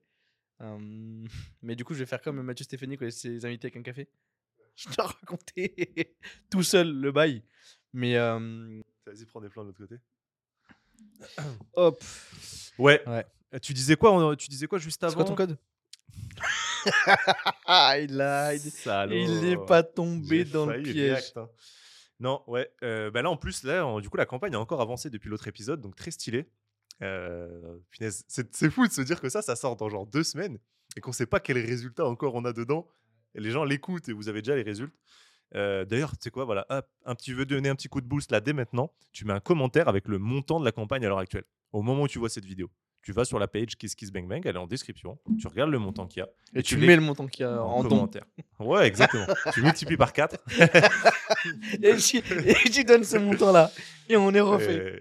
Euh, 0.62 0.78
mais 1.62 1.76
du 1.76 1.84
coup, 1.84 1.94
je 1.94 2.00
vais 2.00 2.06
faire 2.06 2.22
comme 2.22 2.42
Mathieu 2.42 2.64
Stéphanie 2.64 2.98
quand 2.98 3.06
il 3.06 3.12
s'est 3.12 3.46
invité 3.46 3.68
avec 3.68 3.78
un 3.78 3.84
café. 3.84 4.08
Je 4.78 4.88
dois 4.90 5.08
raconter 5.08 6.16
tout 6.50 6.64
seul 6.64 6.90
le 6.92 7.12
bail. 7.12 7.44
Mais 7.94 8.16
euh, 8.16 8.82
Vas-y, 9.06 9.26
prends 9.26 9.42
des 9.42 9.50
plans 9.50 9.64
de 9.64 9.68
l'autre 9.68 9.80
côté. 9.80 9.98
hop. 11.74 12.02
Ouais. 12.78 13.04
Ouais. 13.08 13.26
Euh, 13.54 13.60
Tu 13.60 13.74
disais 13.74 13.98
quoi 13.98 14.14
on- 14.14 14.36
Tu 14.36 14.48
disais 14.48 14.68
quoi 14.68 14.80
juste 14.80 15.02
C'est 15.02 15.06
avant 15.08 15.16
quoi 15.16 15.26
ton 15.26 15.36
code? 15.36 15.58
Ah, 17.66 17.96
il 18.00 18.20
a. 18.22 18.54
Il 18.56 18.60
Salaud. 18.62 19.14
il 19.16 19.46
est 19.46 19.66
pas 19.66 19.84
tombé 19.84 20.46
J'ai 20.46 20.46
dans 20.46 20.66
le 20.66 20.74
failli 20.74 20.94
piège. 20.94 21.12
react, 21.12 21.38
hein. 21.38 21.50
Non, 22.22 22.42
ouais. 22.48 22.72
bah 22.82 23.22
là, 23.22 23.30
en 23.30 23.36
plus, 23.36 23.64
là, 23.64 24.00
du 24.00 24.10
coup, 24.10 24.18
la 24.18 24.26
campagne 24.26 24.56
a 24.56 24.60
encore 24.60 24.80
avancé 24.80 25.10
depuis 25.10 25.30
l'autre 25.30 25.48
épisode, 25.48 25.82
donc 25.82 25.96
très 25.96 26.12
stylé. 26.12 26.50
C'est 27.00 28.70
fou 28.70 28.88
de 28.88 28.94
se 28.94 29.02
dire 29.02 29.20
que 29.20 29.28
ça, 29.28 29.42
ça 29.42 29.56
sort 29.56 29.76
dans 29.76 29.90
genre 29.90 30.06
deux 30.06 30.24
semaines 30.24 30.60
et 30.96 31.02
qu'on 31.02 31.12
sait 31.12 31.26
pas 31.26 31.40
quel 31.40 31.58
résultat 31.58 32.06
encore 32.06 32.36
on 32.36 32.46
a 32.46 32.54
dedans. 32.54 32.88
Les 33.34 33.52
gens 33.52 33.64
l'écoutent 33.64 34.08
et 34.08 34.14
vous 34.14 34.30
avez 34.30 34.42
déjà 34.42 34.56
les 34.56 34.62
résultats. 34.62 34.96
D'ailleurs, 35.54 36.12
tu 36.12 36.18
sais 36.22 36.32
quoi, 36.32 36.46
voilà, 36.46 36.66
hop, 36.70 36.88
un 37.06 37.16
petit 37.16 37.34
veux 37.34 37.46
donner 37.46 37.70
un 37.70 37.76
petit 37.76 37.90
coup 37.90 38.02
de 38.02 38.08
boost 38.08 38.32
là 38.32 38.40
dès 38.40 38.54
maintenant. 38.54 38.94
Tu 39.12 39.26
mets 39.26 39.34
un 39.34 39.40
commentaire 39.40 39.88
avec 39.88 40.08
le 40.08 40.18
montant 40.18 40.60
de 40.60 40.66
la 40.66 40.72
campagne 40.72 41.04
à 41.06 41.10
l'heure 41.10 41.18
actuelle. 41.18 41.46
Au 41.74 41.82
moment 41.82 42.04
où 42.04 42.08
tu 42.08 42.20
vois 42.20 42.30
cette 42.30 42.46
vidéo, 42.46 42.70
tu 43.02 43.12
vas 43.14 43.26
sur 43.26 43.40
la 43.40 43.48
page 43.48 43.76
Kiss 43.78 43.96
Kiss 43.96 44.12
Bang 44.12 44.28
Bang, 44.28 44.42
elle 44.46 44.56
est 44.56 44.60
en 44.60 44.68
description. 44.68 45.18
Tu 45.40 45.48
regardes 45.48 45.72
le 45.72 45.80
montant 45.80 46.08
qu'il 46.08 46.20
y 46.20 46.24
a 46.24 46.30
Et 46.54 46.62
tu 46.62 46.76
tu 46.76 46.86
mets 46.86 46.96
le 46.96 47.02
montant 47.02 47.28
qu'il 47.28 47.44
y 47.46 47.48
a 47.50 47.64
en, 47.64 47.78
en 47.80 47.84
don. 47.84 47.90
commentaire. 47.90 48.26
Ouais, 48.60 48.88
exactement. 48.88 49.26
tu 49.54 49.62
multiplies 49.64 49.98
par 49.98 50.14
4 50.14 50.38
Et 51.84 51.96
tu, 51.98 52.18
et 52.18 52.70
tu 52.70 52.84
donnes 52.84 53.04
ce 53.04 53.18
montant-là. 53.18 53.72
Et 54.08 54.18
on 54.18 54.32
est 54.34 54.40
refait. 54.42 54.80
Euh, 54.80 55.00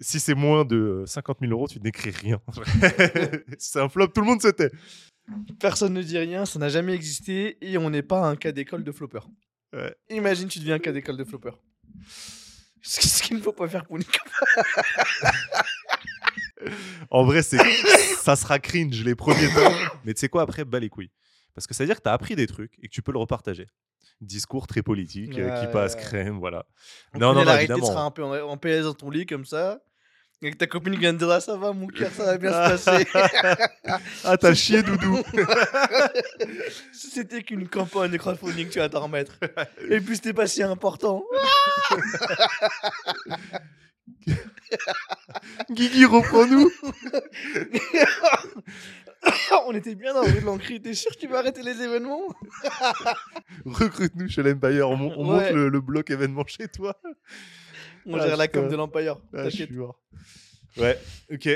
si 0.00 0.20
c'est 0.20 0.34
moins 0.34 0.64
de 0.64 1.04
50 1.06 1.38
000 1.40 1.52
euros, 1.52 1.68
tu 1.68 1.80
n'écris 1.80 2.10
rien. 2.10 2.40
c'est 3.58 3.80
un 3.80 3.88
flop, 3.88 4.08
tout 4.08 4.20
le 4.20 4.26
monde 4.26 4.42
se 4.42 4.48
tait. 4.48 4.70
Personne 5.60 5.94
ne 5.94 6.02
dit 6.02 6.18
rien, 6.18 6.44
ça 6.44 6.58
n'a 6.58 6.68
jamais 6.68 6.92
existé 6.94 7.56
et 7.60 7.78
on 7.78 7.88
n'est 7.90 8.02
pas 8.02 8.26
un 8.26 8.36
cas 8.36 8.52
d'école 8.52 8.84
de 8.84 8.92
flopper. 8.92 9.20
Ouais. 9.72 9.94
Imagine, 10.10 10.48
tu 10.48 10.58
deviens 10.58 10.74
un 10.74 10.80
cas 10.80 10.92
d'école 10.92 11.16
de 11.16 11.24
flopper. 11.24 11.52
Ce 12.82 13.00
ce 13.06 13.22
qu'il 13.22 13.36
ne 13.36 13.42
faut 13.42 13.52
pas 13.52 13.68
faire 13.68 13.84
pour 13.86 13.96
une 13.96 14.02
En 17.10 17.24
vrai, 17.24 17.42
c'est 17.42 17.58
ça 18.22 18.36
sera 18.36 18.58
cringe 18.58 19.02
les 19.04 19.14
premiers 19.14 19.48
temps. 19.48 19.72
Mais 20.04 20.14
tu 20.14 20.20
sais 20.20 20.28
quoi, 20.28 20.42
après, 20.42 20.64
bas 20.64 20.78
les 20.78 20.88
couilles. 20.88 21.10
Parce 21.54 21.66
que 21.66 21.74
ça 21.74 21.84
veut 21.84 21.88
dire 21.88 21.96
que 21.96 22.02
tu 22.02 22.08
as 22.08 22.12
appris 22.12 22.36
des 22.36 22.46
trucs 22.46 22.72
et 22.82 22.88
que 22.88 22.92
tu 22.92 23.02
peux 23.02 23.12
le 23.12 23.18
repartager. 23.18 23.66
Discours 24.20 24.66
très 24.66 24.82
politique 24.82 25.36
euh, 25.38 25.60
qui 25.60 25.72
passe 25.72 25.96
crème, 25.96 26.38
voilà. 26.38 26.64
On 27.14 27.18
non, 27.18 27.34
non, 27.34 27.44
non, 27.44 27.56
évidemment. 27.56 27.84
seras 27.84 28.02
un 28.02 28.10
peu 28.10 28.22
en, 28.22 28.56
PS 28.56 28.84
dans 28.84 28.94
ton 28.94 29.10
lit 29.10 29.26
comme 29.26 29.44
ça. 29.44 29.80
Et 30.44 30.50
que 30.50 30.56
ta 30.56 30.66
copine 30.66 30.96
vient 30.96 31.12
de 31.12 31.18
dire 31.18 31.30
ah, 31.30 31.40
ça 31.40 31.56
va 31.56 31.72
mon 31.72 31.86
cœur, 31.86 32.10
ça 32.12 32.24
va 32.24 32.38
bien 32.38 32.50
se 32.50 32.84
passer. 32.84 33.06
Ah, 34.24 34.36
t'as 34.36 34.54
chié, 34.54 34.82
Doudou. 34.82 35.22
Si 36.92 37.10
C'était 37.10 37.42
qu'une 37.42 37.68
campagne 37.68 38.10
de 38.10 38.16
crowdfunding, 38.16 38.68
tu 38.68 38.78
vas 38.78 38.88
t'en 38.88 39.02
remettre. 39.02 39.38
Et 39.90 40.00
puis 40.00 40.16
c'était 40.16 40.32
pas 40.32 40.46
si 40.46 40.62
important. 40.62 41.24
Guigui, 45.70 46.04
reprends-nous. 46.04 46.70
On 49.66 49.74
était 49.74 49.94
bien 49.94 50.12
dans 50.14 50.22
la 50.22 50.32
rue 50.32 50.40
de 50.40 50.46
l'Ancry, 50.46 50.80
t'es 50.80 50.94
sûr 50.94 51.12
que 51.12 51.18
tu 51.20 51.28
vas 51.28 51.38
arrêter 51.38 51.62
les 51.62 51.80
événements? 51.80 52.22
Recrute-nous 53.64 54.28
chez 54.28 54.42
l'Empire. 54.42 54.88
On, 54.90 54.96
mon- 54.96 55.14
on 55.16 55.28
Ouais. 55.36 55.44
monte 55.44 55.52
le, 55.52 55.68
le 55.68 55.80
bloc 55.80 56.10
événement 56.10 56.44
chez 56.46 56.66
toi. 56.68 57.00
On 58.06 58.18
Ah, 58.18 58.26
gère 58.26 58.36
la 58.36 58.48
com 58.48 58.68
de 58.68 58.74
l'Empire. 58.76 59.18
Ah. 59.34 59.46
Ouais, 60.76 60.98
ok. 61.30 61.48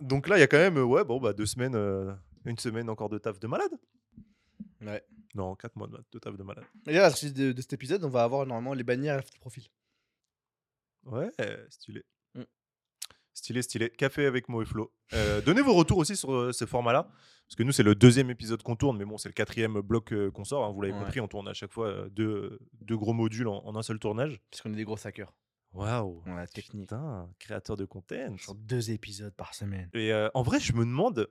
Donc 0.00 0.28
là, 0.28 0.36
il 0.36 0.40
y 0.40 0.42
a 0.42 0.46
quand 0.46 0.58
même, 0.58 0.76
ouais, 0.78 1.04
bon, 1.04 1.18
bah, 1.20 1.32
deux 1.32 1.46
semaines, 1.46 1.74
euh, 1.74 2.12
une 2.44 2.58
semaine 2.58 2.90
encore 2.90 3.08
de 3.08 3.18
taf 3.18 3.38
de 3.40 3.46
malade. 3.46 3.70
Ouais. 4.82 5.02
Non, 5.34 5.54
quatre 5.54 5.76
mois 5.76 5.86
de, 5.86 5.98
de 6.12 6.18
taf 6.18 6.36
de 6.36 6.42
malade. 6.42 6.64
D'ailleurs, 6.84 7.04
à 7.06 7.08
la 7.10 7.14
suite 7.14 7.34
de, 7.34 7.52
de 7.52 7.60
cet 7.60 7.72
épisode, 7.72 8.04
on 8.04 8.08
va 8.08 8.24
avoir 8.24 8.44
normalement 8.46 8.74
les 8.74 8.82
bannières 8.82 9.18
et 9.18 9.22
le 9.22 9.40
profil. 9.40 9.64
Ouais, 11.04 11.30
stylé. 11.70 12.04
Mm. 12.34 12.42
Stylé, 13.32 13.62
stylé. 13.62 13.90
Café 13.90 14.26
avec 14.26 14.48
Mo 14.48 14.62
et 14.62 14.64
Flo. 14.64 14.92
Euh, 15.12 15.40
donnez 15.40 15.62
vos 15.62 15.74
retours 15.74 15.98
aussi 15.98 16.16
sur 16.16 16.32
euh, 16.32 16.52
ce 16.52 16.66
format-là. 16.66 17.04
Parce 17.46 17.56
que 17.56 17.62
nous, 17.62 17.72
c'est 17.72 17.82
le 17.82 17.94
deuxième 17.94 18.30
épisode 18.30 18.62
qu'on 18.62 18.76
tourne, 18.76 18.96
mais 18.98 19.04
bon, 19.04 19.18
c'est 19.18 19.28
le 19.28 19.32
quatrième 19.34 19.80
bloc 19.80 20.12
euh, 20.12 20.30
qu'on 20.30 20.44
sort. 20.44 20.64
hein, 20.64 20.72
vous 20.72 20.82
l'avez 20.82 20.94
Ouais. 20.94 21.00
compris, 21.00 21.20
on 21.20 21.26
tourne 21.28 21.48
à 21.48 21.54
chaque 21.54 21.72
fois 21.72 21.86
euh, 21.88 22.08
deux, 22.10 22.60
deux 22.80 22.96
gros 22.96 23.12
modules 23.12 23.48
en, 23.48 23.58
en 23.64 23.74
un 23.76 23.82
seul 23.82 23.98
tournage. 23.98 24.40
Parce 24.50 24.62
qu'on 24.62 24.72
est 24.72 24.76
des 24.76 24.84
gros 24.84 24.98
hackers. 25.04 25.32
Waouh! 25.72 26.22
Ouais, 26.26 26.46
technique. 26.48 26.88
Putain, 26.90 27.28
créateur 27.38 27.76
de 27.76 27.84
content. 27.86 28.36
Sur 28.38 28.54
deux 28.54 28.90
épisodes 28.90 29.34
par 29.34 29.54
semaine. 29.54 29.88
Et 29.94 30.12
euh, 30.12 30.28
en 30.34 30.42
vrai, 30.42 30.60
je 30.60 30.72
me 30.74 30.80
demande, 30.84 31.28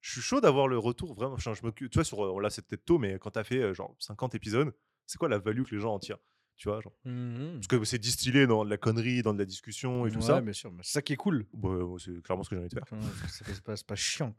je 0.00 0.12
suis 0.12 0.20
chaud 0.20 0.40
d'avoir 0.40 0.68
le 0.68 0.78
retour 0.78 1.14
vraiment. 1.14 1.34
Enfin, 1.34 1.54
je 1.54 1.64
me, 1.64 1.70
tu 1.72 1.88
vois, 1.92 2.04
sur, 2.04 2.24
euh, 2.24 2.40
là, 2.42 2.50
c'est 2.50 2.66
peut-être 2.66 2.84
tôt, 2.84 2.98
mais 2.98 3.18
quand 3.18 3.30
t'as 3.30 3.44
fait 3.44 3.58
euh, 3.58 3.74
genre 3.74 3.94
50 4.00 4.34
épisodes, 4.34 4.72
c'est 5.06 5.16
quoi 5.18 5.28
la 5.28 5.38
value 5.38 5.62
que 5.62 5.74
les 5.74 5.80
gens 5.80 5.94
en 5.94 5.98
tirent? 5.98 6.18
Tu 6.58 6.68
vois, 6.68 6.80
genre. 6.80 6.92
Mhm. 7.04 7.54
Parce 7.54 7.66
que 7.68 7.84
c'est 7.84 7.98
distillé 8.00 8.46
dans 8.46 8.64
de 8.64 8.70
la 8.70 8.76
connerie, 8.76 9.22
dans 9.22 9.32
de 9.32 9.38
la 9.38 9.44
discussion 9.46 10.06
et 10.06 10.10
tout 10.10 10.16
Ouais, 10.18 10.22
ça. 10.26 10.40
bien 10.42 10.52
sûr. 10.52 10.70
mais 10.72 10.82
C'est 10.82 10.92
ça 10.92 11.02
qui 11.02 11.12
est 11.12 11.16
cool. 11.16 11.46
Bah, 11.54 11.70
c'est 11.98 12.20
clairement 12.22 12.42
ce 12.42 12.50
que 12.50 12.56
j'ai 12.56 12.60
envie 12.60 12.68
de 12.68 12.74
faire. 12.74 12.84
C'est 13.28 13.62
pas, 13.62 13.74
pas- 13.86 13.94
chiant. 13.94 14.34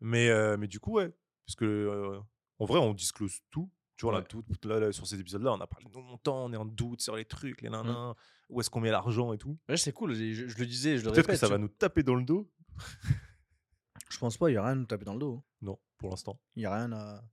Mais, 0.00 0.28
euh, 0.28 0.56
mais 0.58 0.68
du 0.68 0.78
coup, 0.80 0.92
ouais. 0.92 1.10
Parce 1.46 1.56
que, 1.56 1.64
euh, 1.64 2.20
en 2.58 2.64
vrai, 2.66 2.78
on 2.78 2.92
disclose 2.94 3.40
tout. 3.50 3.70
Tu 3.96 4.04
vois, 4.04 4.12
là, 4.12 4.22
tout, 4.22 4.44
là, 4.64 4.78
là, 4.78 4.92
sur 4.92 5.06
ces 5.06 5.18
épisodes-là, 5.18 5.54
on 5.54 5.60
a 5.60 5.66
parlé 5.66 5.86
de 5.86 5.98
montants, 5.98 6.44
on 6.44 6.52
est 6.52 6.56
en 6.58 6.66
doute 6.66 7.00
sur 7.00 7.16
les 7.16 7.24
trucs, 7.24 7.62
les 7.62 7.70
nanas, 7.70 8.12
où 8.50 8.60
est-ce 8.60 8.68
qu'on 8.68 8.80
met 8.80 8.90
l'argent 8.90 9.32
et 9.32 9.38
tout. 9.38 9.58
Ouais, 9.70 9.78
c'est 9.78 9.92
cool. 9.92 10.12
Je, 10.12 10.48
je 10.48 10.58
le 10.58 10.66
disais, 10.66 10.98
je 10.98 11.04
le 11.06 11.10
Peut-être 11.12 11.24
répète. 11.28 11.36
que 11.36 11.40
ça 11.40 11.46
tu 11.46 11.52
va 11.52 11.58
nous 11.58 11.68
taper 11.68 12.02
dans 12.02 12.14
le 12.16 12.22
dos. 12.24 12.52
Je 14.10 14.18
pense 14.18 14.36
pas, 14.36 14.50
il 14.50 14.54
y 14.54 14.56
a 14.56 14.62
rien 14.62 14.72
à 14.72 14.74
nous 14.76 14.84
taper 14.86 15.04
dans 15.04 15.14
le 15.14 15.18
dos. 15.18 15.34
hein. 15.38 15.44
Non, 15.62 15.78
pour 15.98 16.10
l'instant. 16.10 16.38
Il 16.54 16.62
y 16.62 16.66
a 16.66 16.74
rien 16.74 16.92
à. 16.92 17.24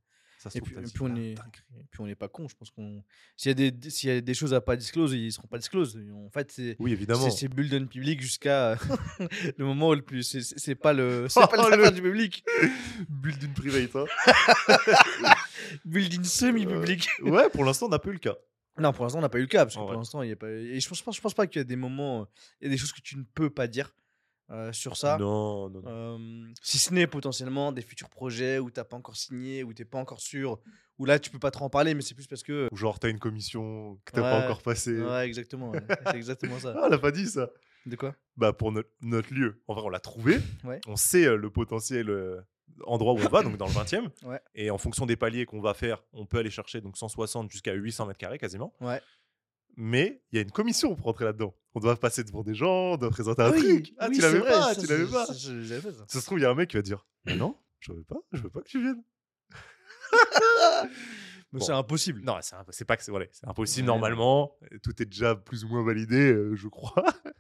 Ça 0.44 0.50
se 0.50 0.58
Et 0.58 0.62
puis, 0.62 0.76
et 0.76 0.84
on 1.00 1.16
est, 1.16 1.32
et 1.32 1.36
puis 1.90 2.02
on 2.02 2.06
n'est 2.06 2.16
pas 2.16 2.28
con. 2.28 2.50
Je 2.50 2.56
pense 2.56 2.70
qu'on. 2.70 3.02
S'il 3.38 3.50
y 3.50 3.52
a 3.52 3.72
des 3.72 3.90
s'il 3.90 4.10
y 4.10 4.12
a 4.12 4.20
des 4.20 4.34
choses 4.34 4.54
à 4.54 4.60
pas 4.60 4.76
disclose, 4.76 5.14
ils 5.14 5.32
seront 5.32 5.48
pas 5.48 5.58
disclose. 5.58 5.98
En 6.14 6.30
fait, 6.30 6.52
c'est 6.52 6.76
Oui, 6.80 6.92
évidemment. 6.92 7.30
c'est 7.30 7.48
d'un 7.48 7.86
public 7.86 8.20
jusqu'à 8.22 8.76
le 9.58 9.64
moment 9.66 9.90
où 9.90 9.94
le 9.94 10.02
plus. 10.02 10.24
c'est- 10.24 10.76
pas 10.76 10.92
le. 10.92 11.28
C'est 11.30 11.40
pas 11.40 11.50
Oh, 11.58 11.70
le 11.70 11.78
le- 11.78 11.82
affaire 11.84 11.92
du 11.94 12.02
public. 12.02 12.44
Bulle 13.08 13.38
d'une 13.38 13.54
private. 13.54 13.96
hein. 13.96 14.06
Bulle 15.86 16.10
d'une 16.10 16.24
semi-public. 16.26 17.08
ouais, 17.22 17.50
pour 17.50 17.64
l'instant, 17.64 17.86
on 17.86 17.90
n'a 17.90 18.00
pas 18.00 18.10
eu 18.10 18.14
le 18.14 18.20
cas. 18.20 18.36
Non, 18.80 18.92
pour 18.92 19.06
l'instant, 19.06 19.20
on 19.20 19.22
n'a 19.22 19.30
pas 19.30 19.38
eu 19.38 19.42
le 19.42 19.48
cas. 19.48 19.66
Parce 19.66 19.76
que 19.76 19.80
pour 19.82 19.94
l'instant, 19.94 20.24
il 20.24 20.30
y 20.30 20.34
a 20.34 20.36
pas. 20.36 20.50
Et 20.50 20.80
je 20.80 20.90
pense, 20.90 20.98
je 20.98 21.04
pense, 21.04 21.16
je 21.16 21.22
pense 21.22 21.34
pas 21.34 21.48
qu'il 21.48 21.60
y 21.60 21.62
a 21.62 21.64
des 21.64 21.76
moments. 21.76 22.22
euh, 22.22 22.26
Il 22.62 22.66
y 22.66 22.68
a 22.68 22.72
des 22.72 22.78
choses 22.78 22.92
que 22.92 23.02
tu 23.02 23.18
ne 23.18 23.24
peux 23.34 23.50
pas 23.50 23.68
dire 23.68 23.88
euh, 23.88 23.92
sur 24.72 24.98
ça. 24.98 25.18
Non, 25.18 25.70
non, 25.70 25.82
non. 25.82 25.88
Euh, 25.88 26.48
si 26.62 26.78
ce 26.78 26.94
n'est 26.94 27.08
potentiellement 27.08 27.72
des 27.72 27.82
futurs 27.82 28.10
projets 28.10 28.60
où 28.60 28.70
t'as 28.70 28.84
pas 28.84 28.98
encore 28.98 29.16
signé, 29.16 29.64
où 29.64 29.74
t'es 29.74 29.86
pas 29.86 29.98
encore 30.00 30.20
sûr, 30.22 30.60
où 31.00 31.06
là 31.06 31.20
tu 31.20 31.30
peux 31.30 31.40
pas 31.40 31.52
trop 31.52 31.66
en 31.66 31.70
parler, 31.70 31.94
mais 31.94 32.02
c'est 32.02 32.16
plus 32.16 32.28
parce 32.28 32.44
que. 32.44 32.68
Ou 32.72 32.76
genre, 32.76 33.00
t'as 33.00 33.10
une 33.10 33.20
commission 33.20 34.00
que 34.06 34.12
t'as 34.12 34.22
pas 34.22 34.38
Ouais. 34.40 34.46
encore 34.46 34.62
passée. 34.62 35.00
Ouais, 35.02 35.26
exactement. 35.26 35.72
ouais. 35.72 35.80
C'est 36.08 36.16
exactement 36.18 36.60
ça. 36.60 36.74
Ah, 36.78 36.84
on 36.86 36.90
l'a 36.90 36.98
pas 37.00 37.12
dit 37.12 37.26
ça. 37.28 37.50
De 37.86 37.96
quoi? 37.98 38.16
Bah, 38.38 38.54
pour 38.54 38.72
notre, 38.72 38.90
notre 39.02 39.34
lieu. 39.34 39.62
En 39.68 39.74
vrai, 39.74 39.84
on 39.86 39.90
l'a 39.90 40.00
trouvé. 40.00 40.38
Ouais. 40.64 40.80
On 40.88 40.96
sait 40.96 41.26
euh, 41.26 41.36
le 41.36 41.50
potentiel 41.50 42.10
euh, 42.10 42.40
endroit 42.86 43.14
où 43.14 43.18
on 43.18 43.28
va, 43.30 43.44
donc 43.44 43.58
dans 43.58 43.66
le 43.66 43.74
20e. 43.74 44.08
Ouais. 44.24 44.40
Et 44.56 44.70
en 44.72 44.78
fonction 44.78 45.06
des 45.06 45.18
paliers 45.18 45.46
qu'on 45.46 45.60
va 45.60 45.74
faire, 45.74 46.02
on 46.14 46.26
peut 46.26 46.38
aller 46.38 46.50
chercher 46.50 46.80
donc 46.80 46.96
160 46.98 47.52
jusqu'à 47.52 47.74
800 47.74 48.06
mètres 48.06 48.20
carrés 48.20 48.38
quasiment. 48.40 48.74
Ouais. 48.80 49.02
Mais 49.76 50.22
il 50.32 50.36
y 50.36 50.40
a 50.40 50.42
une 50.42 50.52
commission 50.52 50.96
pour 50.96 51.06
rentrer 51.06 51.26
là-dedans. 51.26 51.56
On 51.76 51.80
doit 51.80 51.96
passer 51.96 52.24
devant 52.24 52.44
des 52.44 52.54
gens, 52.54 52.94
on 52.94 52.98
doit 52.98 53.10
présenter 53.10 53.42
un 53.42 53.52
oui, 53.52 53.60
truc. 53.60 53.94
Ah, 53.98 54.08
oui, 54.10 54.16
tu 54.16 54.22
l'avais 54.22 54.42
pas, 54.42 54.74
ça, 54.74 54.82
tu 54.82 54.88
l'avais 54.88 55.06
pas. 55.12 55.26
ça, 55.26 55.34
je- 55.34 55.62
j'avais 55.62 55.82
fait 55.82 55.92
ça. 55.92 56.06
Ça 56.08 56.20
se 56.20 56.26
trouve, 56.26 56.40
il 56.40 56.44
y 56.44 56.46
a 56.46 56.52
un 56.52 56.56
mec 56.56 56.70
qui 56.70 56.76
va 56.76 56.82
dire 56.84 57.06
Mais 57.26 57.36
non, 57.36 57.58
je 57.80 57.92
veux 57.94 58.04
pas, 58.04 58.20
je 58.32 58.42
veux 58.42 58.50
pas 58.50 58.62
que 58.62 58.68
tu 58.70 58.82
viennes. 58.82 59.04
Bon. 61.52 61.60
c'est 61.64 61.72
impossible. 61.72 62.22
Non, 62.24 62.40
c'est 62.72 62.86
pas 62.86 62.98
que 62.98 63.04
c'est 63.04 63.12
voilà, 63.12 63.28
impossible 63.44 63.88
Ouais. 63.88 63.94
normalement. 63.94 64.58
Tout 64.82 65.00
est 65.00 65.06
déjà 65.06 65.36
plus 65.36 65.64
ou 65.64 65.68
moins 65.68 65.84
validé, 65.84 66.32
euh, 66.34 66.56
je 66.56 66.68
crois. 66.68 66.96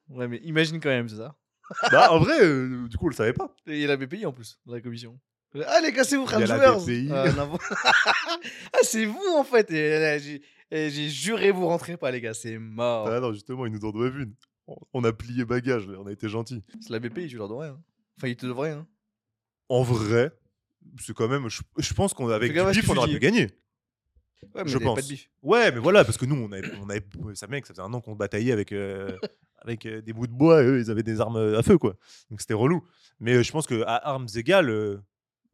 Ouais, 0.09 0.27
mais 0.27 0.37
imagine 0.43 0.79
quand 0.79 0.89
même, 0.89 1.09
c'est 1.09 1.15
ça. 1.15 1.35
bah, 1.91 2.11
en 2.11 2.19
vrai, 2.19 2.43
euh, 2.43 2.87
du 2.87 2.95
coup, 2.95 3.05
on 3.05 3.09
le 3.09 3.15
savait 3.15 3.33
pas. 3.33 3.55
Et 3.65 3.73
il 3.73 3.79
y 3.79 3.85
a 3.85 3.87
la 3.87 3.97
BPI 3.97 4.27
en 4.27 4.31
plus, 4.31 4.59
dans 4.67 4.73
la 4.73 4.81
commission. 4.81 5.19
Ah 5.65 5.79
les 5.81 5.91
gars, 5.91 6.03
c'est 6.03 6.17
vous, 6.17 6.27
la 6.27 6.45
Joueurs. 6.45 6.83
Ah, 7.11 7.25
ah, 8.73 8.77
c'est 8.81 9.05
vous 9.05 9.35
en 9.35 9.43
fait 9.43 9.69
Et 9.71 9.99
là, 9.99 10.17
et 10.75 10.89
j'ai 10.89 11.09
juré, 11.09 11.51
vous 11.51 11.67
rentrez 11.67 11.97
pas, 11.97 12.11
les 12.11 12.19
gars, 12.21 12.33
c'est 12.33 12.57
mort. 12.57 13.07
Ah 13.07 13.19
non, 13.19 13.31
justement, 13.33 13.65
ils 13.65 13.71
nous 13.71 13.85
en 13.85 13.91
doivent 13.91 14.19
une. 14.19 14.33
On- 14.93 15.03
a 15.03 15.11
plié 15.13 15.43
bagage, 15.45 15.87
on 15.99 16.07
a 16.07 16.11
été 16.11 16.29
gentils. 16.29 16.63
C'est 16.81 16.89
la 16.91 16.99
BPI, 16.99 17.27
tu 17.27 17.37
leur 17.37 17.47
dois 17.49 17.63
rien. 17.65 17.79
Enfin, 18.17 18.27
ils 18.29 18.35
te 18.37 18.45
devraient. 18.45 18.71
Hein. 18.71 18.87
En 19.69 19.83
vrai, 19.83 20.31
c'est 20.99 21.13
quand 21.13 21.27
même. 21.27 21.49
Je, 21.49 21.61
je 21.77 21.93
pense 21.93 22.13
qu'on 22.13 22.29
avec 22.29 22.55
à 22.55 22.71
du 22.71 22.79
bif, 22.79 22.87
que 22.87 22.93
on 22.93 22.97
aurait 22.97 23.11
pu 23.11 23.19
gagner. 23.19 23.47
Ouais, 24.55 24.63
mais 24.63 24.67
Je 24.71 24.75
avaient 24.77 24.85
pas 24.85 24.95
pense. 24.95 25.03
de 25.03 25.09
bif. 25.13 25.29
Ouais, 25.41 25.71
mais 25.71 25.79
voilà, 25.79 26.03
parce 26.05 26.17
que 26.17 26.25
nous, 26.25 26.35
on 26.35 26.51
avait, 26.51 26.69
on 26.81 26.89
avait 26.89 27.05
ça 27.33 27.47
mec, 27.47 27.65
ça 27.65 27.73
faisait 27.73 27.81
un 27.83 27.93
an 27.93 27.99
qu'on 28.01 28.15
bataillait 28.15 28.51
avec, 28.53 28.71
euh, 28.71 29.17
avec 29.59 29.85
euh, 29.85 30.01
des 30.01 30.13
bouts 30.13 30.27
de 30.27 30.31
bois, 30.33 30.61
et 30.63 30.65
eux, 30.65 30.79
ils 30.79 30.89
avaient 30.91 31.03
des 31.03 31.19
armes 31.21 31.35
euh, 31.37 31.59
à 31.59 31.63
feu, 31.63 31.77
quoi. 31.77 31.95
Donc 32.29 32.39
c'était 32.41 32.53
relou. 32.53 32.83
Mais 33.19 33.33
euh, 33.35 33.43
je 33.43 33.51
pense 33.51 33.67
qu'à 33.67 33.83
armes 33.97 34.27
égales, 34.35 35.01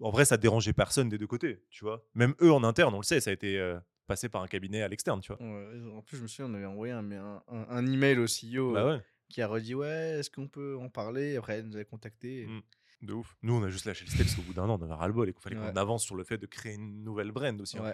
en 0.01 0.11
vrai, 0.11 0.25
ça 0.25 0.37
dérangeait 0.37 0.73
personne 0.73 1.09
des 1.09 1.17
deux 1.17 1.27
côtés, 1.27 1.63
tu 1.71 1.83
vois. 1.83 2.05
Même 2.13 2.35
eux 2.41 2.51
en 2.51 2.63
interne, 2.63 2.93
on 2.93 2.99
le 2.99 3.03
sait, 3.03 3.19
ça 3.21 3.31
a 3.31 3.33
été 3.33 3.57
passé 4.09 4.27
par 4.27 4.41
un 4.41 4.47
cabinet 4.47 4.81
à 4.81 4.87
l'externe, 4.89 5.21
tu 5.21 5.31
vois. 5.31 5.41
Ouais, 5.41 5.93
en 5.95 6.01
plus, 6.01 6.17
je 6.17 6.23
me 6.23 6.27
souviens, 6.27 6.51
on 6.51 6.55
avait 6.55 6.65
envoyé 6.65 6.91
un, 6.93 7.09
un, 7.11 7.41
un- 7.47 7.85
email 7.87 8.17
au 8.19 8.25
CEO 8.27 8.73
Bah 8.73 8.85
ouais, 8.85 9.01
qui 9.29 9.41
a 9.41 9.47
redit 9.47 9.75
Ouais, 9.75 10.17
est-ce 10.19 10.29
qu'on 10.29 10.47
peut 10.49 10.75
en 10.77 10.89
parler? 10.89 11.37
Après, 11.37 11.59
elle 11.59 11.67
nous 11.67 11.75
avait 11.75 11.85
contacté. 11.85 12.45
Mm. 12.47 12.61
de 13.07 13.13
ouf. 13.13 13.37
Nous, 13.43 13.53
on 13.53 13.63
a 13.63 13.69
juste 13.69 13.85
lâché 13.85 14.03
le 14.05 14.11
steak 14.11 14.25
parce 14.25 14.35
qu'au 14.35 14.41
bout 14.41 14.53
d'un 14.53 14.67
an, 14.67 14.77
on 14.77 14.83
avait 14.83 14.93
ras-le-bol 14.93 15.29
et 15.29 15.33
qu'il 15.33 15.41
fallait 15.41 15.55
Ouais. 15.57 15.69
qu'on 15.71 15.77
avance 15.77 16.03
sur 16.03 16.15
le 16.15 16.23
fait 16.25 16.37
de 16.37 16.45
créer 16.47 16.73
une 16.73 17.03
nouvelle 17.03 17.31
brand 17.31 17.61
aussi. 17.61 17.77
hein. 17.77 17.93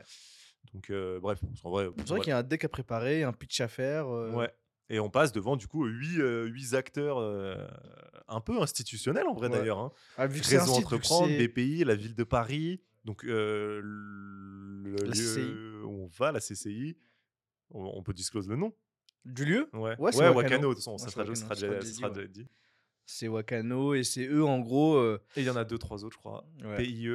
Donc, 0.73 0.89
euh, 0.89 1.19
bref, 1.19 1.39
en 1.63 1.69
vrai. 1.69 1.89
C'est 1.97 2.10
vrai 2.10 2.19
qu'il 2.21 2.30
y 2.30 2.34
a 2.34 2.39
un 2.39 2.43
deck 2.43 2.63
à 2.63 2.69
préparer, 2.69 3.21
un 3.23 3.34
pitch 3.34 3.62
à 3.62 3.67
faire. 3.67 4.08
euh, 4.08 4.32
Ouais. 4.32 4.51
Et 4.89 4.99
on 4.99 5.10
passe 5.10 5.32
devant, 5.32 5.58
du 5.58 5.67
coup, 5.67 5.86
huit, 5.86 6.19
euh, 6.19 6.45
huit 6.45 6.73
acteurs 6.75 7.17
euh, 7.19 7.56
un 8.28 8.39
peu 8.39 8.60
institutionnels, 8.62 9.28
en 9.28 9.34
vrai, 9.34 9.47
Ouais. 9.49 9.58
d'ailleurs. 9.60 9.80
hein. 9.80 9.91
ah, 10.17 10.25
Réseau 10.28 10.73
Entreprendre, 10.73 11.28
BPI, 11.38 11.84
la 11.84 11.95
ville 11.95 12.15
de 12.15 12.23
Paris, 12.23 12.82
donc 13.06 13.24
euh, 13.24 13.80
le 13.84 14.96
La 14.98 15.04
lieu 15.06 15.12
CCI. 15.13 15.84
où 15.86 16.04
on 16.04 16.08
va, 16.08 16.32
la 16.32 16.39
CCI. 16.39 16.98
On, 17.72 17.84
on 17.86 18.04
peut 18.04 18.13
disclose 18.13 18.48
le 18.50 18.56
nom 18.58 18.74
Du 19.24 19.46
lieu? 19.46 19.70
Ouais, 19.74 19.96
Ouais, 20.00 20.30
Wakano. 20.30 20.70
De 20.70 20.74
toute 20.74 20.78
façon, 20.84 20.98
ça 20.98 21.06
c'est 21.06 21.12
sera, 21.13 21.21
Wakano, 21.23 21.36
sera 21.36 21.56
dit, 22.10 22.15
déjà 22.15 22.27
dit. 22.27 22.48
C'est 23.06 23.27
Wakano 23.27 23.94
et 23.94 24.04
c'est 24.04 24.25
eux, 24.27 24.44
en 24.44 24.60
gros. 24.60 24.96
euh, 24.96 25.21
Et 25.36 25.42
il 25.42 25.46
y 25.46 25.50
en 25.50 25.56
a 25.56 25.63
deux, 25.63 25.77
trois 25.77 26.04
autres, 26.04 26.13
je 26.15 26.19
crois. 26.19 26.46
ouais. 26.63 26.77
PIE, 26.77 27.06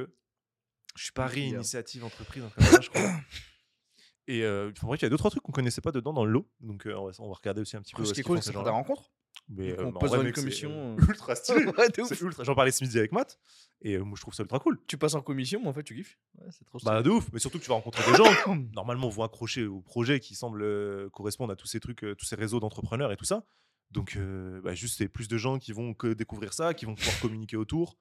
Je 0.97 1.03
suis 1.03 1.13
Paris 1.13 1.43
PIE. 1.43 1.55
Initiative 1.55 2.05
Entreprise, 2.05 2.43
un 2.45 2.49
comme 2.51 2.65
ça, 2.65 2.81
je 2.81 2.89
crois. 2.91 3.03
Et 4.29 4.45
euh, 4.45 4.71
en 4.83 4.87
vrai, 4.87 4.97
il 4.99 5.03
y 5.03 5.07
a 5.07 5.09
deux, 5.09 5.17
trois 5.17 5.31
trucs 5.31 5.43
qu'on 5.43 5.51
connaissait 5.51 5.81
pas 5.81 5.91
dedans 5.91 6.13
dans 6.13 6.25
le 6.25 6.31
lot. 6.31 6.49
Donc, 6.61 6.85
on, 6.87 7.07
va, 7.07 7.13
on 7.19 7.29
va 7.29 7.35
regarder 7.35 7.63
aussi 7.63 7.77
un 7.77 7.83
petit 7.83 7.95
peu. 7.95 8.05
Ce 8.05 8.13
qui 8.13 8.21
est 8.21 8.23
cool, 8.23 8.41
c'est 8.41 8.53
des 8.53 8.59
rencontres. 8.59 9.11
Mais 9.53 9.79
on 9.81 9.91
bah, 9.91 9.97
en 9.97 9.99
pose 9.99 10.15
une 10.15 10.33
commission, 10.33 10.97
ultra 11.09 11.35
stylé. 11.35 11.67
C'est 12.07 12.21
ultra. 12.21 12.45
J'en 12.45 12.55
parlais 12.55 12.71
ce 12.71 12.85
midi 12.85 12.99
avec 12.99 13.11
Matt. 13.11 13.39
Et 13.83 13.97
euh, 13.97 14.05
moi, 14.05 14.15
je 14.17 14.21
trouve 14.21 14.33
ça 14.33 14.45
ultra 14.45 14.61
cool. 14.61 14.79
Tu 14.87 14.97
passes 14.97 15.15
en 15.15 15.23
commission, 15.23 15.61
mais 15.61 15.69
en 15.69 15.73
fait, 15.73 15.83
tu 15.83 15.97
kiffes. 15.97 16.19
Ouais, 16.39 16.47
c'est 16.51 16.65
trop 16.65 16.79
stylé. 16.79 16.93
Bah, 16.93 17.03
de 17.03 17.11
ouf. 17.11 17.29
Mais 17.33 17.41
surtout 17.41 17.59
que 17.59 17.65
tu 17.65 17.69
vas 17.69 17.75
rencontrer 17.75 18.09
des 18.09 18.17
gens. 18.17 18.31
Normalement, 18.75 19.09
vont 19.09 19.25
accrocher 19.25 19.67
au 19.67 19.81
projet 19.81 20.21
qui 20.21 20.37
semble 20.37 20.63
euh, 20.63 21.11
correspondre 21.11 21.53
à 21.53 21.57
tous 21.57 21.67
ces 21.67 21.81
trucs, 21.81 22.05
euh, 22.05 22.15
tous 22.15 22.27
ces 22.27 22.37
réseaux 22.37 22.61
d'entrepreneurs 22.61 23.11
et 23.11 23.17
tout 23.17 23.25
ça. 23.25 23.45
Donc, 23.91 24.15
euh, 24.17 24.61
bah, 24.61 24.75
juste, 24.75 24.99
c'est 24.99 25.09
plus 25.09 25.27
de 25.27 25.37
gens 25.37 25.59
qui 25.59 25.73
vont 25.73 25.95
que 25.95 26.13
découvrir 26.13 26.53
ça, 26.53 26.73
qui 26.73 26.85
vont 26.85 26.95
pouvoir 26.95 27.19
communiquer 27.21 27.57
autour. 27.57 27.99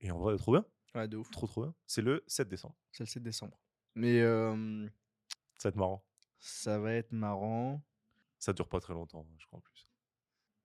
Et 0.00 0.10
en 0.10 0.18
vrai, 0.18 0.36
trop 0.36 0.52
bien. 0.52 0.64
Ouais, 0.96 1.06
de 1.06 1.16
ouf. 1.16 1.30
Trop, 1.30 1.46
trop 1.46 1.62
bien. 1.62 1.74
C'est 1.86 2.02
le 2.02 2.24
7 2.26 2.48
décembre. 2.48 2.74
C'est 2.90 3.04
le 3.04 3.08
7 3.08 3.22
décembre. 3.22 3.56
Mais 3.94 4.20
euh, 4.20 4.86
Ça 5.58 5.68
va 5.68 5.70
être 5.70 5.76
marrant. 5.76 6.04
ça 6.40 6.78
va 6.78 6.92
être 6.94 7.12
marrant. 7.12 7.82
Ça 8.38 8.52
dure 8.52 8.68
pas 8.68 8.80
très 8.80 8.94
longtemps, 8.94 9.24
je 9.38 9.46
crois 9.46 9.58
en 9.58 9.62
plus. 9.62 9.91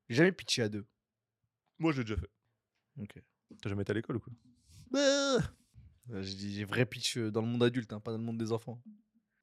J'ai 0.09 0.15
jamais 0.15 0.31
pitché 0.31 0.61
à 0.61 0.69
deux. 0.69 0.85
Moi, 1.79 1.91
je 1.91 1.99
l'ai 1.99 2.03
déjà 2.05 2.17
fait. 2.17 2.29
Ok. 2.99 3.21
T'as 3.61 3.69
jamais 3.69 3.81
été 3.83 3.91
à 3.91 3.93
l'école 3.95 4.17
ou 4.17 4.19
quoi? 4.19 4.33
Euh, 4.95 5.39
J'ai 6.21 6.35
dit 6.35 6.53
j'ai 6.55 6.65
vrai 6.65 6.85
pitch 6.85 7.17
euh, 7.17 7.31
dans 7.31 7.41
le 7.41 7.47
monde 7.47 7.63
adulte, 7.63 7.91
hein, 7.93 7.99
pas 7.99 8.11
dans 8.11 8.17
le 8.17 8.23
monde 8.23 8.37
des 8.37 8.51
enfants. 8.51 8.81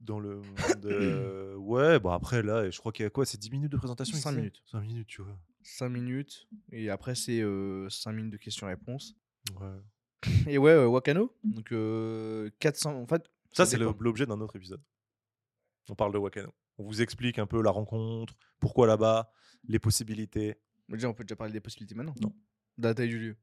Dans 0.01 0.19
le 0.21 0.37
monde. 0.37 0.87
euh, 0.87 1.55
Ouais, 1.57 1.99
bon 1.99 2.11
après, 2.11 2.43
là, 2.43 2.69
je 2.71 2.79
crois 2.79 2.93
qu'il 2.93 3.05
y 3.05 3.07
a 3.07 3.11
quoi 3.11 3.25
C'est 3.27 3.39
10 3.39 3.51
minutes 3.51 3.73
de 3.73 3.77
présentation 3.77 4.17
Cinq 4.17 4.31
ici? 4.31 4.39
minutes. 4.39 4.63
5 4.67 4.81
minutes, 4.81 5.07
tu 5.09 5.23
vois. 5.23 5.39
5 5.63 5.89
minutes. 5.89 6.47
Et 6.73 6.91
après, 6.91 7.15
c'est 7.15 7.43
5 7.91 8.13
minutes 8.13 8.33
de 8.33 8.37
questions-réponses. 8.39 9.15
Ouais. 9.61 9.81
Et 10.49 10.59
ouais, 10.59 10.73
euh, 10.73 10.87
Wakano. 10.89 11.35
Donc 11.45 11.73
euh, 11.73 12.51
400. 12.59 12.95
En 13.01 13.07
fait, 13.07 13.23
Ça, 13.53 13.65
Ça 13.65 13.67
c'est 13.67 13.79
l'objet 13.79 14.27
d'un 14.27 14.41
autre 14.41 14.57
épisode. 14.57 14.83
On 15.89 15.95
parle 15.95 16.13
de 16.13 16.19
Wakano. 16.19 16.53
On 16.79 16.85
vous 16.85 17.03
explique 17.03 17.39
un 17.39 17.47
peu 17.47 17.63
la 17.63 17.71
rencontre, 17.71 18.35
pourquoi 18.61 18.87
là-bas, 18.87 19.31
les 19.69 19.79
possibilités. 19.79 20.57
mais 20.89 20.97
déjà, 20.97 21.09
on 21.09 21.15
peut 21.15 21.25
déjà 21.25 21.37
parler 21.37 21.53
des 21.53 21.61
possibilités 21.61 21.95
maintenant. 21.95 22.15
Non. 22.21 22.35
De 22.79 22.89
la 22.89 22.95
taille 22.95 23.09
du 23.09 23.19
lieu. 23.19 23.37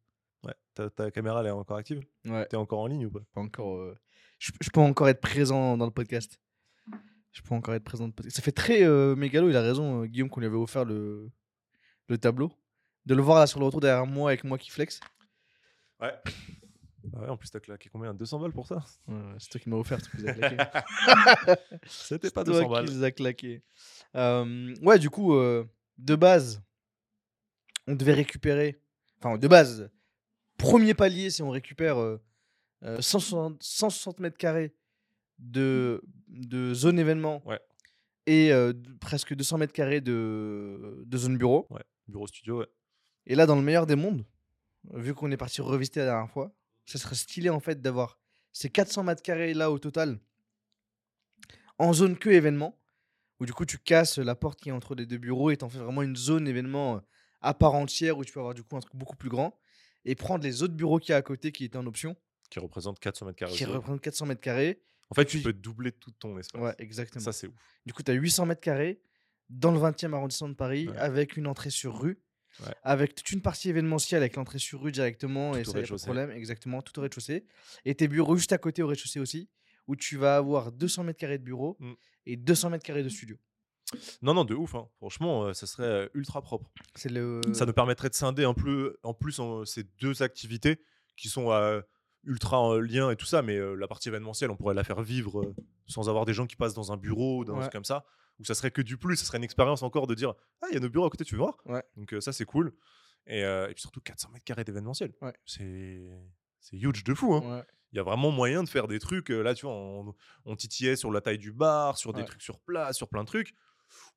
Ouais. 0.44 0.54
Ta, 0.74 0.90
ta 0.90 1.12
caméra, 1.12 1.40
elle 1.42 1.48
est 1.48 1.52
encore 1.52 1.78
active? 1.78 2.02
Ouais. 2.26 2.46
T'es 2.48 2.58
encore 2.58 2.80
en 2.80 2.88
ligne 2.88 3.06
ou 3.06 3.12
pas? 3.12 3.22
Pas 3.34 3.42
encore. 3.42 3.78
euh, 3.78 3.96
Je, 4.40 4.52
je 4.60 4.70
peux 4.70 4.82
encore 4.82 5.08
être 5.08 5.22
présent 5.22 5.78
dans 5.78 5.86
le 5.86 5.92
podcast. 5.92 6.40
Je 7.32 7.42
peux 7.42 7.54
encore 7.56 7.74
être 7.76 7.84
présent 7.86 8.04
dans 8.06 8.08
le 8.10 8.14
podcast. 8.14 8.36
Ça 8.36 8.42
fait 8.42 8.52
très 8.52 8.84
euh, 8.84 9.16
mégalo, 9.16 9.50
il 9.50 9.56
a 9.56 9.62
raison, 9.62 10.02
euh, 10.04 10.06
Guillaume, 10.08 10.30
qu'on 10.30 10.42
lui 10.42 10.48
avait 10.48 10.58
offert 10.58 10.84
le, 10.84 11.32
le 12.10 12.18
tableau. 12.18 12.52
De 13.06 13.16
le 13.16 13.22
voir 13.22 13.40
là 13.40 13.48
sur 13.48 13.60
le 13.60 13.66
retour 13.66 13.80
derrière 13.80 14.06
moi 14.06 14.32
avec 14.32 14.44
moi 14.44 14.58
qui 14.58 14.70
flex. 14.70 15.00
Ouais. 16.02 16.14
Bah 17.04 17.20
ouais, 17.22 17.28
en 17.30 17.38
plus, 17.38 17.50
t'as 17.50 17.60
claqué 17.60 17.90
combien? 17.90 18.14
200 18.14 18.40
balles 18.40 18.52
pour 18.54 18.68
ça? 18.68 18.84
Ouais, 19.08 19.16
c'est 19.40 19.50
toi 19.50 19.60
qui 19.60 19.70
m'as 19.70 19.78
offert, 19.78 19.98
as 19.98 20.34
claqués. 20.34 20.58
C'était 21.88 22.30
pas 22.30 22.42
C'est 22.46 22.52
200 22.52 22.66
toi 22.68 22.70
balles. 22.78 22.86
qui 22.88 22.94
les 22.96 23.04
as 23.04 23.12
claqués. 23.12 23.64
Euh, 24.16 24.76
ouais, 24.82 25.00
du 25.00 25.10
coup, 25.10 25.36
euh, 25.36 25.66
de 25.98 26.16
base, 26.16 26.62
on 27.88 27.96
devait 27.96 28.14
récupérer. 28.14 28.80
Enfin, 29.20 29.38
de 29.38 29.48
base, 29.48 29.90
premier 30.58 30.94
palier, 30.94 31.30
si 31.30 31.42
on 31.44 31.50
récupère 31.50 31.98
euh, 32.00 32.22
euh, 32.84 33.02
160, 33.02 33.62
160 33.62 34.20
mètres 34.20 34.38
carrés 34.38 34.74
de, 35.40 36.02
de 36.28 36.74
zone 36.74 37.00
événement 37.00 37.42
Ouais. 37.46 37.60
et 38.28 38.52
presque 39.00 39.34
200 39.34 39.58
mètres 39.58 39.74
carrés 39.74 40.02
de, 40.02 41.04
de 41.06 41.18
zone 41.18 41.38
bureau. 41.38 41.68
Ouais, 41.72 41.82
bureau 42.08 42.28
studio, 42.28 42.60
ouais. 42.60 42.68
Et 43.26 43.36
là, 43.36 43.46
dans 43.46 43.56
le 43.56 43.62
meilleur 43.62 43.86
des 43.88 43.96
mondes, 43.96 44.24
vu 44.94 45.14
qu'on 45.14 45.32
est 45.32 45.38
parti 45.38 45.62
revisiter 45.62 46.00
la 46.02 46.08
dernière 46.08 46.30
fois, 46.30 46.52
ça 46.86 46.98
serait 47.00 47.16
stylé 47.16 47.50
en 47.50 47.60
fait 47.60 47.82
d'avoir 47.82 48.20
ces 48.52 48.70
400 48.70 49.04
mètres 49.04 49.22
carrés 49.24 49.54
là 49.54 49.72
au 49.72 49.80
total 49.80 50.20
en 51.78 51.94
zone 51.94 52.18
que 52.18 52.30
événement, 52.30 52.78
où 53.40 53.46
du 53.46 53.54
coup 53.54 53.66
tu 53.66 53.78
casses 53.80 54.18
la 54.20 54.36
porte 54.36 54.60
qui 54.60 54.70
est 54.70 54.72
entre 54.74 54.94
les 54.96 55.06
deux 55.06 55.18
bureaux 55.18 55.50
et 55.52 55.58
t'en 55.58 55.70
fais 55.70 55.80
vraiment 55.80 56.02
une 56.04 56.16
zone 56.16 56.48
événement 56.48 56.98
euh, 56.98 57.00
à 57.42 57.54
part 57.54 57.74
entière 57.74 58.18
où 58.18 58.26
tu 58.26 58.32
peux 58.34 58.40
avoir 58.40 58.54
du 58.54 58.64
coup 58.64 58.76
un 58.78 58.82
truc 58.82 58.96
beaucoup 58.96 59.16
plus 59.16 59.30
grand 59.30 59.58
et 60.06 60.14
prendre 60.16 60.44
les 60.44 60.62
autres 60.64 60.76
bureaux 60.76 61.00
qu'il 61.00 61.12
y 61.12 61.14
a 61.14 61.18
à 61.18 61.22
côté 61.22 61.52
qui 61.52 61.64
étaient 61.66 61.78
en 61.78 61.86
option, 61.88 62.16
Qui 62.50 62.60
représente 62.60 63.00
400 63.00 63.26
mètres 63.26 63.38
carrés. 63.38 63.54
qui 63.54 63.66
représentent 63.66 64.02
400 64.02 64.26
mètres 64.28 64.42
carrés. 64.42 64.82
En 65.10 65.16
fait, 65.16 65.26
tu 65.26 65.38
puis- 65.38 65.44
peux 65.44 65.54
doubler 65.54 65.92
tout 65.92 66.12
ton 66.12 66.38
espace. 66.40 66.62
Ouais, 66.62 66.76
exactement. 66.80 67.24
Ça, 67.24 67.34
c'est 67.34 67.48
ouf. 67.48 67.54
Du 67.86 67.94
coup, 67.94 68.02
tu 68.04 68.12
as 68.12 68.14
800 68.14 68.46
mètres 68.46 68.62
carrés 68.62 69.02
dans 69.50 69.72
le 69.72 69.80
20e 69.80 70.14
arrondissement 70.14 70.50
de 70.50 70.54
Paris 70.54 70.88
Ouais. 70.88 70.98
avec 70.98 71.36
une 71.36 71.48
entrée 71.48 71.70
sur 71.70 72.00
rue. 72.00 72.22
Ouais. 72.60 72.74
Avec 72.84 73.16
toute 73.16 73.32
une 73.32 73.42
partie 73.42 73.70
événementielle 73.70 74.22
avec 74.22 74.36
l'entrée 74.36 74.60
sur 74.60 74.82
rue 74.82 74.92
directement 74.92 75.52
Tout 75.54 75.58
et 75.60 75.64
ça 75.64 75.80
y 75.80 75.84
a 75.84 75.88
pas 75.88 75.96
de 75.96 76.02
problème, 76.02 76.32
exactement, 76.32 76.82
tout 76.82 76.98
au 77.00 77.02
rez-de-chaussée. 77.02 77.46
Et 77.86 77.96
tes 77.96 78.08
bureaux 78.08 78.36
juste 78.36 78.52
à 78.52 78.58
côté 78.58 78.84
au 78.84 78.88
rez-de-chaussée 78.88 79.20
aussi, 79.20 79.50
où 79.88 79.96
tu 79.96 80.18
vas 80.18 80.36
avoir 80.38 80.72
200 80.72 81.04
mètres 81.06 81.20
carrés 81.20 81.38
de 81.38 81.44
bureaux 81.44 81.78
Mm. 81.80 81.94
et 82.28 82.38
200 82.38 82.70
mètres 82.70 82.86
carrés 82.86 83.04
de 83.04 83.10
studio. 83.10 83.38
Non, 84.22 84.34
non, 84.34 84.46
de 84.46 84.54
ouf. 84.56 84.76
hein. 84.76 84.88
Franchement, 84.98 85.46
euh, 85.46 85.54
ça 85.54 85.66
serait 85.68 85.84
euh, 85.88 86.08
ultra 86.14 86.42
propre. 86.42 86.72
Le. 87.06 87.42
Ça 87.54 87.66
nous 87.66 87.74
permettrait 87.74 88.10
de 88.10 88.14
scinder 88.16 88.44
un 88.46 88.54
peu, 88.54 88.98
en 89.04 89.14
plus 89.14 89.40
en- 89.40 89.66
ces 89.66 89.84
deux 90.00 90.22
activités 90.24 90.82
qui 91.18 91.28
sont 91.30 91.52
euh, 91.52 91.82
ultra 92.24 92.60
en 92.60 92.76
lien 92.76 93.10
et 93.12 93.16
tout 93.16 93.26
ça, 93.26 93.42
mais 93.42 93.58
euh, 93.58 93.76
la 93.76 93.88
partie 93.88 94.08
événementielle, 94.10 94.52
on 94.52 94.56
pourrait 94.56 94.76
la 94.76 94.84
faire 94.84 95.02
vivre 95.02 95.42
euh, 95.42 95.56
sans 95.88 96.08
avoir 96.10 96.26
des 96.26 96.34
gens 96.34 96.48
qui 96.48 96.56
passent 96.56 96.74
dans 96.76 96.92
un 96.94 96.98
bureau, 96.98 97.44
dans 97.44 97.54
un 97.54 97.56
Ouais. 97.56 97.62
truc 97.64 97.74
comme 97.74 97.84
ça, 97.86 98.06
où 98.42 98.46
ça 98.46 98.56
serait 98.56 98.72
que 98.72 98.82
du 98.82 98.98
plus, 98.98 99.16
ça 99.16 99.26
serait 99.26 99.38
une 99.38 99.44
expérience 99.46 99.84
encore 99.84 100.08
de 100.08 100.16
dire 100.16 100.34
Ah, 100.62 100.68
il 100.70 100.74
y 100.74 100.78
a 100.78 100.80
nos 100.82 100.90
bureaux 100.90 101.06
à 101.06 101.10
côté, 101.10 101.24
tu 101.24 101.36
veux 101.36 101.40
voir? 101.42 101.58
Ouais. 101.66 101.84
Donc 101.96 102.14
euh, 102.14 102.20
ça, 102.22 102.34
c'est 102.34 102.46
cool. 102.46 102.74
Et, 103.28 103.44
euh, 103.46 103.70
et 103.70 103.74
puis 103.74 103.82
surtout 103.82 104.02
400 104.02 104.30
mètres 104.32 104.44
carrés 104.46 104.64
d'événementiel. 104.64 105.14
Ouais. 105.22 105.34
C'est 105.46 106.78
huge 106.78 107.04
de 107.04 107.14
fou. 107.14 107.34
Hein. 107.36 107.58
Ouais. 107.60 107.64
Il 107.94 107.98
y 107.98 108.00
a 108.00 108.04
vraiment 108.04 108.32
moyen 108.32 108.64
de 108.64 108.70
faire 108.70 108.88
des 108.88 109.00
trucs. 109.00 109.30
euh, 109.32 109.42
Là, 109.44 109.54
tu 109.54 109.66
vois, 109.66 109.76
on, 109.76 110.16
on 110.46 110.56
titillait 110.56 110.96
sur 110.96 111.12
la 111.12 111.22
taille 111.22 111.38
du 111.38 111.52
bar, 111.52 111.98
sur 111.98 112.14
des 112.14 112.22
Ouais. 112.22 112.26
trucs 112.28 112.42
sur 112.42 112.60
place, 112.60 112.96
sur 112.98 113.10
plein 113.10 113.22
de 113.22 113.28
trucs. 113.28 113.54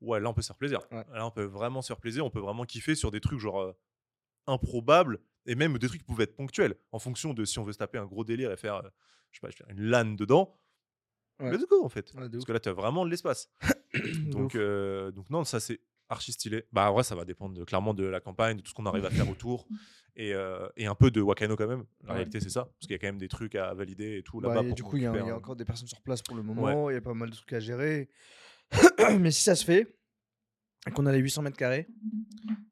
Ouais, 0.00 0.20
là, 0.20 0.28
on 0.30 0.34
peut 0.34 0.42
se 0.42 0.46
faire 0.46 0.56
plaisir. 0.56 0.80
Ouais. 0.92 1.04
Là, 1.12 1.26
on 1.26 1.30
peut 1.30 1.42
vraiment 1.44 1.82
se 1.82 1.88
faire 1.88 1.98
plaisir. 2.00 2.24
On 2.24 2.30
peut 2.30 2.40
vraiment 2.40 2.64
kiffer 2.64 2.94
sur 2.94 3.10
des 3.10 3.20
trucs 3.20 3.40
genre 3.40 3.60
euh, 3.60 3.72
improbables 4.46 5.18
et 5.46 5.54
même 5.54 5.76
des 5.78 5.88
trucs 5.88 6.00
qui 6.00 6.06
pouvaient 6.06 6.24
être 6.24 6.36
ponctuels 6.36 6.76
en 6.92 6.98
fonction 6.98 7.34
de 7.34 7.44
si 7.44 7.58
on 7.58 7.64
veut 7.64 7.72
se 7.72 7.78
taper 7.78 7.98
un 7.98 8.06
gros 8.06 8.24
délire 8.24 8.52
et 8.52 8.56
faire, 8.56 8.76
euh, 8.76 8.88
je 9.32 9.40
sais 9.40 9.46
pas, 9.64 9.72
une 9.72 9.80
LAN 9.82 10.14
dedans. 10.16 10.58
Ouais. 11.40 11.50
Let's 11.50 11.66
go, 11.66 11.84
en 11.84 11.88
fait. 11.88 12.12
Parce 12.14 12.44
que 12.44 12.52
là, 12.52 12.60
tu 12.60 12.68
as 12.68 12.72
vraiment 12.72 13.04
de 13.04 13.10
l'espace. 13.10 13.48
Donc, 14.30 14.54
euh, 14.54 15.10
donc, 15.12 15.30
non, 15.30 15.44
ça, 15.44 15.60
c'est 15.60 15.80
archi 16.08 16.32
stylé. 16.32 16.64
Bah, 16.72 16.90
en 16.90 16.94
vrai, 16.94 17.02
ça 17.04 17.14
va 17.14 17.24
dépendre 17.24 17.54
de- 17.54 17.64
clairement 17.64 17.94
de 17.94 18.04
la 18.04 18.20
campagne, 18.20 18.56
de 18.58 18.62
tout 18.62 18.68
ce 18.70 18.74
qu'on 18.74 18.86
arrive 18.86 19.04
à 19.04 19.10
faire 19.10 19.28
autour. 19.28 19.66
Et, 20.16 20.32
euh, 20.34 20.68
et 20.76 20.86
un 20.86 20.94
peu 20.94 21.10
de 21.10 21.20
Wakano 21.20 21.56
quand 21.56 21.66
même. 21.66 21.84
La 22.02 22.10
Ouais. 22.10 22.14
réalité, 22.16 22.38
c'est 22.40 22.50
ça. 22.50 22.64
Parce 22.64 22.80
qu'il 22.82 22.92
y 22.92 22.94
a 22.94 22.98
quand 22.98 23.06
même 23.08 23.18
des 23.18 23.28
trucs 23.28 23.54
à 23.56 23.72
valider 23.74 24.18
et 24.18 24.22
tout 24.22 24.40
Bah, 24.40 24.48
là-bas. 24.48 24.62
pour 24.64 24.74
du 24.74 24.82
coup, 24.84 24.96
il 24.96 25.02
y, 25.02 25.06
a- 25.06 25.16
y 25.16 25.32
encore 25.32 25.56
des 25.56 25.64
personnes 25.64 25.88
sur 25.88 26.00
place 26.02 26.22
pour 26.22 26.36
le 26.36 26.42
moment. 26.42 26.90
Il 26.90 26.94
y 26.94 26.96
a 26.96 27.00
pas 27.00 27.14
mal 27.14 27.30
de 27.30 27.34
trucs 27.34 27.52
à 27.52 27.60
gérer. 27.60 28.08
Mais 29.20 29.30
si 29.30 29.42
ça 29.42 29.54
se 29.56 29.64
fait, 29.64 29.96
et 30.86 30.90
qu'on 30.90 31.06
a 31.06 31.12
les 31.12 31.18
800 31.18 31.42
mètres 31.42 31.56
carrés, 31.56 31.88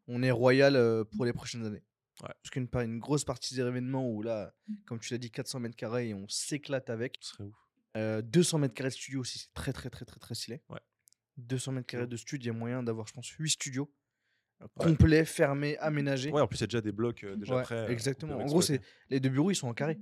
on 0.06 0.22
est 0.22 0.30
royal 0.30 0.76
euh, 0.76 1.04
pour 1.04 1.24
les 1.24 1.32
prochaines 1.32 1.64
années. 1.64 1.82
Ouais. 2.22 2.28
Parce 2.42 2.50
qu'une 2.50 2.68
une 2.74 2.98
grosse 2.98 3.24
partie 3.24 3.54
des 3.54 3.60
événements 3.62 4.08
où 4.08 4.22
là, 4.22 4.52
comme 4.86 5.00
tu 5.00 5.12
l'as 5.14 5.18
dit, 5.18 5.30
400 5.30 5.60
mètres 5.60 5.76
carrés 5.76 6.10
et 6.10 6.14
on 6.14 6.28
s'éclate 6.28 6.90
avec. 6.90 7.18
Ce 7.22 7.30
serait 7.32 7.44
ouf. 7.44 7.56
Euh, 7.96 8.22
200 8.22 8.58
mètres 8.58 8.74
carrés 8.74 8.90
de 8.90 8.94
studio 8.94 9.20
aussi, 9.20 9.38
c'est 9.38 9.52
très 9.54 9.72
très 9.72 9.90
très 9.90 10.04
très 10.04 10.20
très 10.20 10.34
stylé. 10.34 10.62
Ouais. 10.68 10.78
200 11.36 11.72
mètres 11.72 11.86
carrés 11.86 12.06
de 12.06 12.16
studio, 12.16 12.44
il 12.52 12.54
y 12.54 12.56
a 12.56 12.58
moyen 12.58 12.82
d'avoir, 12.82 13.06
je 13.06 13.12
pense, 13.12 13.28
8 13.28 13.50
studios 13.50 13.90
Ouais. 14.60 14.68
complets, 14.86 15.24
fermés, 15.24 15.76
aménagés. 15.78 16.30
Ouais, 16.30 16.40
en 16.40 16.46
plus, 16.46 16.58
il 16.58 16.60
y 16.60 16.64
a 16.64 16.66
déjà 16.68 16.80
des 16.80 16.92
blocs 16.92 17.24
euh, 17.24 17.34
déjà 17.34 17.56
Ouais, 17.56 17.62
prêts. 17.62 17.74
euh, 17.74 17.88
exactement. 17.88 18.36
En 18.38 18.44
gros, 18.46 18.62
les 19.10 19.18
deux 19.18 19.28
bureaux, 19.28 19.50
ils 19.50 19.56
sont 19.56 19.66
en 19.66 19.74
carré. 19.74 19.98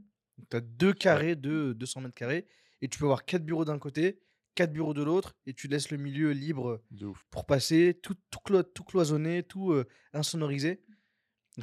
Tu 0.51 0.57
as 0.57 0.61
deux 0.61 0.93
carrés 0.93 1.35
de 1.35 1.73
200 1.73 2.03
mètres 2.03 2.15
carrés 2.15 2.47
et 2.83 2.89
tu 2.89 2.99
peux 2.99 3.07
avoir 3.07 3.25
quatre 3.25 3.43
bureaux 3.45 3.65
d'un 3.65 3.79
côté, 3.79 4.21
quatre 4.55 4.71
bureaux 4.73 4.93
de 4.93 5.03
l'autre 5.03 5.35
et 5.47 5.55
tu 5.55 5.67
laisses 5.67 5.91
le 5.91 5.97
milieu 5.97 6.33
libre 6.33 6.83
pour 7.31 7.47
passer, 7.47 7.99
tout, 8.03 8.17
tout, 8.31 8.41
clo- 8.45 8.63
tout 8.63 8.85
cloisonné, 8.85 9.43
tout 9.45 9.73
euh, 9.73 9.87
insonorisé. 10.13 10.83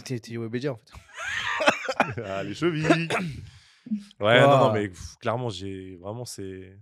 T'es 0.04 0.20
Webedia 0.38 0.74
en 0.74 0.78
fait. 0.78 0.92
ah, 2.26 2.44
les 2.44 2.56
chevilles. 2.56 3.08
Ouais, 4.20 4.42
non, 4.42 4.58
non, 4.60 4.74
mais 4.74 4.90
pff, 4.90 5.16
clairement, 5.22 5.50
j'ai 5.50 5.96
vraiment, 5.96 6.26
c'est. 6.26 6.78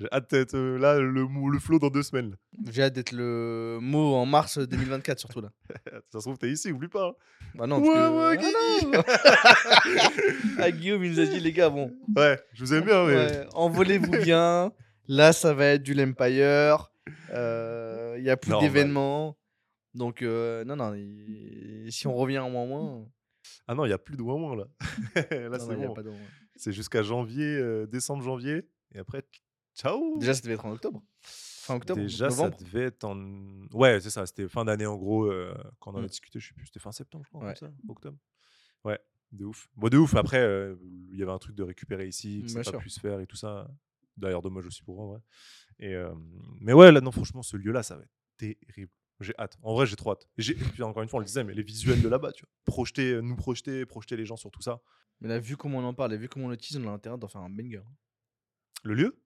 J'ai 0.00 0.08
hâte 0.12 0.30
d'être 0.30 0.54
euh, 0.54 0.78
là, 0.78 0.98
le, 0.98 1.26
le 1.52 1.58
flow 1.58 1.78
dans 1.78 1.90
deux 1.90 2.02
semaines. 2.02 2.34
J'ai 2.70 2.82
hâte 2.84 2.94
d'être 2.94 3.12
le 3.12 3.78
mot 3.82 4.14
en 4.14 4.24
mars 4.24 4.58
2024 4.58 5.18
surtout 5.18 5.42
là. 5.42 5.50
Ça 6.10 6.18
se 6.20 6.24
trouve, 6.24 6.38
t'es 6.38 6.50
ici, 6.50 6.72
oublie 6.72 6.88
pas. 6.88 7.08
hein. 7.08 7.12
Bah 7.54 7.66
non, 7.66 7.80
Ouais, 7.80 7.88
parce 7.94 8.14
ouais, 8.14 8.36
que... 8.38 8.96
Ah 8.96 8.96
non 8.96 10.58
Ah, 10.58 10.70
Guillaume, 10.70 11.04
il 11.04 11.10
nous 11.12 11.20
a 11.20 11.26
dit 11.26 11.38
les 11.40 11.52
gars, 11.52 11.68
bon, 11.68 11.92
Ouais, 12.16 12.40
je 12.54 12.64
vous 12.64 12.72
aime 12.74 12.84
bien, 12.84 13.04
mais. 13.06 13.14
ouais, 13.14 13.46
envolez-vous 13.52 14.10
bien. 14.22 14.72
Là, 15.06 15.32
ça 15.32 15.52
va 15.52 15.66
être 15.66 15.82
du 15.82 15.92
L'Empire. 15.94 16.90
Euh, 17.32 18.14
Il 18.18 18.24
y 18.24 18.30
a 18.30 18.36
plus 18.36 18.50
Normal. 18.52 18.70
d'événements. 18.70 19.36
Donc, 19.94 20.22
euh, 20.22 20.64
non, 20.64 20.76
non, 20.76 20.94
il- 20.94 21.88
si 21.90 22.06
on 22.06 22.14
revient 22.14 22.38
en 22.38 22.48
moins 22.50 22.66
moins. 22.66 23.04
Ah 23.66 23.74
non, 23.74 23.84
il 23.84 23.88
n'y 23.88 23.94
a 23.94 23.98
plus 23.98 24.16
de 24.16 24.22
moins 24.22 24.54
là. 24.56 24.64
là, 25.30 25.48
non, 25.50 25.58
c'est 25.58 25.66
non, 25.66 25.72
il 25.74 25.80
y 25.80 25.84
a 25.84 25.88
bon. 25.88 25.94
pas 25.94 26.02
de 26.04 26.10
moins. 26.10 26.18
C'est 26.56 26.72
jusqu'à 26.72 27.02
janvier, 27.02 27.44
euh, 27.56 27.86
décembre, 27.86 28.22
janvier. 28.22 28.62
Et 28.94 28.98
après, 28.98 29.24
ciao. 29.80 30.18
Déjà, 30.18 30.34
ça 30.34 30.40
devait 30.42 30.54
être 30.54 30.64
en 30.66 30.72
octobre. 30.72 31.02
Fin 31.22 31.76
octobre, 31.76 32.00
Déjà, 32.00 32.28
novembre. 32.28 32.56
ça 32.58 32.64
devait 32.64 32.84
être 32.86 33.04
en. 33.04 33.66
Ouais, 33.72 34.00
c'est 34.00 34.10
ça. 34.10 34.26
C'était 34.26 34.48
fin 34.48 34.64
d'année 34.64 34.86
en 34.86 34.96
gros. 34.96 35.24
euh, 35.26 35.54
quand 35.78 35.92
on 35.92 35.96
en 35.96 35.98
a 36.00 36.02
Mm. 36.02 36.06
discuté, 36.08 36.40
je 36.40 36.48
sais 36.48 36.54
plus. 36.54 36.66
C'était 36.66 36.80
fin 36.80 36.92
septembre, 36.92 37.24
je 37.24 37.30
crois. 37.30 37.40
Ouais. 37.46 37.54
Comme 37.58 37.68
ça, 37.68 37.74
octobre. 37.88 38.18
Ouais, 38.84 38.98
de 39.32 39.44
ouf. 39.44 39.68
Bon, 39.76 39.88
de 39.88 39.98
ouf. 39.98 40.14
Après, 40.14 40.38
euh, 40.40 40.74
il 41.12 41.18
y 41.18 41.22
avait 41.22 41.32
un 41.32 41.38
truc 41.38 41.54
de 41.54 41.62
récupérer 41.62 42.08
ici, 42.08 42.42
que 42.42 42.48
ça 42.48 42.60
n'a 42.62 42.72
pas 42.72 42.78
pu 42.78 42.90
se 42.90 42.98
faire 43.00 43.20
et 43.20 43.26
tout 43.26 43.36
ça. 43.36 43.70
D'ailleurs, 44.16 44.42
dommage 44.42 44.66
aussi 44.66 44.82
pour 44.82 44.96
moi. 44.96 45.14
Ouais. 45.14 45.20
Et, 45.78 45.94
euh, 45.94 46.14
Mais 46.60 46.72
ouais, 46.72 46.90
là, 46.92 47.00
non, 47.00 47.10
franchement, 47.12 47.42
ce 47.42 47.56
lieu-là, 47.56 47.82
ça 47.82 47.96
va 47.96 48.02
être 48.02 48.12
terrible. 48.36 48.90
J'ai 49.20 49.34
hâte. 49.38 49.58
En 49.62 49.74
vrai, 49.74 49.84
j'ai 49.86 49.96
trop 49.96 50.12
hâte. 50.12 50.26
Et, 50.38 50.42
j'ai- 50.42 50.54
puis, 50.54 50.82
encore 50.82 51.02
une 51.02 51.08
fois, 51.10 51.18
on 51.18 51.20
le 51.20 51.26
disait, 51.26 51.44
mais 51.44 51.52
les 51.52 51.62
visuels 51.62 52.00
de 52.00 52.08
là-bas, 52.08 52.32
tu 52.32 52.42
vois. 52.42 52.50
Projeter, 52.64 53.20
nous 53.22 53.36
projeter, 53.36 53.84
projeter 53.84 54.16
les 54.16 54.24
gens 54.24 54.36
sur 54.36 54.50
tout 54.50 54.62
ça. 54.62 54.80
Mais 55.20 55.28
là, 55.28 55.38
vu 55.38 55.56
comment 55.58 55.78
on 55.78 55.84
en 55.84 55.92
parle 55.94 56.14
et 56.14 56.16
vu 56.16 56.26
comment 56.28 56.46
on 56.46 56.48
le 56.48 56.56
tease, 56.56 56.78
on 56.78 56.88
a 56.88 56.90
intérêt 56.90 57.18
d'en 57.18 57.28
faire 57.28 57.42
un 57.42 57.50
banger. 57.50 57.82
Le 58.82 58.94
lieu? 58.94 59.22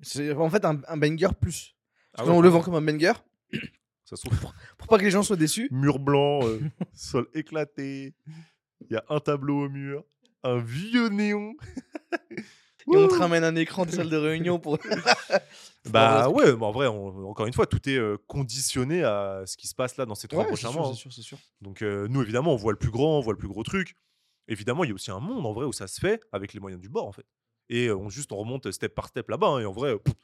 C'est 0.00 0.32
en 0.32 0.50
fait 0.50 0.64
un, 0.64 0.80
un 0.88 0.96
banger 0.96 1.28
plus. 1.40 1.74
Ah 2.14 2.24
ouais, 2.24 2.30
qu'on 2.30 2.40
le 2.40 2.48
vend 2.48 2.60
comme 2.62 2.74
un 2.74 2.82
banger 2.82 3.12
Ça 4.04 4.16
se 4.16 4.26
trouve, 4.28 4.38
pour 4.76 4.86
pas 4.88 4.98
que 4.98 5.04
les 5.04 5.10
gens 5.10 5.22
soient 5.22 5.36
déçus. 5.36 5.68
mur 5.70 5.98
blanc, 5.98 6.40
euh, 6.46 6.60
sol 6.94 7.26
éclaté. 7.34 8.14
Il 8.82 8.92
y 8.92 8.96
a 8.96 9.04
un 9.08 9.18
tableau 9.20 9.64
au 9.64 9.68
mur. 9.70 10.04
un 10.42 10.58
vieux 10.58 11.08
néon. 11.08 11.54
Et 12.92 12.96
on 12.98 13.08
te 13.08 13.14
ramène 13.14 13.44
un 13.44 13.56
écran 13.56 13.86
de 13.86 13.90
salle 13.90 14.10
de 14.10 14.16
réunion 14.18 14.58
pour. 14.60 14.78
Bah 15.86 16.28
ouais, 16.30 16.54
mais 16.56 16.64
en 16.64 16.70
vrai, 16.72 16.86
on- 16.86 17.28
encore 17.28 17.46
une 17.46 17.52
fois, 17.52 17.66
tout 17.66 17.88
est 17.90 17.96
euh, 17.98 18.16
conditionné 18.26 19.04
à 19.04 19.42
ce 19.46 19.56
qui 19.56 19.66
se 19.68 19.74
passe 19.74 19.96
là 19.98 20.06
dans 20.06 20.14
ces 20.14 20.28
trois 20.28 20.42
Ouais, 20.44 20.48
prochains 20.48 20.70
mois. 20.72 20.86
hein. 20.88 20.92
c'est 20.94 20.98
sûr, 21.00 21.12
c'est 21.12 21.20
sûr. 21.22 21.38
Donc 21.60 21.82
euh, 21.82 22.08
nous, 22.08 22.22
évidemment, 22.22 22.52
on 22.54 22.56
voit 22.56 22.72
le 22.72 22.78
plus 22.78 22.90
grand, 22.90 23.18
on 23.18 23.20
voit 23.20 23.34
le 23.34 23.38
plus 23.38 23.48
gros 23.48 23.62
truc. 23.62 23.94
Évidemment, 24.48 24.84
il 24.84 24.88
y 24.88 24.90
a 24.92 24.94
aussi 24.94 25.10
un 25.10 25.20
monde 25.20 25.44
en 25.44 25.52
vrai 25.52 25.66
où 25.66 25.72
ça 25.74 25.86
se 25.86 26.00
fait 26.00 26.22
avec 26.32 26.54
les 26.54 26.60
moyens 26.60 26.80
du 26.80 26.88
bord 26.88 27.06
en 27.06 27.12
fait. 27.12 27.26
Et 27.68 27.90
on 27.90 28.08
juste 28.08 28.30
on 28.32 28.36
remonte 28.36 28.70
step 28.70 28.94
par 28.94 29.08
step 29.08 29.28
là-bas. 29.30 29.46
hein, 29.48 29.60
et 29.60 29.64
en 29.64 29.72
vrai, 29.72 29.98
pff, 29.98 30.14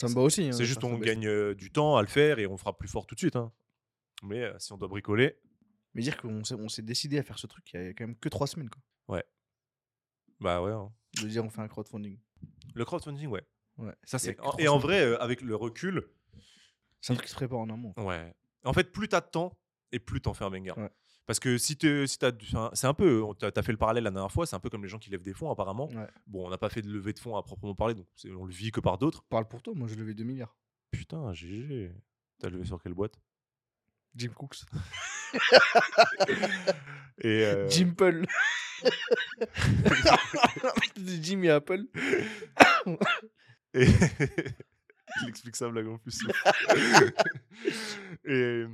Ça 0.00 0.08
me 0.08 0.14
va 0.14 0.22
aussi. 0.22 0.44
hein, 0.48 0.52
c'est 0.52 0.60
de 0.60 0.64
juste 0.64 0.82
on 0.84 0.96
gagne 0.98 1.26
euh, 1.26 1.54
du 1.54 1.70
temps 1.70 1.96
à 1.96 2.02
le 2.02 2.08
faire 2.08 2.38
et 2.38 2.46
on 2.46 2.56
fera 2.56 2.76
plus 2.76 2.88
fort 2.88 3.06
tout 3.06 3.14
de 3.14 3.20
suite. 3.20 3.36
hein. 3.36 3.52
Mais 4.22 4.42
euh, 4.42 4.58
si 4.58 4.72
on 4.72 4.78
doit 4.78 4.88
bricoler, 4.88 5.36
Mais 5.94 6.02
dire 6.02 6.16
qu'on 6.16 6.42
s'est, 6.44 6.82
décidé 6.82 7.18
à 7.18 7.22
faire 7.22 7.38
ce 7.38 7.46
truc 7.46 7.70
il 7.72 7.80
y 7.80 7.86
a 7.88 7.88
quand 7.90 8.06
même 8.06 8.16
que 8.16 8.28
trois 8.28 8.46
semaines. 8.46 8.70
Quoi. 8.70 8.82
bah 10.40 10.62
ouais. 10.62 10.72
hein. 10.72 10.92
De 11.22 11.26
dire 11.28 11.44
on 11.44 11.50
fait 11.50 11.60
un 11.60 11.68
crowdfunding. 11.68 12.18
Le 12.74 12.84
crowdfunding, 12.84 13.26
ouais. 13.28 13.42
Ouais. 13.78 13.94
Ça 14.04 14.18
c'est. 14.18 14.36
Et 14.58 14.68
en 14.68 14.78
vrai, 14.78 15.00
euh, 15.02 15.20
avec 15.22 15.40
le 15.40 15.54
recul, 15.56 16.08
C'est 17.00 17.12
un 17.12 17.16
truc 17.16 17.26
qui 17.26 17.30
se 17.30 17.36
prépare 17.36 17.58
en 17.58 17.68
amont. 17.70 17.92
Ouais. 17.96 18.32
En 18.64 18.72
fait, 18.72 18.90
plus 18.92 19.08
t'as 19.08 19.20
de 19.20 19.26
temps 19.26 19.58
et 19.92 19.98
plus 19.98 20.20
t'en 20.20 20.34
fais 20.34 20.44
un 20.44 20.50
banger. 20.50 20.72
Ouais. 20.76 20.90
Parce 21.28 21.38
que 21.40 21.58
si 21.58 21.76
tu 21.76 22.06
si 22.08 22.16
c'est 22.72 22.86
un 22.86 22.94
peu, 22.94 23.22
t'as 23.38 23.50
as 23.54 23.62
fait 23.62 23.72
le 23.72 23.76
parallèle 23.78 24.02
la 24.04 24.10
dernière 24.10 24.32
fois, 24.32 24.46
c'est 24.46 24.56
un 24.56 24.60
peu 24.60 24.70
comme 24.70 24.82
les 24.82 24.88
gens 24.88 24.98
qui 24.98 25.10
lèvent 25.10 25.22
des 25.22 25.34
fonds 25.34 25.50
apparemment. 25.50 25.88
Ouais. 25.90 26.06
Bon, 26.26 26.46
on 26.46 26.50
n'a 26.50 26.56
pas 26.56 26.70
fait 26.70 26.80
de 26.80 26.88
levée 26.90 27.12
de 27.12 27.18
fonds 27.18 27.36
à 27.36 27.42
proprement 27.42 27.74
parler, 27.74 27.92
donc 27.94 28.06
on 28.34 28.46
le 28.46 28.52
vit 28.52 28.70
que 28.70 28.80
par 28.80 28.96
d'autres. 28.96 29.22
Parle 29.24 29.46
pour 29.46 29.60
toi, 29.62 29.74
moi 29.76 29.86
j'ai 29.88 29.96
levé 29.96 30.14
2 30.14 30.24
milliards. 30.24 30.56
Putain, 30.90 31.30
GG. 31.34 31.92
T'as 32.40 32.48
levé 32.48 32.64
sur 32.64 32.82
quelle 32.82 32.94
boîte? 32.94 33.20
Jim 34.14 34.30
Cooks. 34.34 34.56
Et 37.20 37.44
euh, 37.44 37.68
Jim 37.68 37.92
Paul. 37.96 38.24
Jim 40.96 41.42
et 41.42 41.50
Apple. 41.50 41.84
et- 43.74 43.84
Il 45.22 45.28
explique 45.28 45.56
sa 45.56 45.68
blague 45.68 45.88
en 45.88 45.98
plus. 45.98 46.20
et, 48.24 48.64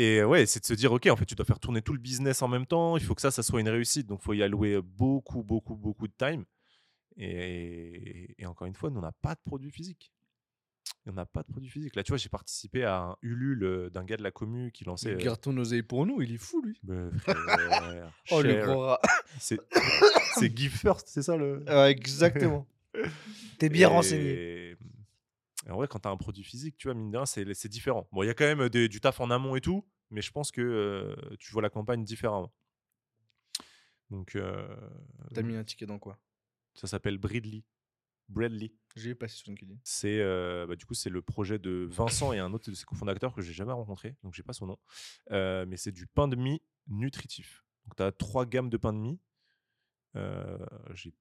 et 0.00 0.22
ouais, 0.22 0.46
c'est 0.46 0.60
de 0.60 0.64
se 0.66 0.74
dire, 0.74 0.92
ok, 0.92 1.06
en 1.06 1.16
fait, 1.16 1.24
tu 1.26 1.34
dois 1.34 1.44
faire 1.46 1.58
tourner 1.58 1.82
tout 1.82 1.92
le 1.92 1.98
business 1.98 2.40
en 2.42 2.48
même 2.48 2.66
temps. 2.66 2.96
Il 2.96 3.02
faut 3.02 3.14
que 3.14 3.20
ça, 3.20 3.30
ça 3.32 3.42
soit 3.42 3.60
une 3.60 3.68
réussite. 3.68 4.06
Donc, 4.06 4.20
il 4.22 4.24
faut 4.24 4.32
y 4.32 4.42
allouer 4.42 4.80
beaucoup, 4.80 5.42
beaucoup, 5.42 5.74
beaucoup 5.74 6.06
de 6.06 6.12
time. 6.16 6.44
Et, 7.16 8.34
et 8.38 8.46
encore 8.46 8.66
une 8.68 8.74
fois, 8.74 8.90
nous, 8.90 8.98
on 8.98 9.02
n'a 9.02 9.12
pas 9.12 9.34
de 9.34 9.40
produit 9.44 9.70
physique. 9.72 10.12
On 11.06 11.12
n'a 11.12 11.26
pas 11.26 11.42
de 11.42 11.48
produit 11.48 11.68
physique. 11.70 11.96
Là, 11.96 12.02
tu 12.02 12.12
vois, 12.12 12.18
j'ai 12.18 12.28
participé 12.28 12.84
à 12.84 12.98
un 13.00 13.16
Ulule 13.22 13.64
euh, 13.64 13.90
d'un 13.90 14.04
gars 14.04 14.16
de 14.16 14.22
la 14.22 14.30
commu 14.30 14.70
qui 14.72 14.84
lançait. 14.84 15.10
Il 15.10 15.14
euh, 15.16 15.18
garde 15.24 15.40
ton 15.40 15.56
oseille 15.56 15.82
pour 15.82 16.06
nous, 16.06 16.20
il 16.22 16.32
est 16.34 16.38
fou 16.38 16.62
lui. 16.62 16.78
frère, 17.18 18.12
Oh 18.30 18.42
le 18.42 18.64
gros 18.64 18.80
rat. 18.80 19.00
C'est 19.38 19.58
give 20.56 20.76
first, 20.76 21.08
c'est 21.08 21.22
ça 21.22 21.36
le. 21.36 21.64
Ouais, 21.66 21.90
exactement. 21.90 22.66
T'es 23.58 23.68
bien 23.68 23.88
Et- 23.88 23.92
renseigné. 23.92 24.67
Et 25.68 25.70
en 25.70 25.76
vrai, 25.76 25.86
quand 25.86 26.00
tu 26.00 26.08
as 26.08 26.10
un 26.10 26.16
produit 26.16 26.42
physique, 26.42 26.76
tu 26.78 26.88
vois, 26.88 26.94
mine 26.94 27.10
de 27.10 27.16
rien, 27.18 27.26
c'est 27.26 27.68
différent. 27.68 28.08
Bon, 28.10 28.22
il 28.22 28.26
y 28.26 28.30
a 28.30 28.34
quand 28.34 28.46
même 28.46 28.68
des- 28.70 28.88
du 28.88 29.00
taf 29.00 29.20
en 29.20 29.30
amont 29.30 29.54
et 29.54 29.60
tout, 29.60 29.86
mais 30.10 30.22
je 30.22 30.30
pense 30.32 30.50
que 30.50 30.62
euh, 30.62 31.14
tu 31.38 31.52
vois 31.52 31.62
la 31.62 31.70
campagne 31.70 32.04
différemment. 32.04 32.52
Donc, 34.10 34.34
euh, 34.36 34.66
T'as 35.34 35.42
mis 35.42 35.56
un 35.56 35.64
ticket 35.64 35.86
dans 35.86 35.98
quoi? 35.98 36.18
ça 36.74 36.86
s'appelle 36.86 37.18
Bridley. 37.18 37.64
Bradley. 38.28 38.72
J'ai 38.94 39.14
passé 39.14 39.36
sur 39.36 39.48
LinkedIn. 39.48 39.74
C'est 39.84 40.20
euh, 40.20 40.66
bah, 40.66 40.76
du 40.76 40.84
coup 40.84 40.94
c'est 40.94 41.08
le 41.10 41.22
projet 41.22 41.58
de 41.58 41.88
Vincent 41.90 42.32
et 42.32 42.38
un 42.38 42.52
autre 42.52 42.70
de 42.70 42.74
ses 42.76 42.84
cofondateurs 42.84 43.34
que 43.34 43.40
j'ai 43.42 43.52
jamais 43.54 43.72
rencontré, 43.72 44.16
donc 44.22 44.34
j'ai 44.34 44.42
pas 44.42 44.52
son 44.52 44.66
nom. 44.66 44.78
Euh, 45.32 45.64
mais 45.66 45.76
c'est 45.76 45.92
du 45.92 46.06
pain 46.06 46.28
de 46.28 46.36
mie 46.36 46.62
nutritif. 46.88 47.64
Donc 47.84 47.96
tu 47.96 48.02
as 48.02 48.12
trois 48.12 48.44
gammes 48.46 48.68
de 48.70 48.76
pain 48.76 48.92
de 48.92 48.98
mie. 48.98 49.18
Euh, 50.16 50.58
j'ai- 50.94 51.14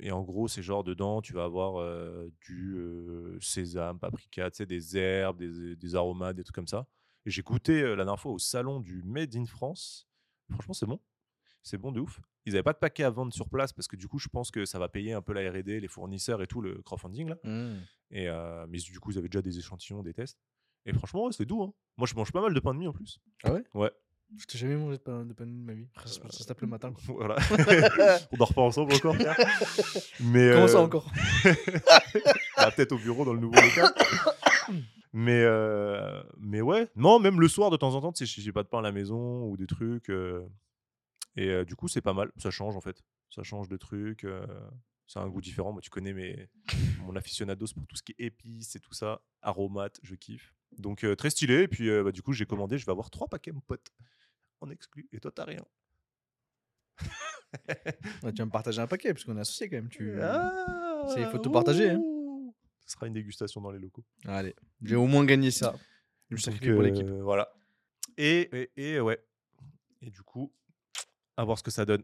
et 0.00 0.10
en 0.12 0.22
gros, 0.22 0.48
c'est 0.48 0.62
genre 0.62 0.84
dedans, 0.84 1.20
tu 1.22 1.32
vas 1.32 1.44
avoir 1.44 1.80
euh, 1.80 2.30
du 2.46 2.74
euh, 2.76 3.38
sésame, 3.40 3.98
paprika, 3.98 4.50
tu 4.50 4.58
sais, 4.58 4.66
des 4.66 4.96
herbes, 4.96 5.38
des, 5.38 5.76
des 5.76 5.94
aromates, 5.94 6.36
des 6.36 6.44
trucs 6.44 6.54
comme 6.54 6.66
ça. 6.66 6.86
Et 7.26 7.30
j'ai 7.30 7.42
goûté 7.42 7.82
euh, 7.82 7.94
la 7.96 8.04
dernière 8.04 8.20
fois 8.20 8.32
au 8.32 8.38
salon 8.38 8.80
du 8.80 9.02
Made 9.02 9.34
in 9.36 9.46
France. 9.46 10.08
Franchement, 10.50 10.74
c'est 10.74 10.86
bon. 10.86 11.00
C'est 11.62 11.78
bon 11.78 11.92
de 11.92 12.00
ouf. 12.00 12.20
Ils 12.44 12.52
n'avaient 12.52 12.62
pas 12.62 12.74
de 12.74 12.78
paquet 12.78 13.04
à 13.04 13.10
vendre 13.10 13.32
sur 13.32 13.48
place 13.48 13.72
parce 13.72 13.88
que 13.88 13.96
du 13.96 14.06
coup, 14.06 14.18
je 14.18 14.28
pense 14.28 14.50
que 14.50 14.66
ça 14.66 14.78
va 14.78 14.88
payer 14.88 15.14
un 15.14 15.22
peu 15.22 15.32
la 15.32 15.50
R&D, 15.50 15.80
les 15.80 15.88
fournisseurs 15.88 16.42
et 16.42 16.46
tout, 16.46 16.60
le 16.60 16.82
crowdfunding 16.82 17.30
là. 17.30 17.38
Mmh. 17.42 17.76
Et 18.10 18.28
mais 18.68 18.78
du 18.78 19.00
coup, 19.00 19.10
ils 19.12 19.18
avaient 19.18 19.28
déjà 19.30 19.40
des 19.40 19.58
échantillons, 19.58 20.02
des 20.02 20.12
tests. 20.12 20.38
Et 20.84 20.92
franchement, 20.92 21.24
ouais, 21.24 21.32
c'était 21.32 21.46
doux. 21.46 21.62
hein. 21.62 21.72
Moi, 21.96 22.06
je 22.06 22.14
mange 22.14 22.30
pas 22.32 22.42
mal 22.42 22.52
de 22.52 22.60
pain 22.60 22.74
de 22.74 22.78
mie 22.78 22.86
en 22.86 22.92
plus. 22.92 23.18
Ah 23.44 23.54
ouais? 23.54 23.64
Ouais. 23.72 23.90
Je 24.36 24.46
t'ai 24.46 24.58
jamais 24.58 24.74
mangé 24.76 24.96
de 24.96 25.02
pain 25.02 25.24
de 25.24 25.32
pain 25.32 25.44
ma 25.46 25.74
vie. 25.74 25.86
Ça, 26.04 26.20
se 26.30 26.44
tape 26.44 26.60
le 26.60 26.66
matin. 26.66 26.92
quoi. 26.92 27.14
Voilà. 27.14 27.36
On 28.32 28.36
dort 28.36 28.52
pas 28.52 28.62
ensemble 28.62 28.94
encore. 28.94 29.14
frère. 29.14 29.36
Mais 30.20 30.50
Comment 30.52 30.68
ça 30.68 30.78
euh, 30.78 30.82
encore 30.82 31.10
bah, 32.56 32.70
peut-être 32.72 32.92
au 32.92 32.98
bureau 32.98 33.24
dans 33.24 33.32
le 33.32 33.40
nouveau 33.40 33.54
local. 33.54 33.92
mais 35.12 35.42
euh, 35.44 36.22
mais 36.38 36.60
ouais, 36.62 36.88
non, 36.96 37.20
même 37.20 37.40
le 37.40 37.48
soir 37.48 37.70
de 37.70 37.76
temps 37.76 37.94
en 37.94 38.00
temps, 38.00 38.12
tu 38.12 38.26
sais, 38.26 38.32
si 38.32 38.40
j'ai 38.42 38.52
pas 38.52 38.62
de 38.64 38.68
pain 38.68 38.78
à 38.80 38.82
la 38.82 38.92
maison 38.92 39.44
ou 39.44 39.56
des 39.56 39.66
trucs. 39.66 40.10
euh, 40.10 40.44
et 41.36 41.48
euh, 41.48 41.64
du 41.64 41.76
coup, 41.76 41.88
c'est 41.88 42.00
pas 42.00 42.12
mal. 42.14 42.30
Ça 42.36 42.50
change 42.50 42.76
en 42.76 42.80
fait. 42.80 43.02
Ça 43.30 43.42
change 43.42 43.68
de 43.68 43.76
trucs. 43.76 44.26
A 45.20 45.22
un 45.22 45.28
goût 45.28 45.40
différent. 45.40 45.72
Moi, 45.72 45.80
tu 45.82 45.90
connais 45.90 46.12
mes, 46.12 46.48
mon 47.00 47.14
aficionados 47.16 47.66
pour 47.74 47.86
tout 47.86 47.96
ce 47.96 48.02
qui 48.02 48.12
est 48.18 48.24
épices 48.26 48.74
et 48.76 48.80
tout 48.80 48.92
ça. 48.94 49.20
Aromates, 49.42 50.00
je 50.02 50.14
kiffe. 50.14 50.54
Donc 50.78 51.04
euh, 51.04 51.14
très 51.14 51.30
stylé. 51.30 51.62
Et 51.62 51.68
puis 51.68 51.88
euh, 51.90 52.02
bah, 52.04 52.12
du 52.12 52.22
coup, 52.22 52.32
j'ai 52.32 52.46
commandé. 52.46 52.78
Je 52.78 52.86
vais 52.86 52.92
avoir 52.92 53.10
trois 53.10 53.28
paquets, 53.28 53.52
mon 53.52 53.60
pote. 53.60 53.86
En 54.60 54.70
exclu. 54.70 55.08
Et 55.12 55.20
toi, 55.20 55.30
t'as 55.30 55.44
rien. 55.44 55.64
Ouais, 58.22 58.32
Tu 58.32 58.38
vas 58.38 58.46
me 58.46 58.50
partager 58.50 58.80
un 58.80 58.86
paquet 58.86 59.12
parce 59.14 59.24
qu'on 59.24 59.36
est 59.36 59.40
associés 59.40 59.68
quand 59.68 59.76
même. 59.76 59.88
Tu... 59.88 60.20
Ah, 60.20 61.04
c'est- 61.12 61.20
il 61.20 61.26
faut 61.26 61.38
tout 61.38 61.50
partager, 61.52 61.90
hein. 61.90 62.00
Ce 62.86 62.92
sera 62.92 63.06
une 63.06 63.14
dégustation 63.14 63.60
dans 63.60 63.70
les 63.70 63.78
locaux. 63.78 64.04
Allez, 64.26 64.54
j'ai 64.82 64.96
au 64.96 65.06
moins 65.06 65.24
gagné 65.24 65.50
ça. 65.50 65.74
Je 66.30 66.34
me 66.36 66.40
sacrifie 66.40 66.72
pour 66.72 66.82
l'équipe. 66.82 67.06
euh, 67.06 67.22
voilà. 67.22 67.50
Et, 68.18 68.48
et, 68.76 68.92
et 68.94 69.00
ouais. 69.00 69.18
Et 70.02 70.10
du 70.10 70.22
coup, 70.22 70.52
à 71.36 71.44
voir 71.44 71.56
ce 71.58 71.62
que 71.62 71.70
ça 71.70 71.84
donne. 71.86 72.02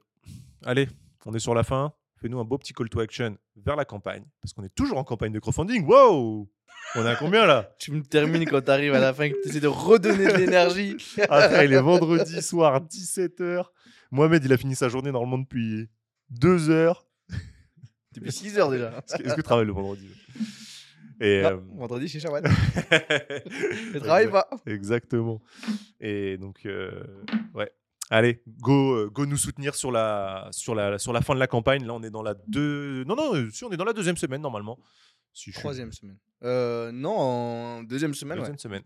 Allez, 0.65 0.89
on 1.27 1.35
est 1.35 1.39
sur 1.39 1.55
la 1.55 1.65
fin. 1.65 1.93
Fais-nous 2.21 2.39
un 2.39 2.45
beau 2.45 2.59
petit 2.59 2.75
call 2.75 2.91
to 2.91 3.01
action 3.01 3.39
vers 3.57 3.77
la 3.77 3.87
campagne. 3.87 4.25
Parce 4.43 4.53
qu'on 4.53 4.63
est 4.63 4.75
toujours 4.75 4.99
en 4.99 5.05
campagne 5.05 5.33
de 5.33 5.39
crowdfunding. 5.39 5.87
Wow 5.87 6.51
On 6.95 7.07
est 7.07 7.09
à 7.09 7.17
combien 7.17 7.47
là? 7.47 7.75
Tu 7.79 7.93
me 7.93 8.03
termines 8.03 8.45
quand 8.45 8.61
t'arrives 8.61 8.95
à 8.95 9.01
la 9.01 9.15
fin 9.15 9.25
et 9.25 9.33
que 9.33 9.43
tu 9.43 9.49
essaies 9.49 9.61
de 9.61 9.69
redonner 9.69 10.31
de 10.31 10.37
l'énergie. 10.37 10.97
Après, 11.31 11.65
il 11.65 11.73
est 11.73 11.81
vendredi 11.81 12.43
soir, 12.43 12.83
17h. 12.83 13.65
Mohamed, 14.11 14.45
il 14.45 14.53
a 14.53 14.59
fini 14.59 14.75
sa 14.75 14.91
journée 14.91 15.11
normalement 15.11 15.39
depuis 15.39 15.89
2 16.31 16.69
heures. 16.69 17.07
Depuis 18.13 18.33
6 18.33 18.59
heures 18.59 18.71
déjà. 18.71 18.89
Est-ce 18.89 19.23
que, 19.23 19.35
tu 19.37 19.43
travailles 19.43 19.67
le 19.67 19.73
vendredi? 19.73 20.09
Et, 21.21 21.43
Non, 21.43 21.51
euh, 21.51 21.61
vendredi 21.77 22.09
chez 22.09 22.19
Shawan. 22.19 22.45
Je 22.45 23.99
travaille 23.99 24.29
pas. 24.29 24.51
Exactement. 24.67 25.41
Et 26.01 26.37
donc, 26.37 26.67
euh, 26.67 27.05
ouais. 27.55 27.71
Allez, 28.13 28.43
go, 28.61 28.95
euh, 28.97 29.09
go 29.09 29.25
nous 29.25 29.37
soutenir 29.37 29.75
sur 29.77 29.93
la, 29.93 30.49
sur, 30.51 30.75
la, 30.75 30.99
sur 30.99 31.13
la 31.13 31.21
fin 31.23 31.35
de 31.35 31.39
la 31.39 31.47
campagne. 31.47 31.87
Là, 31.87 31.95
on 31.95 32.03
est 32.03 32.11
dans 32.11 32.23
la 32.23 32.35
deux. 32.49 33.05
Non, 33.05 33.15
non, 33.15 33.35
euh, 33.37 33.49
si 33.51 33.65
on 33.65 33.71
est 33.71 33.77
dans 33.77 33.85
la 33.85 33.93
deuxième 33.93 34.17
semaine 34.17 34.43
normalement. 34.43 34.79
Si 35.33 35.51
je 35.51 35.55
suis- 35.57 35.61
Troisième 35.61 35.93
semaine. 35.93 36.19
Euh, 36.43 36.91
non, 36.91 37.17
en 37.17 37.83
deuxième 37.85 38.15
semaine. 38.15 38.39
ouais. 38.39 38.43
Deuxième 38.43 38.59
semaine. 38.59 38.83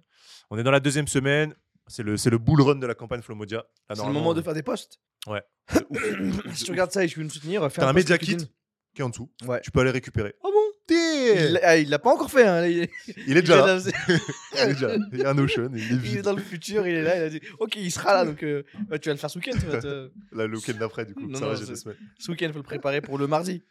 On 0.51 0.59
est 0.59 0.63
dans 0.63 0.71
la 0.71 0.81
deuxième 0.81 1.09
semaine. 1.09 1.55
C'est 1.87 2.03
le, 2.03 2.17
c'est 2.19 2.31
le 2.31 2.39
bull 2.39 2.61
run 2.61 2.77
de 2.77 2.87
la 2.87 2.95
campagne 2.95 3.23
Flomodia. 3.23 3.65
C'est 3.95 4.05
le 4.05 4.13
moment 4.13 4.35
de 4.35 4.43
faire 4.43 4.55
des 4.55 4.63
posts. 4.63 5.01
Ouais. 5.27 5.43
si 6.53 6.65
tu 6.65 6.71
regardes 6.71 6.91
ça 6.93 7.03
et 7.05 7.09
tu 7.09 7.19
veux 7.19 7.25
me 7.25 7.31
soutenir, 7.31 7.71
fais 7.73 7.83
un 7.83 7.93
média 7.93 8.17
LinkedIn. 8.17 8.45
kit 8.45 8.51
qui 8.95 9.01
est 9.01 9.05
en 9.05 9.09
dessous. 9.09 9.31
Ouais. 9.47 9.61
Tu 9.63 9.71
peux 9.71 9.81
aller 9.81 9.91
récupérer. 9.91 10.35
Oh 10.43 10.51
bon? 10.53 10.64
Il 10.91 11.53
l'a 11.55 11.61
ah, 11.63 11.77
il 11.79 11.89
l'a 11.89 11.99
pas 11.99 12.13
encore 12.13 12.31
fait. 12.31 12.47
Hein. 12.47 12.67
Il, 12.67 12.79
est, 12.81 12.91
Il 13.27 13.37
est 13.37 13.41
déjà 13.43 13.67
là. 13.67 13.79
il 14.55 14.59
est 14.59 14.67
déjà 14.75 14.89
là. 14.89 14.97
Il 15.13 15.19
y 15.19 15.25
a 15.25 15.31
un 15.31 15.39
ocean. 15.39 15.71
Il 15.75 15.83
est 15.83 16.11
il 16.11 16.17
est 16.19 16.23
dans 16.23 16.35
le 16.35 16.43
futur, 16.43 16.87
il 16.87 16.95
est 16.97 17.03
là. 17.03 17.17
Il 17.17 17.23
a 17.23 17.31
dit 17.31 17.41
Ok, 17.59 17.77
il 17.77 17.91
sera 17.91 18.13
là. 18.15 18.25
Donc, 18.25 18.43
euh, 18.43 18.63
bah, 18.89 18.99
tu 18.99 19.09
vas 19.09 19.15
le 19.15 19.19
faire 19.19 19.31
ce 19.31 19.39
week-end. 19.39 19.59
te- 19.59 20.11
Là, 20.33 20.47
le 20.47 20.57
week-end 20.57 20.75
d'après, 20.79 21.07
du 21.07 21.15
coup. 21.15 21.27
Non, 21.27 21.39
ça 21.39 21.47
non, 21.47 21.53
va. 21.55 21.93
Ce 22.19 22.31
week-end, 22.31 22.47
il 22.47 22.53
faut 22.53 22.59
le 22.59 22.63
préparer 22.65 23.01
pour 23.01 23.17
le 23.19 23.27
mardi. 23.27 23.63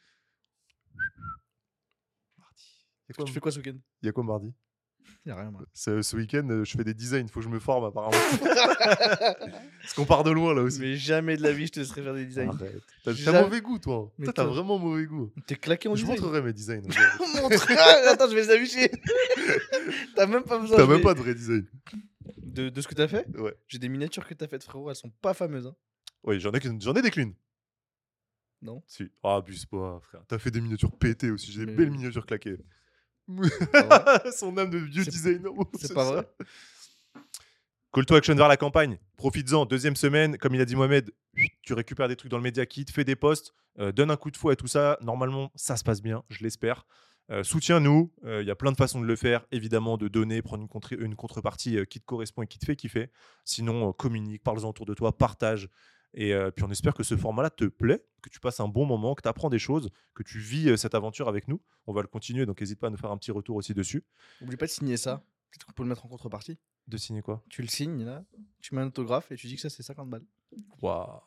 A 3.09 3.13
quoi, 3.13 3.25
Tu 3.25 3.33
fais 3.33 3.39
quoi 3.39 3.51
ce 3.51 3.57
week-end? 3.59 3.77
Il 4.01 4.05
y 4.07 4.09
a 4.09 4.11
quoi 4.11 4.23
mardi? 4.23 4.51
Il 5.25 5.31
a 5.31 5.35
rien, 5.37 5.51
moi. 5.51 5.61
Ce, 5.73 6.01
ce 6.01 6.15
week-end, 6.17 6.45
euh, 6.49 6.65
je 6.65 6.75
fais 6.77 6.83
des 6.83 6.93
designs. 6.93 7.21
Il 7.25 7.29
faut 7.29 7.39
que 7.39 7.45
je 7.45 7.49
me 7.49 7.59
forme, 7.59 7.85
apparemment. 7.85 8.17
Parce 9.81 9.93
qu'on 9.95 10.05
part 10.05 10.23
de 10.23 10.31
loin, 10.31 10.53
là 10.53 10.61
aussi. 10.63 10.79
Mais 10.81 10.97
jamais 10.97 11.37
de 11.37 11.43
la 11.43 11.53
vie, 11.53 11.67
je 11.67 11.71
te 11.71 11.79
laisserai 11.79 12.01
faire 12.03 12.13
des 12.13 12.25
designs. 12.25 12.49
Arrête. 12.49 12.81
T'as 13.05 13.13
Jamais. 13.13 13.41
mauvais 13.41 13.61
goût, 13.61 13.79
toi. 13.79 14.11
Mais 14.17 14.25
Toi, 14.25 14.33
t'as 14.33 14.43
vraiment 14.43 14.77
mauvais 14.77 15.05
goût. 15.05 15.31
T'es 15.47 15.55
claqué 15.55 15.87
en 15.87 15.95
Je 15.95 16.01
design. 16.01 16.19
montrerai 16.19 16.41
mes 16.41 16.51
designs. 16.53 16.81
Montre- 17.41 17.67
Ah, 17.77 18.11
Attends, 18.11 18.29
je 18.29 18.35
vais 18.35 18.41
les 18.41 18.49
afficher. 18.51 18.91
T'as 20.15 20.25
même 20.27 20.43
pas 20.43 20.59
besoin 20.59 20.77
T'as 20.77 20.85
même 20.87 20.97
vais- 20.97 21.03
pas 21.03 21.13
de 21.13 21.19
vrai 21.19 21.33
design. 21.33 21.65
de, 22.37 22.69
de 22.69 22.81
ce 22.81 22.87
que 22.87 22.93
t'as 22.95 23.07
fait 23.07 23.25
Ouais. 23.37 23.55
J'ai 23.67 23.79
des 23.79 23.89
miniatures 23.89 24.27
que 24.27 24.33
t'as 24.33 24.47
faites, 24.47 24.63
frérot. 24.63 24.89
Elles 24.89 24.95
sont 24.95 25.09
pas 25.21 25.33
fameuses. 25.33 25.67
Hein. 25.67 25.75
Oui, 26.23 26.39
j'en 26.39 26.51
ai, 26.51 26.59
j'en 26.79 26.93
ai 26.95 27.01
des 27.01 27.11
clean. 27.11 27.31
Non. 28.61 28.81
Si. 28.87 29.09
Ah, 29.23 29.35
abuse 29.37 29.65
pas, 29.65 29.99
frère. 30.03 30.21
T'as 30.27 30.37
fait 30.39 30.51
des 30.51 30.61
miniatures 30.61 30.91
pétées 30.97 31.31
aussi. 31.31 31.51
J'ai 31.51 31.61
des 31.61 31.65
Mais- 31.67 31.77
belles 31.77 31.91
miniatures 31.91 32.25
claquées. 32.25 32.57
Pas 33.71 34.23
Son 34.37 34.57
âme 34.57 34.69
de 34.69 34.77
vieux 34.79 35.03
designer. 35.05 35.51
c'est 35.79 35.93
pas 35.93 36.03
vrai 36.11 36.27
Call 37.93 38.05
to 38.05 38.15
action 38.15 38.35
vers 38.35 38.47
la 38.47 38.57
campagne. 38.57 38.97
Profites-en. 39.17 39.65
Deuxième 39.65 39.95
semaine, 39.95 40.37
comme 40.39 40.55
il 40.55 40.61
a 40.61 40.65
dit 40.65 40.75
Mohamed, 40.75 41.11
tu 41.61 41.73
récupères 41.73 42.07
des 42.07 42.15
trucs 42.15 42.31
dans 42.31 42.37
le 42.37 42.43
Media 42.43 42.65
Kit, 42.65 42.85
fais 42.91 43.03
des 43.03 43.15
posts, 43.15 43.53
euh, 43.79 43.91
donne 43.91 44.09
un 44.09 44.15
coup 44.17 44.31
de 44.31 44.37
fouet 44.37 44.53
à 44.53 44.55
tout 44.55 44.65
ça. 44.67 44.97
Normalement, 45.01 45.51
ça 45.55 45.77
se 45.77 45.83
passe 45.83 46.01
bien, 46.01 46.23
je 46.29 46.43
l'espère. 46.43 46.87
Euh, 47.29 47.43
Soutiens-nous. 47.43 48.11
Euh, 48.25 48.41
Il 48.41 48.47
y 48.47 48.51
a 48.51 48.55
plein 48.55 48.71
de 48.71 48.77
façons 48.77 48.99
de 48.99 49.05
le 49.05 49.15
faire. 49.15 49.45
Évidemment, 49.51 49.97
de 49.97 50.07
donner, 50.07 50.41
prendre 50.41 50.63
une, 50.63 50.67
contre- 50.67 50.99
une 50.99 51.15
contrepartie 51.15 51.77
qui 51.87 51.99
te 52.01 52.05
correspond 52.05 52.41
et 52.41 52.47
qui 52.47 52.57
te 52.57 52.65
fait 52.65 52.75
kiffer. 52.75 53.11
Sinon, 53.45 53.93
communique, 53.93 54.43
parle-en 54.43 54.69
autour 54.69 54.87
de 54.87 54.95
toi, 54.95 55.15
partage. 55.15 55.69
Et 56.13 56.33
euh, 56.33 56.51
puis, 56.51 56.63
on 56.63 56.69
espère 56.69 56.93
que 56.93 57.03
ce 57.03 57.17
format-là 57.17 57.49
te 57.49 57.65
plaît, 57.65 58.05
que 58.21 58.29
tu 58.29 58.39
passes 58.39 58.59
un 58.59 58.67
bon 58.67 58.85
moment, 58.85 59.15
que 59.15 59.21
tu 59.21 59.27
apprends 59.27 59.49
des 59.49 59.59
choses, 59.59 59.89
que 60.13 60.23
tu 60.23 60.39
vis 60.39 60.69
euh, 60.69 60.77
cette 60.77 60.95
aventure 60.95 61.27
avec 61.27 61.47
nous. 61.47 61.61
On 61.87 61.93
va 61.93 62.01
le 62.01 62.07
continuer, 62.07 62.45
donc 62.45 62.61
n'hésite 62.61 62.79
pas 62.79 62.87
à 62.87 62.89
nous 62.89 62.97
faire 62.97 63.11
un 63.11 63.17
petit 63.17 63.31
retour 63.31 63.55
aussi 63.55 63.73
dessus. 63.73 64.03
Oublie 64.41 64.57
pas 64.57 64.65
de 64.65 64.71
signer 64.71 64.97
ça. 64.97 65.23
Peut-être 65.51 65.65
qu'on 65.65 65.73
peut 65.73 65.83
le 65.83 65.89
mettre 65.89 66.05
en 66.05 66.09
contrepartie. 66.09 66.57
De 66.87 66.97
signer 66.97 67.21
quoi? 67.21 67.43
Tu 67.49 67.61
le 67.61 67.67
signes 67.67 68.03
là, 68.03 68.25
tu 68.59 68.75
mets 68.75 68.81
un 68.81 68.87
autographe 68.87 69.31
et 69.31 69.37
tu 69.37 69.47
dis 69.47 69.55
que 69.55 69.61
ça 69.61 69.69
c'est 69.69 69.83
50 69.83 70.09
balles. 70.09 70.25
Waouh 70.81 71.21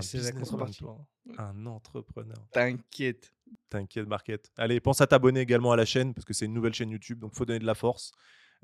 c'est 0.00 0.22
la 0.22 0.32
contrepartie. 0.32 0.78
toi. 0.78 1.06
Un 1.38 1.66
entrepreneur. 1.66 2.36
T'inquiète. 2.52 3.32
T'inquiète, 3.68 4.06
Market. 4.06 4.50
Allez, 4.56 4.80
pense 4.80 5.00
à 5.00 5.06
t'abonner 5.06 5.40
également 5.40 5.72
à 5.72 5.76
la 5.76 5.84
chaîne 5.84 6.14
parce 6.14 6.24
que 6.24 6.32
c'est 6.32 6.46
une 6.46 6.54
nouvelle 6.54 6.74
chaîne 6.74 6.90
YouTube, 6.90 7.18
donc 7.18 7.34
faut 7.34 7.44
donner 7.44 7.58
de 7.58 7.66
la 7.66 7.74
force. 7.74 8.12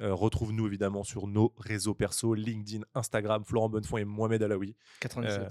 Euh, 0.00 0.14
Retrouve-nous 0.14 0.66
évidemment 0.66 1.04
sur 1.04 1.26
nos 1.26 1.52
réseaux 1.58 1.94
perso 1.94 2.34
LinkedIn, 2.34 2.84
Instagram, 2.94 3.44
Florent 3.44 3.68
Bonnefond 3.68 3.98
et 3.98 4.04
Mohamed 4.04 4.42
Alaoui. 4.42 4.74
97. 5.00 5.42
Euh, 5.42 5.48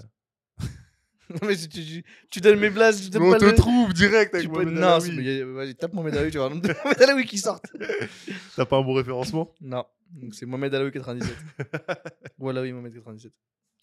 non 1.30 1.38
mais 1.46 1.56
tu, 1.56 1.68
tu, 1.68 2.04
tu 2.30 2.40
donnes 2.40 2.58
mes 2.58 2.70
blases, 2.70 3.02
tu 3.04 3.10
donnes 3.10 3.30
pas 3.30 3.38
le- 3.38 3.54
trouve 3.54 3.92
direct 3.94 4.36
tu 4.40 4.48
peux... 4.48 4.64
Non, 4.64 4.98
mais 5.16 5.42
vas-y, 5.44 5.76
tape 5.76 5.92
Mohamed 5.94 6.14
Alaoui, 6.16 6.30
tu 6.32 6.38
vas 6.38 6.44
avoir 6.46 6.50
le 6.50 6.56
nombre 6.56 6.68
de 6.68 6.74
Mohamed 6.84 7.02
Alaoui 7.02 7.24
qui 7.26 7.38
sortent. 7.38 7.66
T'as 8.56 8.64
pas 8.66 8.76
un 8.78 8.82
bon 8.82 8.94
référencement? 8.94 9.54
Non, 9.60 9.84
donc 10.10 10.34
c'est 10.34 10.46
Mohamed 10.46 10.74
Alaoui 10.74 10.90
97. 10.90 11.36
Ou 12.38 12.48
Alaoui 12.48 12.72
Mohamed 12.72 12.92
97. 12.94 13.32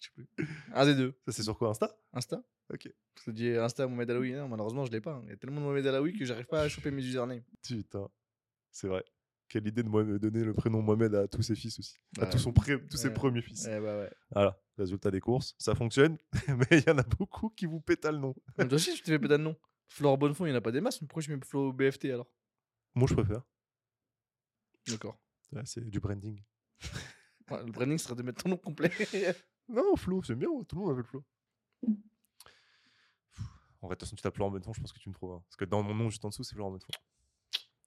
Je 0.00 0.06
sais 0.06 0.10
plus. 0.14 0.28
Un 0.74 0.84
des 0.84 0.94
deux. 0.94 1.14
Ça, 1.26 1.32
c'est 1.32 1.42
sur 1.42 1.56
quoi 1.58 1.70
Insta? 1.70 1.96
Insta 2.12 2.40
Ok. 2.72 2.88
Je 3.18 3.24
te 3.24 3.30
dis 3.30 3.48
Insta 3.48 3.86
Mohamed 3.86 4.10
Alaoui. 4.10 4.32
Non, 4.32 4.46
malheureusement, 4.48 4.84
je 4.84 4.92
l'ai 4.92 5.00
pas. 5.00 5.14
hein. 5.14 5.22
Il 5.24 5.30
y 5.30 5.32
a 5.32 5.36
tellement 5.36 5.60
de 5.60 5.66
Mohamed 5.66 5.86
Alaoui 5.86 6.12
que 6.16 6.24
j'arrive 6.24 6.46
pas 6.46 6.60
à 6.60 6.68
choper 6.68 6.90
mes 6.90 7.02
usernames. 7.02 7.40
Putain, 7.66 8.08
c'est 8.70 8.86
vrai. 8.88 9.02
Quelle 9.48 9.66
idée 9.66 9.82
de 9.82 9.88
moi 9.88 10.04
me 10.04 10.18
donner 10.18 10.44
le 10.44 10.52
prénom 10.52 10.82
Mohamed 10.82 11.14
à 11.14 11.26
tous 11.28 11.42
ses 11.42 11.54
fils 11.54 11.78
aussi. 11.78 11.96
À 12.20 12.24
Ouais. 12.24 12.38
son 12.38 12.52
pré- 12.52 12.84
tous 12.86 12.96
ses 12.98 13.12
premiers 13.12 13.40
fils. 13.42 13.64
Ouais, 13.66 13.80
bah. 13.80 14.08
Voilà, 14.32 14.60
résultat 14.76 15.10
des 15.10 15.20
courses, 15.20 15.54
ça 15.58 15.74
fonctionne, 15.74 16.18
mais 16.48 16.66
il 16.78 16.84
y 16.86 16.90
en 16.90 16.98
a 16.98 17.02
beaucoup 17.02 17.48
qui 17.50 17.64
vous 17.66 17.80
pétalent 17.80 18.16
le 18.16 18.20
nom. 18.20 18.34
Toi 18.56 18.72
aussi, 18.74 18.92
tu 18.94 19.00
te 19.02 19.06
fais 19.10 19.18
péter 19.18 19.38
de 19.38 19.42
nom. 19.42 19.56
Flore 19.86 20.18
Bonnefond, 20.18 20.44
il 20.44 20.50
n'y 20.50 20.54
en 20.54 20.58
a 20.58 20.60
pas 20.60 20.70
des 20.72 20.82
masses. 20.82 20.98
Pourquoi 20.98 21.22
je 21.22 21.32
mets 21.32 21.40
Flo 21.44 21.72
BFT 21.72 22.06
alors? 22.06 22.30
Moi, 22.94 23.06
je 23.08 23.14
préfère. 23.14 23.42
D'accord. 24.88 25.18
C'est 25.64 25.88
du 25.88 25.98
branding. 26.00 26.42
Le 27.50 27.72
branding 27.72 27.96
serait 27.96 28.14
de 28.16 28.22
mettre 28.22 28.42
ton 28.42 28.50
nom 28.50 28.56
complet. 28.58 28.90
Non, 29.70 29.96
Flo, 29.96 30.22
c'est 30.22 30.34
bien, 30.34 30.48
tout 30.66 30.76
le 30.76 30.80
monde 30.82 30.92
appelle 30.92 31.04
Flo. 31.04 31.24
En 33.80 33.86
vrai, 33.86 33.94
de 33.94 34.00
toute 34.00 34.00
façon, 34.08 34.16
tu 34.16 34.22
tapes 34.22 34.34
Florent 34.34 34.50
Bonnefond, 34.50 34.72
je 34.72 34.80
pense 34.80 34.92
que 34.92 34.98
tu 34.98 35.08
me 35.08 35.14
trouves. 35.14 35.32
hein. 35.34 35.42
Parce 35.46 35.56
que 35.56 35.64
dans 35.66 35.82
mon 35.82 35.94
nom, 35.94 36.10
juste 36.10 36.24
en 36.24 36.30
dessous, 36.30 36.42
c'est 36.42 36.54
Florent 36.54 36.70
Bonnefond. 36.70 36.92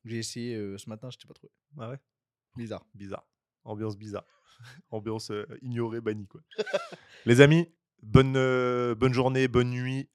J'ai 0.06 0.18
essayé 0.18 0.56
euh, 0.56 0.78
ce 0.78 0.90
matin, 0.90 1.10
je 1.12 1.18
t'ai 1.18 1.28
pas 1.28 1.34
trouvé. 1.34 1.52
Ah 1.78 1.90
ouais? 1.90 2.00
Bizarre. 2.56 2.86
Bizarre. 2.94 3.28
Ambiance 3.64 3.98
bizarre. 3.98 4.26
Ambiance 4.90 5.32
euh, 5.32 5.46
ignorée, 5.62 6.02
bannie, 6.02 6.28
quoi. 6.28 6.42
Les 7.26 7.42
amis, 7.42 7.72
bonne, 8.02 8.36
euh, 8.36 8.96
bonne 8.96 9.14
journée, 9.14 9.48
bonne 9.48 9.70
nuit. 9.70 10.10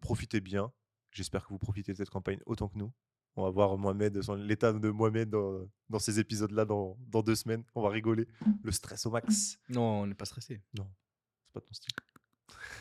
profitez 0.00 0.40
bien. 0.40 0.72
J'espère 1.12 1.44
que 1.44 1.48
vous 1.48 1.58
profitez 1.58 1.92
de 1.92 1.96
cette 1.96 2.10
campagne 2.10 2.40
autant 2.46 2.68
que 2.68 2.78
nous. 2.78 2.92
On 3.36 3.44
va 3.44 3.50
voir 3.50 3.78
Mohamed, 3.78 4.20
l'état 4.38 4.72
de 4.72 4.90
Mohamed 4.90 5.30
dans, 5.30 5.68
dans 5.88 5.98
ces 6.00 6.18
épisodes-là 6.18 6.64
dans, 6.64 6.98
dans 7.06 7.22
deux 7.22 7.36
semaines. 7.36 7.62
On 7.76 7.82
va 7.82 7.90
rigoler. 7.90 8.26
Le 8.64 8.72
stress 8.72 9.06
au 9.06 9.10
max. 9.10 9.60
Non, 9.68 10.02
on 10.02 10.06
n'est 10.06 10.14
pas 10.14 10.24
stressé. 10.24 10.60
C'est 10.74 11.52
pas 11.52 11.60
ton 11.60 11.72
style. 11.72 11.92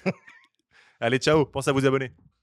Allez, 0.99 1.19
ciao. 1.19 1.45
Pensez 1.45 1.69
à 1.69 1.73
vous 1.73 1.85
abonner. 1.85 2.11